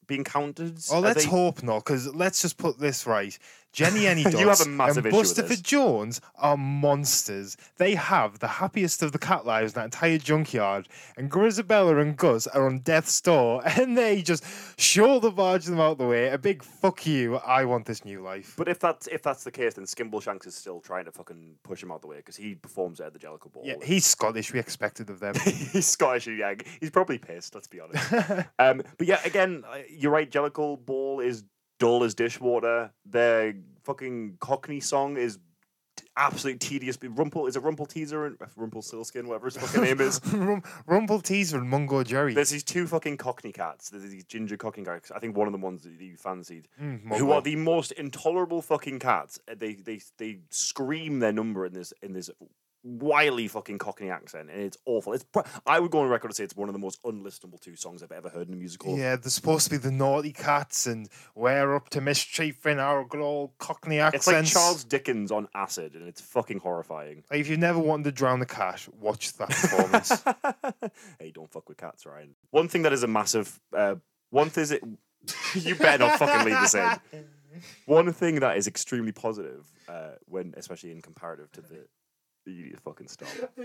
being 0.08 0.24
counted? 0.24 0.80
Oh, 0.92 1.00
let's 1.00 1.24
they- 1.24 1.30
hope 1.30 1.64
not, 1.64 1.80
because 1.80 2.14
let's 2.14 2.42
just 2.42 2.58
put 2.58 2.80
this 2.80 3.06
right. 3.08 3.38
Jenny 3.74 4.08
Any 4.14 4.22
You 4.22 4.48
have 4.48 4.62
a 4.62 4.70
massive 4.70 5.06
and 5.06 5.14
Buster 5.14 5.42
this. 5.42 5.60
Jones 5.60 6.22
are 6.36 6.56
monsters. 6.56 7.58
They 7.78 7.96
have 7.96 8.40
the 8.40 8.48
happiest 8.48 9.02
of 9.02 9.12
the 9.12 9.18
cat 9.18 9.46
lives 9.46 9.74
in 9.74 9.76
that 9.80 9.86
entire 9.86 10.20
junkyard, 10.20 10.88
and 11.18 11.30
Grizabella 11.30 12.00
and 12.00 12.16
Gus 12.16 12.46
are 12.48 12.68
on 12.68 12.80
death's 12.80 13.20
door, 13.20 13.62
and 13.66 13.98
they 13.98 14.22
just 14.22 14.44
shoulder 14.80 15.32
barge 15.32 15.66
them 15.66 15.80
out 15.80 15.98
the 15.98 16.06
way. 16.06 16.30
A 16.30 16.38
big 16.38 16.64
fuck 16.64 17.06
you. 17.08 17.38
I 17.38 17.66
want 17.66 17.86
this 17.86 18.06
new 18.06 18.22
life. 18.22 18.54
But 18.56 18.68
if 18.68 18.80
that's 18.80 19.08
if 19.08 19.24
that's 19.24 19.44
the 19.44 19.52
case, 19.52 19.74
then 19.74 19.86
Skimbleshanks 19.86 20.46
is 20.46 20.56
still 20.56 20.80
trying 20.80 21.06
to 21.06 21.12
fucking 21.12 21.56
push 21.64 21.82
him 21.82 21.92
out 21.92 22.02
the 22.02 22.08
way 22.08 22.18
because 22.18 22.36
he 22.36 22.56
performs 22.56 23.02
at 23.02 23.14
the 23.14 23.20
Jellicle 23.20 23.52
Ball. 23.52 23.64
Yeah, 23.66 23.76
he's 23.84 24.06
Scottish. 24.06 24.54
We 24.54 24.60
expected 24.60 25.10
of 25.10 25.20
them. 25.20 25.34
he's 25.44 25.88
Scottish. 25.88 26.28
and 26.28 26.38
Yeah, 26.38 26.54
he's 26.80 26.92
probably 26.92 27.18
pissed. 27.18 27.56
Let's 27.56 27.68
be 27.68 27.80
honest. 27.80 28.14
um, 28.60 28.84
but 28.98 29.08
yeah, 29.08 29.20
again, 29.26 29.64
uh, 29.68 29.80
you're 29.90 30.12
right. 30.12 30.30
Jellicle 30.30 30.86
Ball 30.86 31.20
is 31.20 31.44
dull 31.84 32.04
as 32.04 32.14
dishwater. 32.16 32.92
Their 33.06 33.56
fucking 33.84 34.38
Cockney 34.40 34.80
song 34.80 35.18
is 35.18 35.38
absolutely 36.16 36.60
tedious. 36.60 36.98
Rumple 37.04 37.48
is 37.48 37.56
a 37.56 37.60
Rumple 37.60 37.86
teaser 37.86 38.26
and 38.26 38.38
Rumple 38.56 38.82
Silskin, 38.82 39.26
whatever 39.26 39.46
his 39.48 39.58
fucking 39.58 39.82
name 39.84 40.02
is. 40.02 40.22
Rum- 40.34 40.64
Rumble 40.86 41.20
Teaser 41.22 41.58
and 41.58 41.72
Mungojerrie. 41.72 42.34
There's 42.36 42.50
these 42.52 42.64
two 42.64 42.88
fucking 42.88 43.18
Cockney 43.18 43.52
cats. 43.52 43.90
There's 43.90 44.10
these 44.10 44.24
ginger 44.24 44.58
Cockney 44.58 44.84
cats. 44.86 45.12
I 45.12 45.20
think 45.20 45.36
one 45.36 45.48
of 45.48 45.54
the 45.54 45.60
ones 45.60 45.84
that 45.84 45.92
you 46.00 46.16
fancied, 46.18 46.68
Mm, 46.82 47.18
who 47.18 47.32
are 47.32 47.42
the 47.42 47.56
most 47.56 47.92
intolerable 47.94 48.62
fucking 48.62 49.00
cats. 49.00 49.40
Uh, 49.52 49.56
They 49.58 49.74
they 49.74 50.00
they 50.18 50.40
scream 50.50 51.20
their 51.20 51.34
number 51.34 51.66
in 51.66 51.74
this 51.74 51.94
in 52.02 52.14
this 52.14 52.30
wily 52.84 53.48
fucking 53.48 53.78
Cockney 53.78 54.10
accent, 54.10 54.50
and 54.50 54.62
it's 54.62 54.78
awful. 54.86 55.14
It's 55.14 55.24
pro- 55.24 55.44
I 55.66 55.80
would 55.80 55.92
go 55.92 56.00
on 56.02 56.10
record 56.10 56.30
to 56.30 56.36
say 56.36 56.44
it's 56.44 56.56
one 56.56 56.70
of 56.70 56.74
the 56.74 56.80
most 56.80 57.02
unlistenable 57.04 57.60
two 57.60 57.76
songs 57.76 58.04
I've 58.04 58.12
ever 58.12 58.30
heard 58.30 58.48
in 58.48 58.54
a 58.54 58.58
musical. 58.58 58.98
Yeah, 58.98 59.16
they're 59.16 59.30
supposed 59.30 59.66
to 59.66 59.72
be 59.72 59.78
the 59.78 59.92
naughty 59.92 60.32
cats, 60.32 60.86
and 60.86 61.10
we're 61.36 61.76
up 61.76 61.90
to 61.90 62.02
mischief 62.02 62.66
in 62.66 62.80
our 62.80 63.06
good 63.06 63.22
old 63.22 63.52
Cockney 63.58 64.00
accents. 64.00 64.28
It's 64.28 64.34
like. 64.34 64.46
Charles 64.46 64.84
Dickens 64.84 65.32
on 65.32 65.48
acid, 65.56 65.96
and 65.96 66.08
it's 66.08 66.22
fucking 66.22 66.60
horrifying. 66.60 67.24
Like, 67.32 67.40
if 67.40 67.50
you've 67.50 67.60
never 67.60 67.80
wanted 67.80 68.04
to 68.06 68.12
drown 68.12 68.40
the 68.40 68.46
cat, 68.46 68.88
watch 69.00 69.34
that 69.38 69.50
performance. 69.50 70.24
hey, 71.20 71.32
don't 71.32 71.52
fuck 71.52 71.70
with 71.70 71.78
cats, 71.78 72.06
Ryan. 72.06 72.36
One 72.52 72.68
thing 72.68 72.84
that 72.84 72.94
is 72.94 73.04
a 73.04 73.08
massive 73.08 73.60
uh, 73.76 73.96
one 74.34 74.50
thing 74.50 74.64
is 74.64 74.72
it. 74.72 74.84
you 75.56 75.76
better 75.76 76.06
not 76.06 76.20
fucking 76.20 76.46
leave 76.46 76.60
this 76.60 76.76
in. 77.14 77.26
One 77.86 78.12
thing 78.12 78.40
that 78.40 78.58
is 78.58 78.68
extremely 78.68 79.12
positive, 79.12 79.72
uh, 79.88 80.14
when 80.26 80.54
especially 80.58 80.92
in 80.92 81.02
comparative 81.02 81.52
to 81.54 81.62
the, 81.62 81.86
you 82.46 82.64
need 82.66 82.76
to 82.76 82.82
fucking 82.82 83.08
stop. 83.08 83.30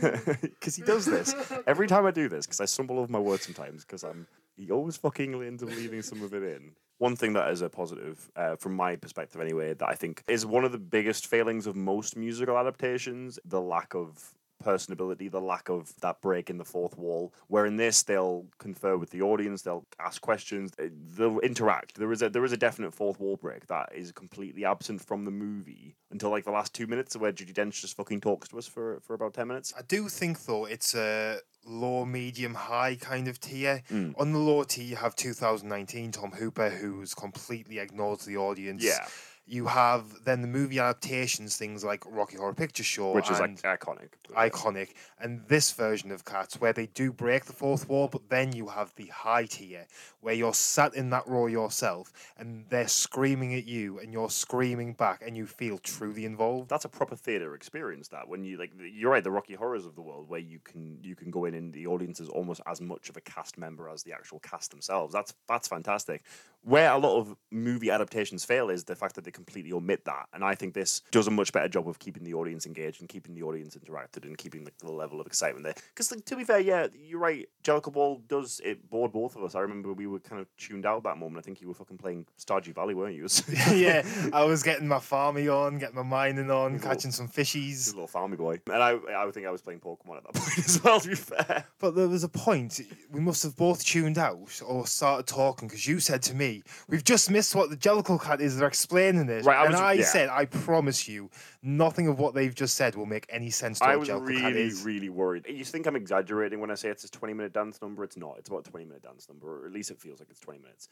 Because 0.00 0.76
he 0.76 0.82
does 0.82 1.04
this 1.04 1.34
every 1.66 1.86
time 1.86 2.06
I 2.06 2.10
do 2.10 2.26
this. 2.28 2.46
Because 2.46 2.60
I 2.60 2.64
stumble 2.64 2.98
over 2.98 3.12
my 3.12 3.18
words 3.18 3.44
sometimes. 3.44 3.84
Because 3.84 4.02
I'm 4.02 4.26
he 4.56 4.70
always 4.70 4.96
fucking 4.96 5.34
ends 5.42 5.62
up 5.62 5.68
leaving 5.68 6.00
some 6.02 6.22
of 6.22 6.32
it 6.32 6.42
in. 6.42 6.72
One 6.98 7.16
thing 7.16 7.32
that 7.34 7.50
is 7.50 7.60
a 7.60 7.68
positive, 7.68 8.30
uh, 8.36 8.56
from 8.56 8.74
my 8.76 8.96
perspective 8.96 9.40
anyway, 9.40 9.74
that 9.74 9.88
I 9.88 9.94
think 9.94 10.22
is 10.28 10.46
one 10.46 10.64
of 10.64 10.72
the 10.72 10.78
biggest 10.78 11.26
failings 11.26 11.66
of 11.66 11.76
most 11.76 12.16
musical 12.16 12.56
adaptations: 12.56 13.38
the 13.44 13.60
lack 13.60 13.94
of 13.94 14.34
personability, 14.64 15.30
the 15.30 15.40
lack 15.40 15.68
of 15.68 15.92
that 16.00 16.20
break 16.20 16.50
in 16.50 16.58
the 16.58 16.64
fourth 16.64 16.96
wall. 16.96 17.32
Where 17.48 17.66
in 17.66 17.76
this, 17.76 18.02
they'll 18.02 18.46
confer 18.58 18.96
with 18.96 19.10
the 19.10 19.22
audience, 19.22 19.62
they'll 19.62 19.86
ask 19.98 20.20
questions, 20.22 20.72
uh, 20.78 20.86
they'll 21.16 21.38
interact. 21.40 21.96
There 21.96 22.12
is 22.12 22.22
a 22.22 22.30
there 22.30 22.44
is 22.44 22.52
a 22.52 22.56
definite 22.56 22.94
fourth 22.94 23.20
wall 23.20 23.36
break 23.36 23.66
that 23.66 23.90
is 23.94 24.12
completely 24.12 24.64
absent 24.64 25.04
from 25.04 25.24
the 25.24 25.30
movie 25.30 25.96
until 26.10 26.30
like 26.30 26.44
the 26.44 26.50
last 26.50 26.74
two 26.74 26.86
minutes, 26.86 27.16
where 27.16 27.32
Judi 27.32 27.52
Dench 27.52 27.80
just 27.80 27.96
fucking 27.96 28.20
talks 28.20 28.48
to 28.48 28.58
us 28.58 28.66
for 28.66 29.00
for 29.00 29.14
about 29.14 29.34
ten 29.34 29.48
minutes. 29.48 29.72
I 29.76 29.82
do 29.82 30.08
think 30.08 30.44
though 30.44 30.64
it's 30.64 30.94
a 30.94 31.38
low, 31.66 32.04
medium, 32.04 32.54
high 32.54 32.96
kind 32.96 33.28
of 33.28 33.40
tier. 33.40 33.82
Mm. 33.90 34.14
On 34.18 34.32
the 34.32 34.38
low 34.38 34.64
tier, 34.64 34.84
you 34.84 34.96
have 34.96 35.16
2019 35.16 36.12
Tom 36.12 36.32
Hooper, 36.32 36.70
who's 36.70 37.14
completely 37.14 37.78
ignores 37.78 38.24
the 38.24 38.36
audience. 38.36 38.84
Yeah. 38.84 39.06
You 39.46 39.66
have 39.66 40.24
then 40.24 40.40
the 40.40 40.48
movie 40.48 40.78
adaptations, 40.78 41.56
things 41.56 41.84
like 41.84 42.02
Rocky 42.06 42.38
Horror 42.38 42.54
Picture 42.54 42.82
Show, 42.82 43.12
which 43.12 43.30
is 43.30 43.40
like 43.40 43.60
iconic. 43.60 44.08
iconic, 44.34 44.94
and 45.20 45.46
this 45.48 45.70
version 45.72 46.10
of 46.10 46.24
Cats 46.24 46.58
where 46.60 46.72
they 46.72 46.86
do 46.86 47.12
break 47.12 47.44
the 47.44 47.52
fourth 47.52 47.86
wall, 47.86 48.08
but 48.08 48.30
then 48.30 48.54
you 48.54 48.68
have 48.68 48.94
the 48.94 49.06
high 49.08 49.44
tier 49.44 49.86
where 50.22 50.32
you're 50.32 50.54
sat 50.54 50.94
in 50.94 51.10
that 51.10 51.28
row 51.28 51.46
yourself 51.46 52.10
and 52.38 52.64
they're 52.70 52.88
screaming 52.88 53.52
at 53.54 53.66
you 53.66 53.98
and 53.98 54.14
you're 54.14 54.30
screaming 54.30 54.94
back 54.94 55.22
and 55.24 55.36
you 55.36 55.46
feel 55.46 55.76
truly 55.76 56.24
involved. 56.24 56.70
That's 56.70 56.86
a 56.86 56.88
proper 56.88 57.14
theater 57.14 57.54
experience. 57.54 58.08
That 58.08 58.26
when 58.26 58.44
you 58.44 58.56
like, 58.56 58.72
you're 58.78 59.10
right, 59.10 59.22
the 59.22 59.30
Rocky 59.30 59.54
Horrors 59.54 59.84
of 59.84 59.94
the 59.94 60.00
world, 60.00 60.26
where 60.30 60.40
you 60.40 60.58
can 60.58 60.98
you 61.02 61.14
can 61.14 61.30
go 61.30 61.44
in 61.44 61.52
and 61.52 61.70
the 61.70 61.86
audience 61.86 62.18
is 62.18 62.30
almost 62.30 62.62
as 62.66 62.80
much 62.80 63.10
of 63.10 63.18
a 63.18 63.20
cast 63.20 63.58
member 63.58 63.90
as 63.90 64.02
the 64.04 64.14
actual 64.14 64.38
cast 64.38 64.70
themselves. 64.70 65.12
That's 65.12 65.34
that's 65.46 65.68
fantastic. 65.68 66.22
Where 66.62 66.90
a 66.90 66.96
lot 66.96 67.18
of 67.18 67.36
movie 67.50 67.90
adaptations 67.90 68.42
fail 68.46 68.70
is 68.70 68.84
the 68.84 68.96
fact 68.96 69.16
that 69.16 69.24
they 69.24 69.33
completely 69.34 69.72
omit 69.72 70.04
that, 70.06 70.26
and 70.32 70.42
I 70.42 70.54
think 70.54 70.72
this 70.72 71.02
does 71.10 71.26
a 71.26 71.30
much 71.30 71.52
better 71.52 71.68
job 71.68 71.88
of 71.88 71.98
keeping 71.98 72.24
the 72.24 72.32
audience 72.34 72.64
engaged 72.66 73.00
and 73.00 73.08
keeping 73.08 73.34
the 73.34 73.42
audience 73.42 73.76
interacted 73.76 74.24
and 74.24 74.38
keeping 74.38 74.64
like, 74.64 74.78
the 74.78 74.90
level 74.90 75.20
of 75.20 75.26
excitement 75.26 75.64
there. 75.64 75.74
Because 75.88 76.10
like, 76.10 76.24
to 76.26 76.36
be 76.36 76.44
fair, 76.44 76.60
yeah, 76.60 76.86
you're 76.94 77.20
right. 77.20 77.46
Jellicle 77.62 77.92
Ball 77.92 78.22
does 78.28 78.60
it 78.64 78.88
bored 78.88 79.12
both 79.12 79.36
of 79.36 79.42
us. 79.42 79.54
I 79.54 79.60
remember 79.60 79.92
we 79.92 80.06
were 80.06 80.18
kind 80.20 80.40
of 80.40 80.46
tuned 80.56 80.86
out 80.86 81.02
that 81.02 81.18
moment. 81.18 81.38
I 81.38 81.42
think 81.42 81.60
you 81.60 81.68
were 81.68 81.74
fucking 81.74 81.98
playing 81.98 82.26
Stardew 82.38 82.74
Valley, 82.74 82.94
weren't 82.94 83.14
you? 83.14 83.26
yeah, 83.74 84.06
I 84.32 84.44
was 84.44 84.62
getting 84.62 84.88
my 84.88 84.98
farmy 84.98 85.52
on, 85.54 85.78
getting 85.78 85.96
my 85.96 86.02
mining 86.02 86.50
on, 86.50 86.74
Little- 86.74 86.88
catching 86.88 87.10
some 87.10 87.28
fishies. 87.28 87.88
little 87.92 88.08
farmy 88.08 88.36
boy, 88.36 88.60
and 88.72 88.82
I 88.82 88.90
I 89.14 89.24
would 89.24 89.34
think 89.34 89.46
I 89.46 89.50
was 89.50 89.62
playing 89.62 89.80
Pokemon 89.80 90.18
at 90.18 90.24
that 90.24 90.34
point 90.42 90.58
as 90.58 90.82
well. 90.82 91.00
To 91.00 91.08
be 91.08 91.14
fair, 91.14 91.64
But 91.78 91.94
there 91.96 92.08
was 92.08 92.22
a 92.24 92.28
point 92.28 92.80
we 93.10 93.20
must 93.20 93.42
have 93.42 93.56
both 93.56 93.84
tuned 93.84 94.18
out 94.18 94.62
or 94.66 94.86
started 94.86 95.26
talking 95.26 95.68
because 95.68 95.86
you 95.86 96.00
said 96.00 96.22
to 96.22 96.34
me, 96.34 96.62
"We've 96.88 97.04
just 97.04 97.30
missed 97.30 97.54
what 97.54 97.70
the 97.70 97.76
Jellicle 97.76 98.22
Cat 98.22 98.40
is. 98.40 98.56
They're 98.58 98.68
explaining 98.68 99.23
it." 99.30 99.44
Right, 99.44 99.58
I 99.58 99.66
and 99.66 99.76
I 99.76 99.92
yeah. 99.94 100.04
said, 100.04 100.28
"I 100.28 100.46
promise 100.46 101.08
you, 101.08 101.30
nothing 101.62 102.08
of 102.08 102.18
what 102.18 102.34
they've 102.34 102.54
just 102.54 102.76
said 102.76 102.94
will 102.94 103.06
make 103.06 103.26
any 103.28 103.50
sense 103.50 103.78
to 103.80 103.84
I 103.86 103.96
was 103.96 104.08
Jellicle 104.08 104.28
really, 104.28 104.62
is." 104.62 104.82
really 104.84 105.08
worried. 105.08 105.46
You 105.48 105.64
think 105.64 105.86
I'm 105.86 105.96
exaggerating 105.96 106.60
when 106.60 106.70
I 106.70 106.74
say 106.74 106.88
it's 106.88 107.04
a 107.04 107.10
20 107.10 107.34
minute 107.34 107.52
dance 107.52 107.80
number? 107.82 108.04
It's 108.04 108.16
not. 108.16 108.36
It's 108.38 108.48
about 108.48 108.66
a 108.66 108.70
20 108.70 108.86
minute 108.86 109.02
dance 109.02 109.28
number, 109.28 109.62
or 109.62 109.66
at 109.66 109.72
least 109.72 109.90
it 109.90 109.98
feels 110.00 110.18
like 110.20 110.28
it's 110.30 110.40
20 110.40 110.60
minutes. 110.60 110.88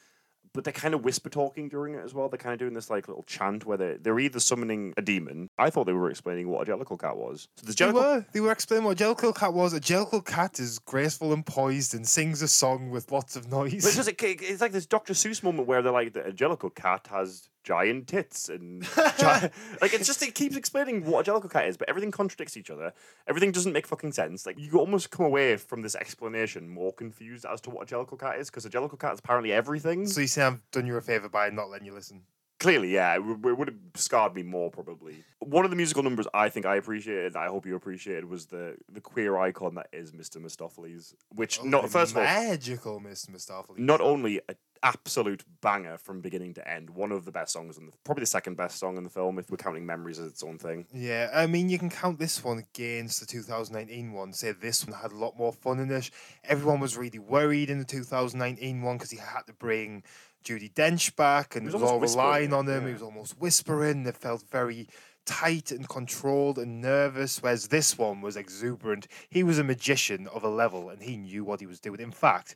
But 0.53 0.65
they're 0.65 0.73
kind 0.73 0.93
of 0.93 1.03
whisper 1.03 1.29
talking 1.29 1.67
during 1.67 1.95
it 1.95 2.03
as 2.03 2.13
well. 2.13 2.29
They're 2.29 2.37
kind 2.37 2.53
of 2.53 2.59
doing 2.59 2.73
this 2.75 2.89
like 2.89 3.07
little 3.07 3.23
chant 3.23 3.65
where 3.65 3.77
they're, 3.77 3.97
they're 3.97 4.19
either 4.19 4.39
summoning 4.39 4.93
a 4.97 5.01
demon. 5.01 5.49
I 5.57 5.71
thought 5.71 5.85
they 5.85 5.93
were 5.93 6.11
explaining 6.11 6.47
what 6.49 6.67
a 6.67 6.71
Jellicle 6.71 6.99
cat 6.99 7.17
was. 7.17 7.47
So 7.57 7.63
there's 7.65 7.75
They 7.77 7.91
were. 7.91 8.25
They 8.33 8.39
were 8.39 8.51
explaining 8.51 8.85
what 8.85 8.99
a 9.01 9.03
Jellicle 9.03 9.33
Cat 9.35 9.53
was. 9.53 9.73
A 9.73 9.79
Jellicle 9.79 10.23
Cat 10.23 10.59
is 10.59 10.77
graceful 10.79 11.33
and 11.33 11.43
poised 11.43 11.95
and 11.95 12.07
sings 12.07 12.41
a 12.43 12.47
song 12.47 12.91
with 12.91 13.11
lots 13.11 13.35
of 13.35 13.49
But 13.49 13.73
it's 13.73 13.85
noise. 13.85 13.95
just 13.95 14.09
it's 14.21 14.61
like 14.61 14.73
this 14.73 14.85
Dr. 14.85 15.13
Seuss 15.13 15.41
moment 15.41 15.67
where 15.67 15.81
they're 15.81 15.91
like, 15.93 16.13
the 16.13 16.19
Jellicle 16.19 16.75
cat 16.75 17.07
has 17.09 17.49
giant 17.63 18.07
tits 18.07 18.49
and 18.49 18.83
gi- 19.17 19.49
like 19.81 19.93
it's 19.93 20.05
just 20.07 20.21
it 20.21 20.35
keeps 20.35 20.55
explaining 20.55 21.05
what 21.05 21.27
a 21.27 21.31
Jellicle 21.31 21.49
cat 21.51 21.67
is, 21.67 21.77
but 21.77 21.89
everything 21.89 22.11
contradicts 22.11 22.57
each 22.57 22.69
other. 22.69 22.93
Everything 23.27 23.51
doesn't 23.51 23.73
make 23.73 23.87
fucking 23.87 24.11
sense. 24.11 24.45
Like 24.45 24.59
you 24.59 24.77
almost 24.79 25.11
come 25.11 25.25
away 25.25 25.57
from 25.57 25.81
this 25.81 25.95
explanation 25.95 26.69
more 26.69 26.93
confused 26.93 27.45
as 27.45 27.61
to 27.61 27.69
what 27.69 27.91
a 27.91 27.95
Jellicle 27.95 28.19
cat 28.19 28.37
is 28.39 28.49
because 28.49 28.65
a 28.65 28.69
Jellicle 28.69 28.99
cat 28.99 29.13
is 29.13 29.19
apparently 29.19 29.51
everything. 29.53 30.05
So 30.07 30.21
you 30.21 30.27
say 30.27 30.43
I've 30.43 30.61
done 30.71 30.85
you 30.85 30.97
a 30.97 31.01
favour 31.01 31.29
by 31.29 31.49
not 31.49 31.69
letting 31.69 31.87
you 31.87 31.93
listen. 31.93 32.21
Clearly, 32.59 32.93
yeah, 32.93 33.15
it, 33.15 33.17
w- 33.17 33.49
it 33.49 33.57
would 33.57 33.67
have 33.67 33.77
scarred 33.95 34.35
me 34.35 34.41
more 34.43 34.69
probably. 34.71 35.15
One 35.39 35.65
of 35.65 35.71
the 35.71 35.75
musical 35.75 36.01
numbers 36.01 36.27
I 36.33 36.47
think 36.47 36.65
I 36.65 36.77
appreciated, 36.77 37.35
I 37.35 37.47
hope 37.47 37.65
you 37.65 37.75
appreciated, 37.75 38.23
was 38.25 38.45
the 38.45 38.77
the 38.89 39.01
queer 39.01 39.37
icon 39.37 39.75
that 39.75 39.87
is 39.91 40.11
Mr. 40.13 40.37
Mistoffelees, 40.37 41.13
which 41.29 41.59
Oh, 41.59 41.65
not 41.65 41.89
first 41.89 42.11
of 42.11 42.17
all 42.17 42.23
magical 42.23 43.01
Mr. 43.01 43.31
Mistoffelees. 43.31 43.79
not 43.79 43.99
only 43.99 44.39
an 44.47 44.55
absolute 44.83 45.43
banger 45.61 45.97
from 45.97 46.19
beginning 46.21 46.53
to 46.53 46.67
end, 46.67 46.89
one 46.89 47.11
of 47.11 47.25
the 47.25 47.31
best 47.31 47.53
songs 47.53 47.77
in 47.77 47.85
the 47.85 47.91
probably 48.03 48.21
the 48.21 48.27
second 48.27 48.55
best 48.55 48.77
song 48.77 48.97
in 48.97 49.03
the 49.03 49.09
film 49.09 49.39
if 49.39 49.49
we're 49.49 49.57
counting 49.57 49.85
memories 49.85 50.19
as 50.19 50.27
its 50.27 50.43
own 50.43 50.57
thing. 50.57 50.85
Yeah, 50.93 51.29
I 51.33 51.47
mean, 51.47 51.69
you 51.69 51.79
can 51.79 51.89
count 51.89 52.19
this 52.19 52.43
one 52.43 52.59
against 52.59 53.19
the 53.19 53.25
2019 53.25 54.11
one. 54.11 54.33
Say 54.33 54.51
this 54.51 54.85
one 54.85 54.99
had 54.99 55.11
a 55.11 55.17
lot 55.17 55.37
more 55.37 55.53
fun 55.53 55.79
in 55.79 55.89
it. 55.89 56.11
Everyone 56.43 56.79
was 56.79 56.97
really 56.97 57.19
worried 57.19 57.69
in 57.69 57.79
the 57.79 57.85
2019 57.85 58.81
one 58.81 58.97
because 58.97 59.11
he 59.11 59.17
had 59.17 59.47
to 59.47 59.53
bring 59.53 60.03
Judi 60.43 60.71
Dench 60.73 61.15
back 61.15 61.55
and 61.55 61.65
was 61.65 61.75
was 61.75 61.83
all 61.83 61.99
relying 61.99 62.53
on 62.53 62.67
him. 62.67 62.81
yeah. 62.81 62.87
He 62.87 62.93
was 62.93 63.01
almost 63.01 63.39
whispering. 63.39 64.05
It 64.05 64.17
felt 64.17 64.43
very 64.51 64.87
tight 65.25 65.71
and 65.71 65.87
controlled 65.87 66.57
and 66.57 66.81
nervous. 66.81 67.41
Whereas 67.41 67.69
this 67.69 67.97
one 67.97 68.21
was 68.21 68.35
exuberant. 68.35 69.07
He 69.29 69.43
was 69.43 69.57
a 69.57 69.63
magician 69.63 70.27
of 70.27 70.43
a 70.43 70.49
level 70.49 70.89
and 70.89 71.01
he 71.01 71.15
knew 71.15 71.45
what 71.45 71.61
he 71.61 71.65
was 71.65 71.79
doing. 71.79 72.01
In 72.01 72.11
fact, 72.11 72.55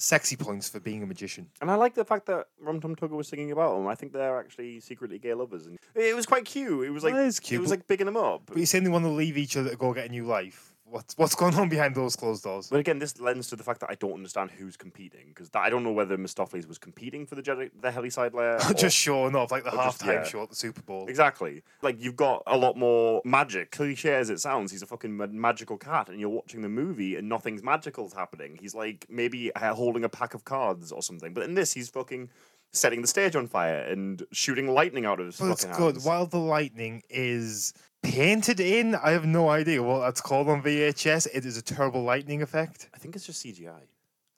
sexy 0.00 0.34
points 0.34 0.68
for 0.68 0.80
being 0.80 1.02
a 1.02 1.06
magician. 1.06 1.46
And 1.60 1.70
I 1.70 1.74
like 1.74 1.94
the 1.94 2.04
fact 2.04 2.26
that 2.26 2.46
Rum 2.60 2.80
Tum 2.80 2.96
Tugger 2.96 3.10
was 3.10 3.28
singing 3.28 3.52
about 3.52 3.76
them. 3.76 3.86
I 3.86 3.94
think 3.94 4.12
they're 4.12 4.38
actually 4.38 4.80
secretly 4.80 5.18
gay 5.18 5.34
lovers, 5.34 5.66
and 5.66 5.78
it 5.94 6.16
was 6.16 6.26
quite 6.26 6.44
cute. 6.44 6.86
It 6.86 6.90
was 6.90 7.04
like 7.04 7.14
That 7.14 7.26
is 7.26 7.38
cute, 7.38 7.58
It 7.58 7.60
was 7.62 7.70
but- 7.70 7.78
like 7.80 7.86
bigging 7.86 8.06
them 8.06 8.16
up. 8.16 8.42
But 8.46 8.56
you're 8.56 8.66
saying 8.66 8.84
they 8.84 8.90
want 8.90 9.04
to 9.04 9.10
leave 9.10 9.36
each 9.36 9.56
other 9.56 9.70
to 9.70 9.76
go 9.76 9.92
get 9.92 10.06
a 10.06 10.08
new 10.08 10.24
life. 10.24 10.69
What's 10.90 11.16
what's 11.16 11.34
going 11.34 11.54
on 11.54 11.68
behind 11.68 11.94
those 11.94 12.16
closed 12.16 12.42
doors? 12.42 12.68
But 12.68 12.80
again, 12.80 12.98
this 12.98 13.20
lends 13.20 13.48
to 13.48 13.56
the 13.56 13.62
fact 13.62 13.80
that 13.80 13.90
I 13.90 13.94
don't 13.94 14.12
understand 14.14 14.50
who's 14.50 14.76
competing 14.76 15.28
because 15.28 15.48
I 15.54 15.70
don't 15.70 15.84
know 15.84 15.92
whether 15.92 16.18
Mistoffelees 16.18 16.66
was 16.66 16.78
competing 16.78 17.26
for 17.26 17.36
the 17.36 17.42
Jedi, 17.42 17.70
the 17.80 17.90
Heaviside 17.90 18.34
layer. 18.34 18.58
or- 18.68 18.74
just 18.74 18.96
showing 18.96 19.36
off 19.36 19.52
like 19.52 19.64
the 19.64 19.70
halftime 19.70 20.06
yeah. 20.06 20.24
show 20.24 20.42
at 20.42 20.50
the 20.50 20.56
Super 20.56 20.82
Bowl. 20.82 21.06
Exactly. 21.08 21.62
Like 21.80 22.00
you've 22.02 22.16
got 22.16 22.42
a 22.46 22.56
lot 22.56 22.76
more 22.76 23.22
magic. 23.24 23.70
Cliche 23.70 24.14
as 24.14 24.30
it 24.30 24.40
sounds, 24.40 24.72
he's 24.72 24.82
a 24.82 24.86
fucking 24.86 25.16
ma- 25.16 25.26
magical 25.26 25.76
cat, 25.76 26.08
and 26.08 26.18
you're 26.18 26.28
watching 26.28 26.62
the 26.62 26.68
movie 26.68 27.16
and 27.16 27.28
nothing's 27.28 27.62
magical's 27.62 28.12
happening. 28.12 28.58
He's 28.60 28.74
like 28.74 29.06
maybe 29.08 29.54
uh, 29.54 29.74
holding 29.74 30.04
a 30.04 30.08
pack 30.08 30.34
of 30.34 30.44
cards 30.44 30.90
or 30.92 31.02
something. 31.02 31.32
But 31.34 31.44
in 31.44 31.54
this, 31.54 31.72
he's 31.72 31.88
fucking 31.88 32.30
setting 32.72 33.02
the 33.02 33.08
stage 33.08 33.34
on 33.34 33.46
fire 33.46 33.80
and 33.80 34.22
shooting 34.32 34.68
lightning 34.68 35.04
out 35.04 35.18
of 35.20 35.26
his 35.26 35.38
But 35.38 35.50
it's 35.50 35.64
good. 35.64 35.94
hands. 35.96 36.04
While 36.04 36.26
the 36.26 36.38
lightning 36.38 37.02
is 37.10 37.72
painted 38.02 38.60
in, 38.60 38.94
I 38.94 39.10
have 39.10 39.24
no 39.24 39.48
idea 39.48 39.82
what 39.82 40.00
that's 40.00 40.20
called 40.20 40.48
on 40.48 40.62
VHS. 40.62 41.28
It 41.32 41.44
is 41.44 41.56
a 41.56 41.62
terrible 41.62 42.02
lightning 42.02 42.42
effect. 42.42 42.88
I 42.94 42.98
think 42.98 43.16
it's 43.16 43.26
just 43.26 43.44
CGI. 43.44 43.82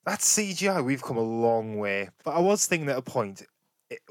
That's 0.05 0.37
CGI. 0.37 0.85
We've 0.85 1.03
come 1.03 1.17
a 1.17 1.23
long 1.23 1.79
way. 1.79 2.11
But 2.25 2.33
I 2.33 2.41
was 2.41 2.67
thinking 2.67 2.89
at 2.89 2.99
a 2.99 3.03
point, 3.03 3.43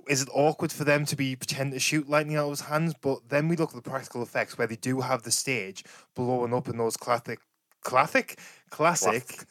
is 0.07 0.21
it 0.21 0.29
awkward 0.33 0.71
for 0.71 0.83
them 0.83 1.05
to 1.05 1.15
be 1.15 1.35
pretending 1.35 1.73
to 1.73 1.79
shoot 1.79 2.09
lightning 2.09 2.37
out 2.37 2.45
of 2.45 2.51
his 2.51 2.61
hands? 2.61 2.93
But 2.99 3.29
then 3.29 3.47
we 3.47 3.55
look 3.55 3.69
at 3.71 3.75
the 3.75 3.89
practical 3.89 4.21
effects 4.21 4.57
where 4.57 4.67
they 4.67 4.75
do 4.75 5.01
have 5.01 5.23
the 5.23 5.31
stage 5.31 5.83
blowing 6.15 6.53
up 6.53 6.69
in 6.69 6.77
those 6.77 6.97
classic, 6.97 7.39
classic, 7.81 8.39
classic, 8.69 9.45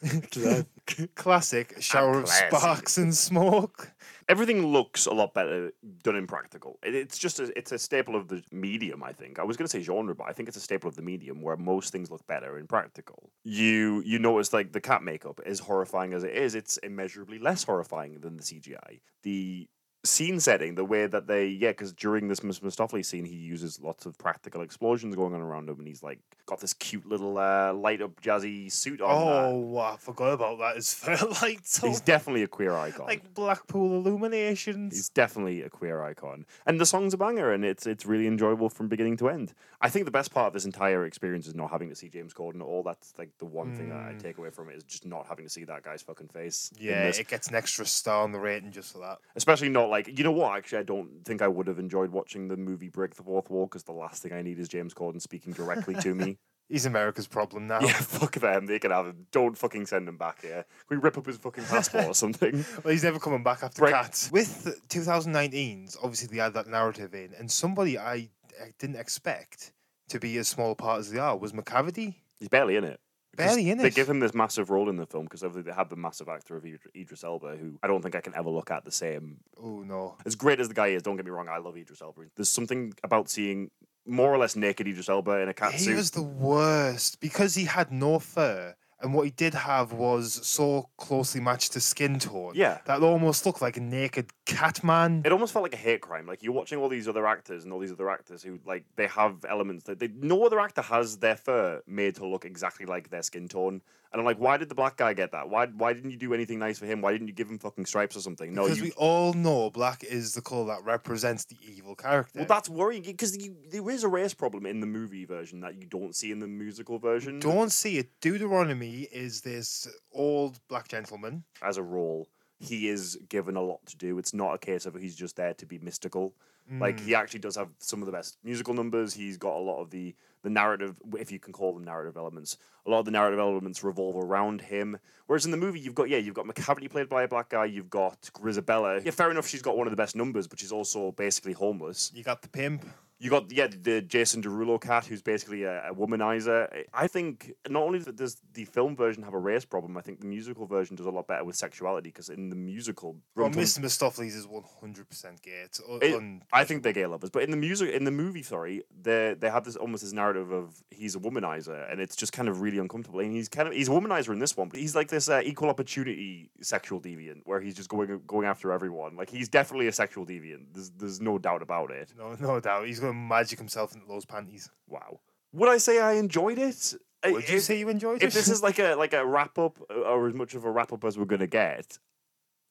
classic 1.15 1.75
shower 1.79 2.19
of 2.19 2.29
sparks 2.49 2.97
and 2.97 3.15
smoke. 3.15 3.91
Everything 4.29 4.65
looks 4.67 5.05
a 5.07 5.11
lot 5.13 5.33
better 5.33 5.71
done 6.03 6.15
in 6.15 6.25
practical. 6.27 6.79
It- 6.83 6.95
It's 6.95 7.17
just 7.17 7.39
a, 7.39 7.51
it's 7.57 7.71
a 7.71 7.79
staple 7.79 8.15
of 8.15 8.27
the 8.29 8.41
medium. 8.51 9.03
I 9.03 9.11
think 9.13 9.39
I 9.39 9.43
was 9.43 9.57
going 9.57 9.65
to 9.67 9.71
say 9.71 9.81
genre, 9.81 10.15
but 10.15 10.27
I 10.29 10.33
think 10.33 10.47
it's 10.47 10.57
a 10.57 10.61
staple 10.61 10.87
of 10.87 10.95
the 10.95 11.01
medium 11.01 11.41
where 11.41 11.57
most 11.57 11.91
things 11.91 12.09
look 12.09 12.25
better 12.27 12.57
in 12.57 12.67
practical. 12.67 13.29
You 13.43 14.01
you 14.05 14.19
notice 14.19 14.53
like 14.53 14.71
the 14.71 14.81
cat 14.81 15.03
makeup, 15.03 15.39
as 15.45 15.59
horrifying 15.59 16.13
as 16.13 16.23
it 16.23 16.31
is, 16.35 16.55
it's 16.55 16.77
immeasurably 16.77 17.39
less 17.39 17.63
horrifying 17.63 18.19
than 18.21 18.37
the 18.37 18.43
CGI. 18.43 19.01
The 19.23 19.67
scene 20.03 20.39
setting, 20.39 20.75
the 20.75 20.85
way 20.85 21.05
that 21.07 21.27
they 21.27 21.47
yeah, 21.47 21.69
because 21.69 21.93
during 21.93 22.27
this. 22.27 22.41
Mistoffelees 22.41 23.05
scene, 23.05 23.25
he 23.25 23.35
uses 23.35 23.79
lots 23.79 24.05
of 24.05 24.17
practical 24.17 24.61
explosions 24.61 25.15
going 25.15 25.33
on 25.33 25.41
around 25.41 25.69
him, 25.69 25.77
and 25.79 25.87
he's 25.87 26.01
like 26.03 26.19
got 26.47 26.59
this 26.59 26.73
cute 26.73 27.05
little 27.05 27.37
uh, 27.37 27.71
light 27.73 28.01
up 28.01 28.19
jazzy 28.21 28.71
suit 28.71 28.99
on. 28.99 29.09
Oh, 29.09 29.77
I 29.77 29.95
forgot 29.97 30.33
about 30.33 30.57
that. 30.59 30.75
His 30.75 30.93
fur 30.95 31.17
lights 31.41 31.79
He's 31.81 32.01
definitely 32.01 32.43
a 32.43 32.47
queer 32.47 32.75
icon. 32.75 33.05
like 33.05 33.33
Blackpool 33.33 33.95
illuminations. 33.95 34.93
He's 34.95 35.09
definitely 35.09 35.61
a 35.61 35.69
queer 35.69 36.01
icon, 36.01 36.45
and 36.65 36.79
the 36.79 36.85
song's 36.85 37.13
a 37.13 37.17
banger, 37.17 37.51
and 37.51 37.63
it's 37.63 37.85
it's 37.85 38.05
really 38.05 38.27
enjoyable 38.27 38.69
from 38.69 38.87
beginning 38.87 39.17
to 39.17 39.29
end. 39.29 39.53
I 39.81 39.89
think 39.89 40.05
the 40.05 40.11
best 40.11 40.33
part 40.33 40.47
of 40.47 40.53
this 40.53 40.65
entire 40.65 41.05
experience 41.05 41.47
is 41.47 41.55
not 41.55 41.71
having 41.71 41.89
to 41.89 41.95
see 41.95 42.09
James 42.09 42.33
Corden 42.33 42.57
at 42.61 42.65
all. 42.65 42.83
That's 42.83 43.13
like 43.17 43.29
the 43.39 43.45
one 43.45 43.73
thing 43.75 43.89
that 43.89 43.97
I 43.99 44.13
take 44.17 44.37
away 44.37 44.49
from 44.49 44.69
it 44.69 44.75
is 44.77 44.83
just 44.83 45.05
not 45.05 45.27
having 45.27 45.45
to 45.45 45.49
see 45.49 45.63
that 45.65 45.83
guy's 45.83 46.01
fucking 46.01 46.27
face. 46.29 46.71
yeah, 46.77 47.05
it 47.07 47.27
gets 47.27 47.47
an 47.47 47.55
extra 47.55 47.85
star 47.85 48.23
on 48.23 48.31
the 48.31 48.39
rating 48.39 48.71
just 48.71 48.93
for 48.93 48.99
that. 48.99 49.17
especially 49.35 49.69
not 49.69 49.89
like 49.91 50.17
you 50.17 50.23
know 50.23 50.31
what. 50.31 50.57
Actually, 50.57 50.79
I 50.79 50.83
don't 50.83 51.23
think 51.25 51.41
I 51.41 51.47
would 51.47 51.67
have 51.67 51.77
enjoyed 51.77 52.11
watching 52.11 52.47
the 52.47 52.57
movie 52.57 52.89
Break 52.89 53.13
the 53.15 53.23
Fourth 53.23 53.49
Wall 53.49 53.65
because 53.67 53.83
the 53.83 53.91
last 53.91 54.23
thing 54.23 54.33
I 54.33 54.41
need 54.41 54.57
is 54.57 54.67
James 54.67 54.93
Corden 54.93 55.21
speaking 55.21 55.53
directly 55.53 55.93
to 55.95 56.15
me. 56.15 56.37
He's 56.69 56.85
America's 56.85 57.27
problem 57.27 57.67
now. 57.67 57.81
Yeah, 57.81 57.91
fuck 57.99 58.31
them. 58.35 58.65
They 58.65 58.79
can 58.79 58.91
have 58.91 59.05
him. 59.05 59.27
Don't 59.33 59.57
fucking 59.57 59.87
send 59.87 60.07
him 60.07 60.15
back 60.15 60.41
here. 60.41 60.63
Can 60.87 60.97
we 60.97 61.03
rip 61.03 61.17
up 61.17 61.25
his 61.25 61.35
fucking 61.37 61.65
passport 61.65 62.05
or 62.05 62.13
something? 62.13 62.63
Well, 62.83 62.93
he's 62.93 63.03
never 63.03 63.19
coming 63.19 63.43
back 63.43 63.61
after 63.61 63.83
Right. 63.83 63.93
Cats. 63.93 64.31
With 64.31 64.81
2019's, 64.87 65.97
obviously 66.01 66.29
they 66.33 66.41
had 66.41 66.53
that 66.53 66.67
narrative 66.67 67.13
in, 67.13 67.33
and 67.37 67.51
somebody 67.51 67.99
I, 67.99 68.29
I 68.61 68.71
didn't 68.79 68.95
expect 68.95 69.73
to 70.09 70.19
be 70.19 70.37
as 70.37 70.47
small 70.47 70.71
a 70.71 70.75
part 70.75 70.99
as 71.01 71.11
they 71.11 71.19
are 71.19 71.35
was 71.37 71.51
Macavity. 71.51 72.15
He's 72.39 72.47
barely 72.47 72.77
in 72.77 72.85
it. 72.85 73.01
Barely 73.37 73.69
in 73.69 73.77
They 73.77 73.89
give 73.89 74.09
him 74.09 74.19
this 74.19 74.33
massive 74.33 74.69
role 74.69 74.89
in 74.89 74.97
the 74.97 75.05
film 75.05 75.25
because 75.25 75.43
obviously 75.43 75.69
they 75.71 75.75
have 75.75 75.89
the 75.89 75.95
massive 75.95 76.27
actor 76.27 76.57
of 76.57 76.63
Idr- 76.63 76.93
Idris 76.95 77.23
Elba, 77.23 77.55
who 77.55 77.77
I 77.81 77.87
don't 77.87 78.01
think 78.01 78.15
I 78.15 78.21
can 78.21 78.35
ever 78.35 78.49
look 78.49 78.71
at 78.71 78.83
the 78.83 78.91
same. 78.91 79.37
Oh 79.61 79.83
no, 79.83 80.17
As 80.25 80.35
great 80.35 80.59
as 80.59 80.67
the 80.67 80.73
guy 80.73 80.87
is, 80.87 81.01
don't 81.01 81.15
get 81.15 81.25
me 81.25 81.31
wrong, 81.31 81.47
I 81.47 81.57
love 81.57 81.77
Idris 81.77 82.01
Elba. 82.01 82.23
There's 82.35 82.49
something 82.49 82.93
about 83.03 83.29
seeing 83.29 83.71
more 84.05 84.33
or 84.33 84.37
less 84.37 84.55
naked 84.55 84.87
Idris 84.87 85.09
Elba 85.09 85.39
in 85.41 85.49
a 85.49 85.53
cat 85.53 85.73
he 85.73 85.79
suit. 85.79 85.95
was 85.95 86.11
the 86.11 86.21
worst 86.23 87.21
because 87.21 87.55
he 87.55 87.65
had 87.65 87.91
no 87.91 88.19
fur 88.19 88.75
And 89.01 89.13
what 89.13 89.25
he 89.25 89.31
did 89.31 89.53
have 89.53 89.93
was 89.93 90.45
so 90.45 90.89
closely 90.97 91.41
matched 91.41 91.73
to 91.73 91.81
skin 91.81 92.19
tone. 92.19 92.53
Yeah. 92.55 92.79
That 92.85 92.97
it 92.97 93.03
almost 93.03 93.45
looked 93.45 93.61
like 93.61 93.77
a 93.77 93.81
naked 93.81 94.31
cat 94.45 94.83
man. 94.83 95.23
It 95.25 95.31
almost 95.31 95.53
felt 95.53 95.63
like 95.63 95.73
a 95.73 95.77
hate 95.77 96.01
crime. 96.01 96.27
Like 96.27 96.43
you're 96.43 96.53
watching 96.53 96.79
all 96.79 96.89
these 96.89 97.07
other 97.07 97.25
actors 97.27 97.63
and 97.63 97.73
all 97.73 97.79
these 97.79 97.91
other 97.91 98.09
actors 98.09 98.43
who 98.43 98.59
like 98.65 98.85
they 98.95 99.07
have 99.07 99.45
elements 99.49 99.85
that 99.85 99.99
they 99.99 100.07
no 100.07 100.45
other 100.45 100.59
actor 100.59 100.81
has 100.81 101.17
their 101.17 101.35
fur 101.35 101.81
made 101.87 102.15
to 102.15 102.27
look 102.27 102.45
exactly 102.45 102.85
like 102.85 103.09
their 103.09 103.23
skin 103.23 103.47
tone. 103.47 103.81
And 104.11 104.19
I'm 104.19 104.25
like, 104.25 104.39
why 104.39 104.57
did 104.57 104.67
the 104.67 104.75
black 104.75 104.97
guy 104.97 105.13
get 105.13 105.31
that? 105.31 105.49
Why 105.49 105.67
why 105.67 105.93
didn't 105.93 106.11
you 106.11 106.17
do 106.17 106.33
anything 106.33 106.59
nice 106.59 106.77
for 106.77 106.85
him? 106.85 107.01
Why 107.01 107.13
didn't 107.13 107.27
you 107.29 107.33
give 107.33 107.49
him 107.49 107.57
fucking 107.57 107.85
stripes 107.85 108.15
or 108.17 108.19
something? 108.19 108.53
No, 108.53 108.63
because 108.63 108.77
you. 108.79 108.83
we 108.85 108.91
all 108.97 109.31
know 109.33 109.69
black 109.69 110.03
is 110.03 110.33
the 110.33 110.41
colour 110.41 110.65
that 110.65 110.83
represents 110.83 111.45
the 111.45 111.55
evil 111.65 111.95
character. 111.95 112.39
Well, 112.39 112.45
that's 112.47 112.67
worrying 112.69 113.03
because 113.03 113.37
there 113.69 113.89
is 113.89 114.03
a 114.03 114.09
race 114.09 114.33
problem 114.33 114.65
in 114.65 114.81
the 114.81 114.87
movie 114.87 115.23
version 115.23 115.61
that 115.61 115.75
you 115.79 115.85
don't 115.85 116.13
see 116.13 116.31
in 116.31 116.39
the 116.39 116.47
musical 116.47 116.99
version. 116.99 117.39
Don't 117.39 117.71
see 117.71 117.99
it. 117.99 118.09
Deuteronomy 118.19 119.07
is 119.13 119.41
this 119.41 119.87
old 120.11 120.59
black 120.67 120.89
gentleman. 120.89 121.43
As 121.61 121.77
a 121.77 121.83
role, 121.83 122.27
he 122.59 122.89
is 122.89 123.17
given 123.29 123.55
a 123.55 123.61
lot 123.61 123.85
to 123.85 123.97
do. 123.97 124.17
It's 124.17 124.33
not 124.33 124.53
a 124.53 124.57
case 124.57 124.85
of 124.85 124.95
he's 124.95 125.15
just 125.15 125.37
there 125.37 125.53
to 125.53 125.65
be 125.65 125.79
mystical. 125.79 126.33
Like 126.79 126.97
Mm. 126.97 127.05
he 127.05 127.15
actually 127.15 127.39
does 127.39 127.55
have 127.57 127.69
some 127.79 128.01
of 128.01 128.05
the 128.05 128.11
best 128.13 128.37
musical 128.43 128.73
numbers. 128.73 129.13
He's 129.13 129.35
got 129.37 129.55
a 129.55 129.59
lot 129.59 129.81
of 129.81 129.89
the 129.89 130.15
the 130.43 130.49
narrative, 130.49 130.99
if 131.17 131.31
you 131.31 131.37
can 131.39 131.53
call 131.53 131.73
them 131.73 131.83
narrative 131.83 132.17
elements. 132.17 132.57
A 132.85 132.89
lot 132.89 132.99
of 132.99 133.05
the 133.05 133.11
narrative 133.11 133.39
elements 133.39 133.83
revolve 133.83 134.15
around 134.15 134.61
him. 134.61 134.97
Whereas 135.27 135.45
in 135.45 135.51
the 135.51 135.57
movie, 135.57 135.79
you've 135.79 135.95
got 135.95 136.09
yeah, 136.09 136.17
you've 136.17 136.35
got 136.35 136.45
Macavity 136.45 136.89
played 136.89 137.07
by 137.09 137.23
a 137.23 137.27
black 137.27 137.49
guy. 137.49 137.65
You've 137.65 137.89
got 137.89 138.21
Grizabella. 138.33 139.03
Yeah, 139.05 139.11
fair 139.11 139.31
enough. 139.31 139.47
She's 139.47 139.61
got 139.61 139.77
one 139.77 139.87
of 139.87 139.91
the 139.91 139.97
best 139.97 140.15
numbers, 140.15 140.47
but 140.47 140.59
she's 140.59 140.71
also 140.71 141.11
basically 141.11 141.53
homeless. 141.53 142.11
You 142.13 142.23
got 142.23 142.41
the 142.41 142.49
pimp. 142.49 142.85
You 143.19 143.29
got 143.29 143.51
yeah 143.51 143.67
the 143.67 144.01
Jason 144.01 144.41
Derulo 144.41 144.81
cat 144.81 145.05
who's 145.05 145.21
basically 145.21 145.61
a, 145.63 145.91
a 145.91 145.93
womanizer. 145.93 146.85
I 146.91 147.05
think 147.05 147.53
not 147.69 147.83
only 147.83 147.99
does 147.99 148.41
the 148.53 148.65
film 148.65 148.95
version 148.95 149.21
have 149.21 149.35
a 149.35 149.37
race 149.37 149.63
problem, 149.63 149.95
I 149.95 150.01
think 150.01 150.21
the 150.21 150.25
musical 150.25 150.65
version 150.65 150.95
does 150.95 151.05
a 151.05 151.11
lot 151.11 151.27
better 151.27 151.43
with 151.43 151.55
sexuality 151.55 152.09
because 152.09 152.29
in 152.29 152.49
the 152.49 152.55
musical, 152.55 153.15
Well, 153.35 153.51
Mr. 153.51 153.77
Mistoffelees 153.79 154.35
is 154.35 154.47
one 154.47 154.63
hundred 154.81 155.07
percent 155.07 155.39
gay. 155.43 155.61
It's 155.65 155.79
un- 155.87 155.99
it- 156.01 156.15
un- 156.15 156.41
I 156.51 156.63
think 156.63 156.81
they're 156.81 156.93
gay 156.93 157.05
lovers, 157.05 157.29
but 157.29 157.43
in 157.43 157.51
the 157.51 157.57
music, 157.57 157.93
in 157.93 158.05
the 158.05 158.11
movie, 158.11 158.41
sorry, 158.41 158.81
they 159.03 159.35
they 159.39 159.51
have 159.51 159.65
this 159.65 159.75
almost 159.75 160.01
this 160.03 160.13
narrative 160.13 160.51
of 160.51 160.81
he's 160.89 161.15
a 161.15 161.19
womanizer, 161.19 161.91
and 161.91 162.01
it's 162.01 162.15
just 162.15 162.33
kind 162.33 162.49
of 162.49 162.59
really 162.61 162.70
uncomfortable. 162.79 163.19
And 163.19 163.31
he's 163.33 163.49
kind 163.49 163.67
of 163.67 163.73
he's 163.73 163.87
a 163.87 163.91
womanizer 163.91 164.29
in 164.33 164.39
this 164.39 164.55
one, 164.55 164.69
but 164.69 164.79
he's 164.79 164.95
like 164.95 165.07
this 165.09 165.29
uh, 165.29 165.41
equal 165.43 165.69
opportunity 165.69 166.49
sexual 166.61 166.99
deviant 167.01 167.41
where 167.45 167.59
he's 167.61 167.75
just 167.75 167.89
going 167.89 168.21
going 168.27 168.45
after 168.47 168.71
everyone. 168.71 169.15
Like 169.15 169.29
he's 169.29 169.49
definitely 169.49 169.87
a 169.87 169.91
sexual 169.91 170.25
deviant. 170.25 170.65
There's 170.73 170.89
there's 170.91 171.21
no 171.21 171.37
doubt 171.37 171.61
about 171.61 171.91
it. 171.91 172.13
no, 172.17 172.33
no 172.39 172.59
doubt. 172.59 172.85
He's 172.87 172.99
going 172.99 173.13
to 173.13 173.17
magic 173.19 173.57
himself 173.59 173.93
into 173.93 174.07
those 174.07 174.25
panties. 174.25 174.69
Wow. 174.87 175.19
Would 175.53 175.69
I 175.69 175.77
say 175.77 175.99
I 175.99 176.13
enjoyed 176.13 176.57
it? 176.59 176.93
Would 177.25 177.47
you 177.49 177.57
If- 177.57 177.63
say 177.63 177.77
you 177.79 177.89
enjoyed 177.89 178.23
it? 178.23 178.27
if 178.27 178.33
this 178.33 178.47
is 178.49 178.63
like 178.63 178.79
a 178.79 178.95
like 178.95 179.13
a 179.13 179.25
wrap 179.25 179.57
up 179.59 179.77
or 179.89 180.27
as 180.27 180.33
much 180.33 180.55
of 180.55 180.65
a 180.65 180.71
wrap 180.71 180.91
up 180.91 181.03
as 181.05 181.17
we're 181.17 181.25
gonna 181.25 181.47
get, 181.47 181.99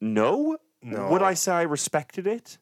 no. 0.00 0.56
No. 0.82 1.08
Would 1.10 1.22
I 1.22 1.34
say 1.34 1.52
I 1.52 1.62
respected 1.62 2.26
it? 2.26 2.58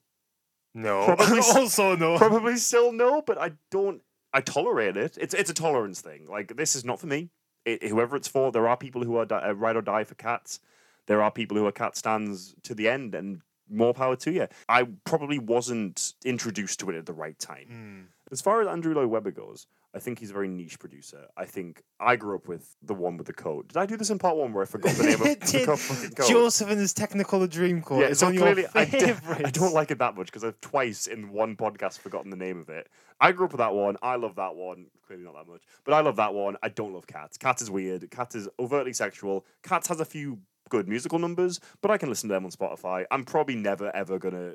no, 0.74 1.04
Probably 1.06 1.38
also 1.54 1.96
no. 1.96 2.18
Probably 2.18 2.56
still 2.56 2.92
no, 2.92 3.22
but 3.22 3.38
I 3.40 3.52
don't. 3.70 4.02
I 4.32 4.40
tolerate 4.40 4.96
it. 4.96 5.16
It's 5.20 5.34
it's 5.34 5.50
a 5.50 5.54
tolerance 5.54 6.00
thing. 6.00 6.26
Like 6.26 6.56
this 6.56 6.76
is 6.76 6.84
not 6.84 7.00
for 7.00 7.06
me. 7.06 7.30
It, 7.64 7.82
whoever 7.84 8.16
it's 8.16 8.28
for, 8.28 8.52
there 8.52 8.68
are 8.68 8.76
people 8.76 9.04
who 9.04 9.16
are 9.16 9.26
di- 9.26 9.42
uh, 9.42 9.52
ride 9.52 9.76
or 9.76 9.82
die 9.82 10.04
for 10.04 10.14
cats. 10.14 10.60
There 11.06 11.22
are 11.22 11.30
people 11.30 11.56
who 11.56 11.66
are 11.66 11.72
cat 11.72 11.96
stands 11.96 12.54
to 12.62 12.74
the 12.74 12.88
end, 12.88 13.14
and 13.14 13.42
more 13.68 13.94
power 13.94 14.16
to 14.16 14.30
you. 14.30 14.48
I 14.68 14.86
probably 15.04 15.38
wasn't 15.38 16.14
introduced 16.24 16.80
to 16.80 16.90
it 16.90 16.96
at 16.96 17.06
the 17.06 17.12
right 17.12 17.38
time. 17.38 17.68
Mm. 17.70 18.32
As 18.32 18.40
far 18.40 18.60
as 18.60 18.68
Andrew 18.68 18.94
Lloyd 18.94 19.08
Webber 19.08 19.30
goes, 19.30 19.66
I 19.98 20.00
think 20.00 20.20
he's 20.20 20.30
a 20.30 20.32
very 20.32 20.46
niche 20.46 20.78
producer. 20.78 21.26
I 21.36 21.44
think 21.44 21.82
I 21.98 22.14
grew 22.14 22.36
up 22.36 22.46
with 22.46 22.76
the 22.84 22.94
one 22.94 23.16
with 23.16 23.26
the 23.26 23.32
coat. 23.32 23.66
Did 23.66 23.78
I 23.78 23.84
do 23.84 23.96
this 23.96 24.10
in 24.10 24.18
part 24.20 24.36
one 24.36 24.52
where 24.52 24.62
I 24.62 24.66
forgot 24.66 24.94
the 24.94 25.02
name 25.02 25.20
of 25.20 25.26
It 25.26 25.40
the 25.40 25.76
fucking 25.76 26.10
coat? 26.10 26.28
Joseph 26.28 26.70
and 26.70 26.78
his 26.78 26.94
Technicolor 26.94 27.48
Dreamcoat. 27.48 28.00
Yeah, 28.00 28.06
it's 28.06 28.20
so 28.20 28.28
on 28.28 28.34
your 28.34 28.44
clearly 28.44 28.66
I, 28.76 28.84
d-. 28.84 29.12
I 29.44 29.50
don't 29.50 29.74
like 29.74 29.90
it 29.90 29.98
that 29.98 30.14
much 30.16 30.26
because 30.26 30.44
I've 30.44 30.60
twice 30.60 31.08
in 31.08 31.32
one 31.32 31.56
podcast 31.56 31.98
forgotten 31.98 32.30
the 32.30 32.36
name 32.36 32.60
of 32.60 32.68
it. 32.68 32.88
I 33.20 33.32
grew 33.32 33.46
up 33.46 33.50
with 33.52 33.58
that 33.58 33.74
one. 33.74 33.96
I 34.00 34.14
love 34.14 34.36
that 34.36 34.54
one. 34.54 34.86
Clearly 35.04 35.24
not 35.24 35.34
that 35.34 35.50
much, 35.50 35.62
but 35.84 35.94
I 35.94 36.00
love 36.00 36.14
that 36.14 36.32
one. 36.32 36.56
I 36.62 36.68
don't 36.68 36.92
love 36.94 37.08
Cats. 37.08 37.36
Cats 37.36 37.60
is 37.60 37.72
weird. 37.72 38.08
Cats 38.12 38.36
is 38.36 38.48
overtly 38.60 38.92
sexual. 38.92 39.44
Cats 39.64 39.88
has 39.88 39.98
a 39.98 40.04
few 40.04 40.38
good 40.68 40.86
musical 40.86 41.18
numbers, 41.18 41.58
but 41.82 41.90
I 41.90 41.98
can 41.98 42.08
listen 42.08 42.28
to 42.28 42.34
them 42.34 42.44
on 42.44 42.52
Spotify. 42.52 43.04
I'm 43.10 43.24
probably 43.24 43.56
never 43.56 43.90
ever 43.96 44.20
gonna. 44.20 44.52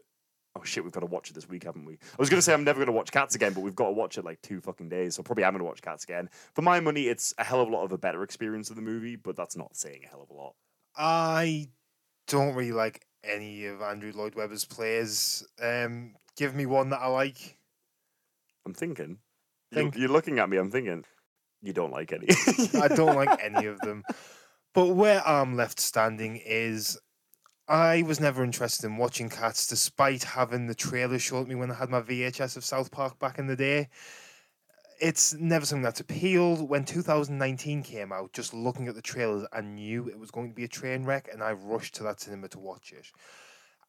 Oh 0.55 0.63
shit, 0.63 0.83
we've 0.83 0.93
got 0.93 0.99
to 0.99 1.07
watch 1.07 1.29
it 1.29 1.33
this 1.33 1.49
week, 1.49 1.63
haven't 1.63 1.85
we? 1.85 1.93
I 1.93 2.15
was 2.19 2.29
gonna 2.29 2.41
say 2.41 2.53
I'm 2.53 2.63
never 2.63 2.79
gonna 2.79 2.91
watch 2.91 3.11
Cats 3.11 3.33
again, 3.33 3.53
but 3.53 3.61
we've 3.61 3.75
got 3.75 3.87
to 3.87 3.91
watch 3.91 4.17
it 4.17 4.25
like 4.25 4.41
two 4.41 4.61
fucking 4.61 4.87
days, 4.87 5.15
so 5.15 5.23
probably 5.23 5.43
I'm 5.43 5.53
gonna 5.53 5.63
watch 5.63 5.81
Cats 5.81 6.03
again. 6.03 6.29
For 6.53 6.61
my 6.61 6.79
money, 6.79 7.03
it's 7.07 7.33
a 7.39 7.43
hell 7.43 7.59
of 7.59 7.69
a 7.69 7.71
lot 7.71 7.83
of 7.83 7.91
a 7.91 7.97
better 7.97 8.21
experience 8.21 8.69
of 8.69 8.75
the 8.75 8.81
movie, 8.81 9.15
but 9.15 9.35
that's 9.35 9.57
not 9.57 9.75
saying 9.75 10.01
a 10.05 10.07
hell 10.07 10.21
of 10.21 10.29
a 10.29 10.33
lot. 10.33 10.53
I 10.95 11.69
don't 12.27 12.53
really 12.53 12.71
like 12.71 13.05
any 13.23 13.65
of 13.65 13.81
Andrew 13.81 14.11
Lloyd 14.13 14.35
Webber's 14.35 14.65
plays. 14.65 15.43
Um, 15.61 16.13
give 16.37 16.53
me 16.53 16.65
one 16.65 16.89
that 16.89 17.01
I 17.01 17.07
like. 17.07 17.57
I'm 18.65 18.73
thinking. 18.73 19.17
Think. 19.73 19.95
You're, 19.95 20.03
you're 20.03 20.11
looking 20.11 20.39
at 20.39 20.49
me. 20.49 20.57
I'm 20.57 20.71
thinking. 20.71 21.03
You 21.61 21.73
don't 21.73 21.91
like 21.91 22.11
any. 22.11 22.27
I 22.79 22.89
don't 22.89 23.15
like 23.15 23.39
any 23.43 23.65
of 23.65 23.79
them. 23.79 24.03
But 24.73 24.87
where 24.87 25.25
I'm 25.27 25.55
left 25.55 25.79
standing 25.79 26.41
is 26.43 26.99
I 27.67 28.01
was 28.01 28.19
never 28.19 28.43
interested 28.43 28.85
in 28.85 28.97
watching 28.97 29.29
cats 29.29 29.67
despite 29.67 30.23
having 30.23 30.67
the 30.67 30.75
trailer 30.75 31.17
showed 31.17 31.47
me 31.47 31.55
when 31.55 31.71
I 31.71 31.75
had 31.75 31.89
my 31.89 32.01
VHS 32.01 32.57
of 32.57 32.65
South 32.65 32.91
Park 32.91 33.19
back 33.19 33.39
in 33.39 33.47
the 33.47 33.55
day. 33.55 33.87
It's 34.99 35.33
never 35.33 35.65
something 35.65 35.81
that's 35.83 36.01
appealed. 36.01 36.67
When 36.67 36.83
2019 36.83 37.83
came 37.83 38.11
out, 38.11 38.33
just 38.33 38.53
looking 38.53 38.89
at 38.89 38.95
the 38.95 39.01
trailers, 39.01 39.47
I 39.53 39.61
knew 39.61 40.09
it 40.09 40.19
was 40.19 40.29
going 40.29 40.49
to 40.49 40.55
be 40.55 40.65
a 40.65 40.67
train 40.67 41.05
wreck 41.05 41.29
and 41.31 41.41
I 41.41 41.53
rushed 41.53 41.95
to 41.95 42.03
that 42.03 42.19
cinema 42.19 42.49
to 42.49 42.59
watch 42.59 42.91
it. 42.91 43.09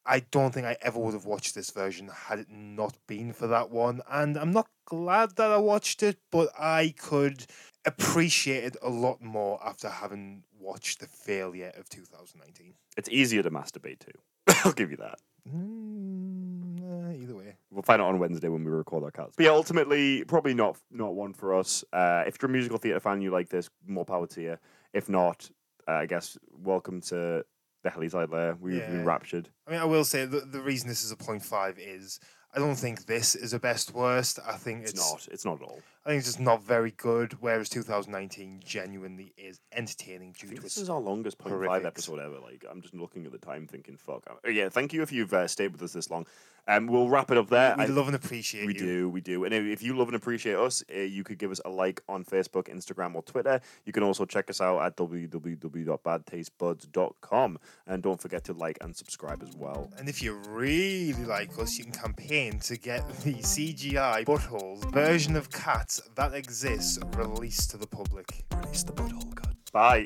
I 0.05 0.19
don't 0.19 0.53
think 0.53 0.65
I 0.65 0.77
ever 0.81 0.99
would 0.99 1.13
have 1.13 1.25
watched 1.25 1.53
this 1.53 1.71
version 1.71 2.07
had 2.07 2.39
it 2.39 2.47
not 2.49 2.95
been 3.07 3.33
for 3.33 3.47
that 3.47 3.71
one. 3.71 4.01
And 4.09 4.37
I'm 4.37 4.51
not 4.51 4.67
glad 4.85 5.35
that 5.35 5.51
I 5.51 5.57
watched 5.57 6.01
it, 6.01 6.17
but 6.31 6.49
I 6.57 6.93
could 6.97 7.45
appreciate 7.85 8.63
it 8.63 8.77
a 8.81 8.89
lot 8.89 9.21
more 9.21 9.59
after 9.65 9.89
having 9.89 10.43
watched 10.65 10.99
the 10.99 11.07
failure 11.07 11.71
of 11.77 11.87
2019. 11.89 12.73
it's 12.97 13.09
easier 13.09 13.43
to 13.43 13.51
masturbate 13.51 13.99
to. 13.99 14.11
I'll 14.65 14.71
give 14.73 14.89
you 14.91 14.97
that. 14.97 15.19
Mm, 15.49 16.81
uh, 16.81 17.13
either 17.21 17.35
way. 17.35 17.55
We'll 17.71 17.83
find 17.83 18.01
out 18.01 18.09
on 18.09 18.19
Wednesday 18.19 18.47
when 18.47 18.63
we 18.63 18.71
record 18.71 19.03
our 19.03 19.11
cuts. 19.11 19.35
But 19.37 19.43
yeah, 19.45 19.51
ultimately, 19.51 20.23
probably 20.25 20.53
not 20.53 20.77
not 20.91 21.13
one 21.15 21.33
for 21.33 21.53
us. 21.55 21.83
Uh, 21.93 22.23
if 22.27 22.37
you're 22.41 22.49
a 22.49 22.53
musical 22.53 22.77
theatre 22.77 22.99
fan, 22.99 23.21
you 23.21 23.31
like 23.31 23.49
this, 23.49 23.69
more 23.87 24.05
power 24.05 24.27
to 24.27 24.41
you. 24.41 24.57
If 24.93 25.09
not, 25.09 25.49
uh, 25.87 25.91
I 25.93 26.05
guess 26.05 26.37
welcome 26.57 27.01
to 27.01 27.43
the 27.83 27.89
Heaviside 27.89 28.31
there. 28.31 28.55
We've 28.59 28.75
Yeah. 28.77 28.87
been 28.89 29.05
raptured. 29.05 29.49
I 29.67 29.71
mean, 29.71 29.79
I 29.79 29.85
will 29.85 30.05
say 30.05 30.25
the, 30.25 30.39
the 30.41 30.61
reason 30.61 30.87
this 30.89 31.03
is 31.03 31.11
a 31.11 31.39
five 31.39 31.77
is 31.77 32.19
I 32.53 32.59
don't 32.59 32.75
think 32.75 33.05
this 33.05 33.35
is 33.35 33.53
a 33.53 33.59
best 33.59 33.93
worst. 33.93 34.39
I 34.47 34.53
think 34.53 34.83
It's, 34.83 34.91
it's, 34.91 35.11
not. 35.11 35.27
It's 35.31 35.45
not 35.45 35.61
at 35.61 35.67
all. 35.67 35.81
I 36.05 36.09
think 36.09 36.19
it's 36.19 36.27
just 36.27 36.39
not 36.39 36.61
very 36.63 36.91
good. 36.91 37.33
Whereas 37.41 37.67
2019 37.69 38.61
genuinely 38.63 39.33
is 39.37 39.59
entertaining 39.71 40.35
I 40.37 40.39
due 40.39 40.47
think 40.49 40.59
to 40.59 40.63
this 40.63 40.73
its 40.73 40.81
is 40.83 40.89
our 40.89 40.99
longest 40.99 41.39
point 41.39 41.55
five 41.65 41.85
episode 41.85 42.19
ever. 42.19 42.39
Like, 42.39 42.63
I'm 42.69 42.81
just 42.81 42.93
looking 42.93 43.25
at 43.25 43.31
the 43.31 43.39
time, 43.39 43.65
thinking, 43.65 43.97
"Fuck." 43.97 44.23
Uh, 44.27 44.35
yeah, 44.49 44.69
thank 44.69 44.93
you 44.93 45.01
if 45.01 45.11
you've 45.11 45.33
uh, 45.33 45.47
stayed 45.47 45.71
with 45.71 45.81
us 45.81 45.93
this 45.93 46.11
long. 46.11 46.27
Um, 46.67 46.87
we'll 46.87 47.09
wrap 47.09 47.29
it 47.29 47.37
up 47.37 47.47
there. 47.49 47.75
We 47.77 47.83
I- 47.83 47.87
love 47.87 48.07
and 48.07 48.15
appreciate 48.15 48.65
We 48.65 48.73
you. 48.73 48.79
do, 48.79 49.07
we 49.09 49.21
do. 49.21 49.43
And 49.45 49.53
if 49.53 49.63
if 49.65 49.83
you 49.83 49.95
love 49.97 50.07
and 50.07 50.15
appreciate 50.15 50.55
us, 50.55 50.83
uh, 50.95 50.99
you 50.99 51.23
could 51.23 51.37
give 51.37 51.51
us 51.51 51.61
a 51.63 51.69
like 51.69 52.01
on 52.09 52.25
Facebook, 52.25 52.67
Instagram, 52.73 53.13
or 53.15 53.21
Twitter. 53.23 53.61
You 53.85 53.93
can 53.93 54.01
also 54.03 54.25
check 54.25 54.49
us 54.49 54.59
out 54.61 54.81
at 54.81 54.97
www.badtastebuds.com. 54.97 57.59
And 57.87 58.01
don't 58.03 58.19
forget 58.21 58.43
to 58.45 58.53
like 58.53 58.77
and 58.81 58.95
subscribe 58.95 59.43
as 59.43 59.55
well. 59.55 59.91
And 59.99 60.09
if 60.09 60.21
you 60.23 60.33
really 60.49 61.13
like 61.25 61.57
us, 61.59 61.77
you 61.77 61.83
can 61.85 61.93
campaign 61.93 62.59
to 62.61 62.77
get 62.77 63.07
the 63.23 63.33
CGI 63.35 64.25
buttholes 64.25 64.83
version 64.91 65.35
of 65.35 65.51
cats 65.51 65.94
facts 65.95 66.15
that 66.15 66.33
exist 66.33 67.03
released 67.15 67.71
to 67.71 67.77
the 67.77 67.87
public. 67.87 68.43
Release 68.55 68.83
the 68.83 68.93
butthole, 68.93 69.33
God. 69.35 69.55
Bye. 69.71 70.05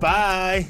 Bye. 0.00 0.66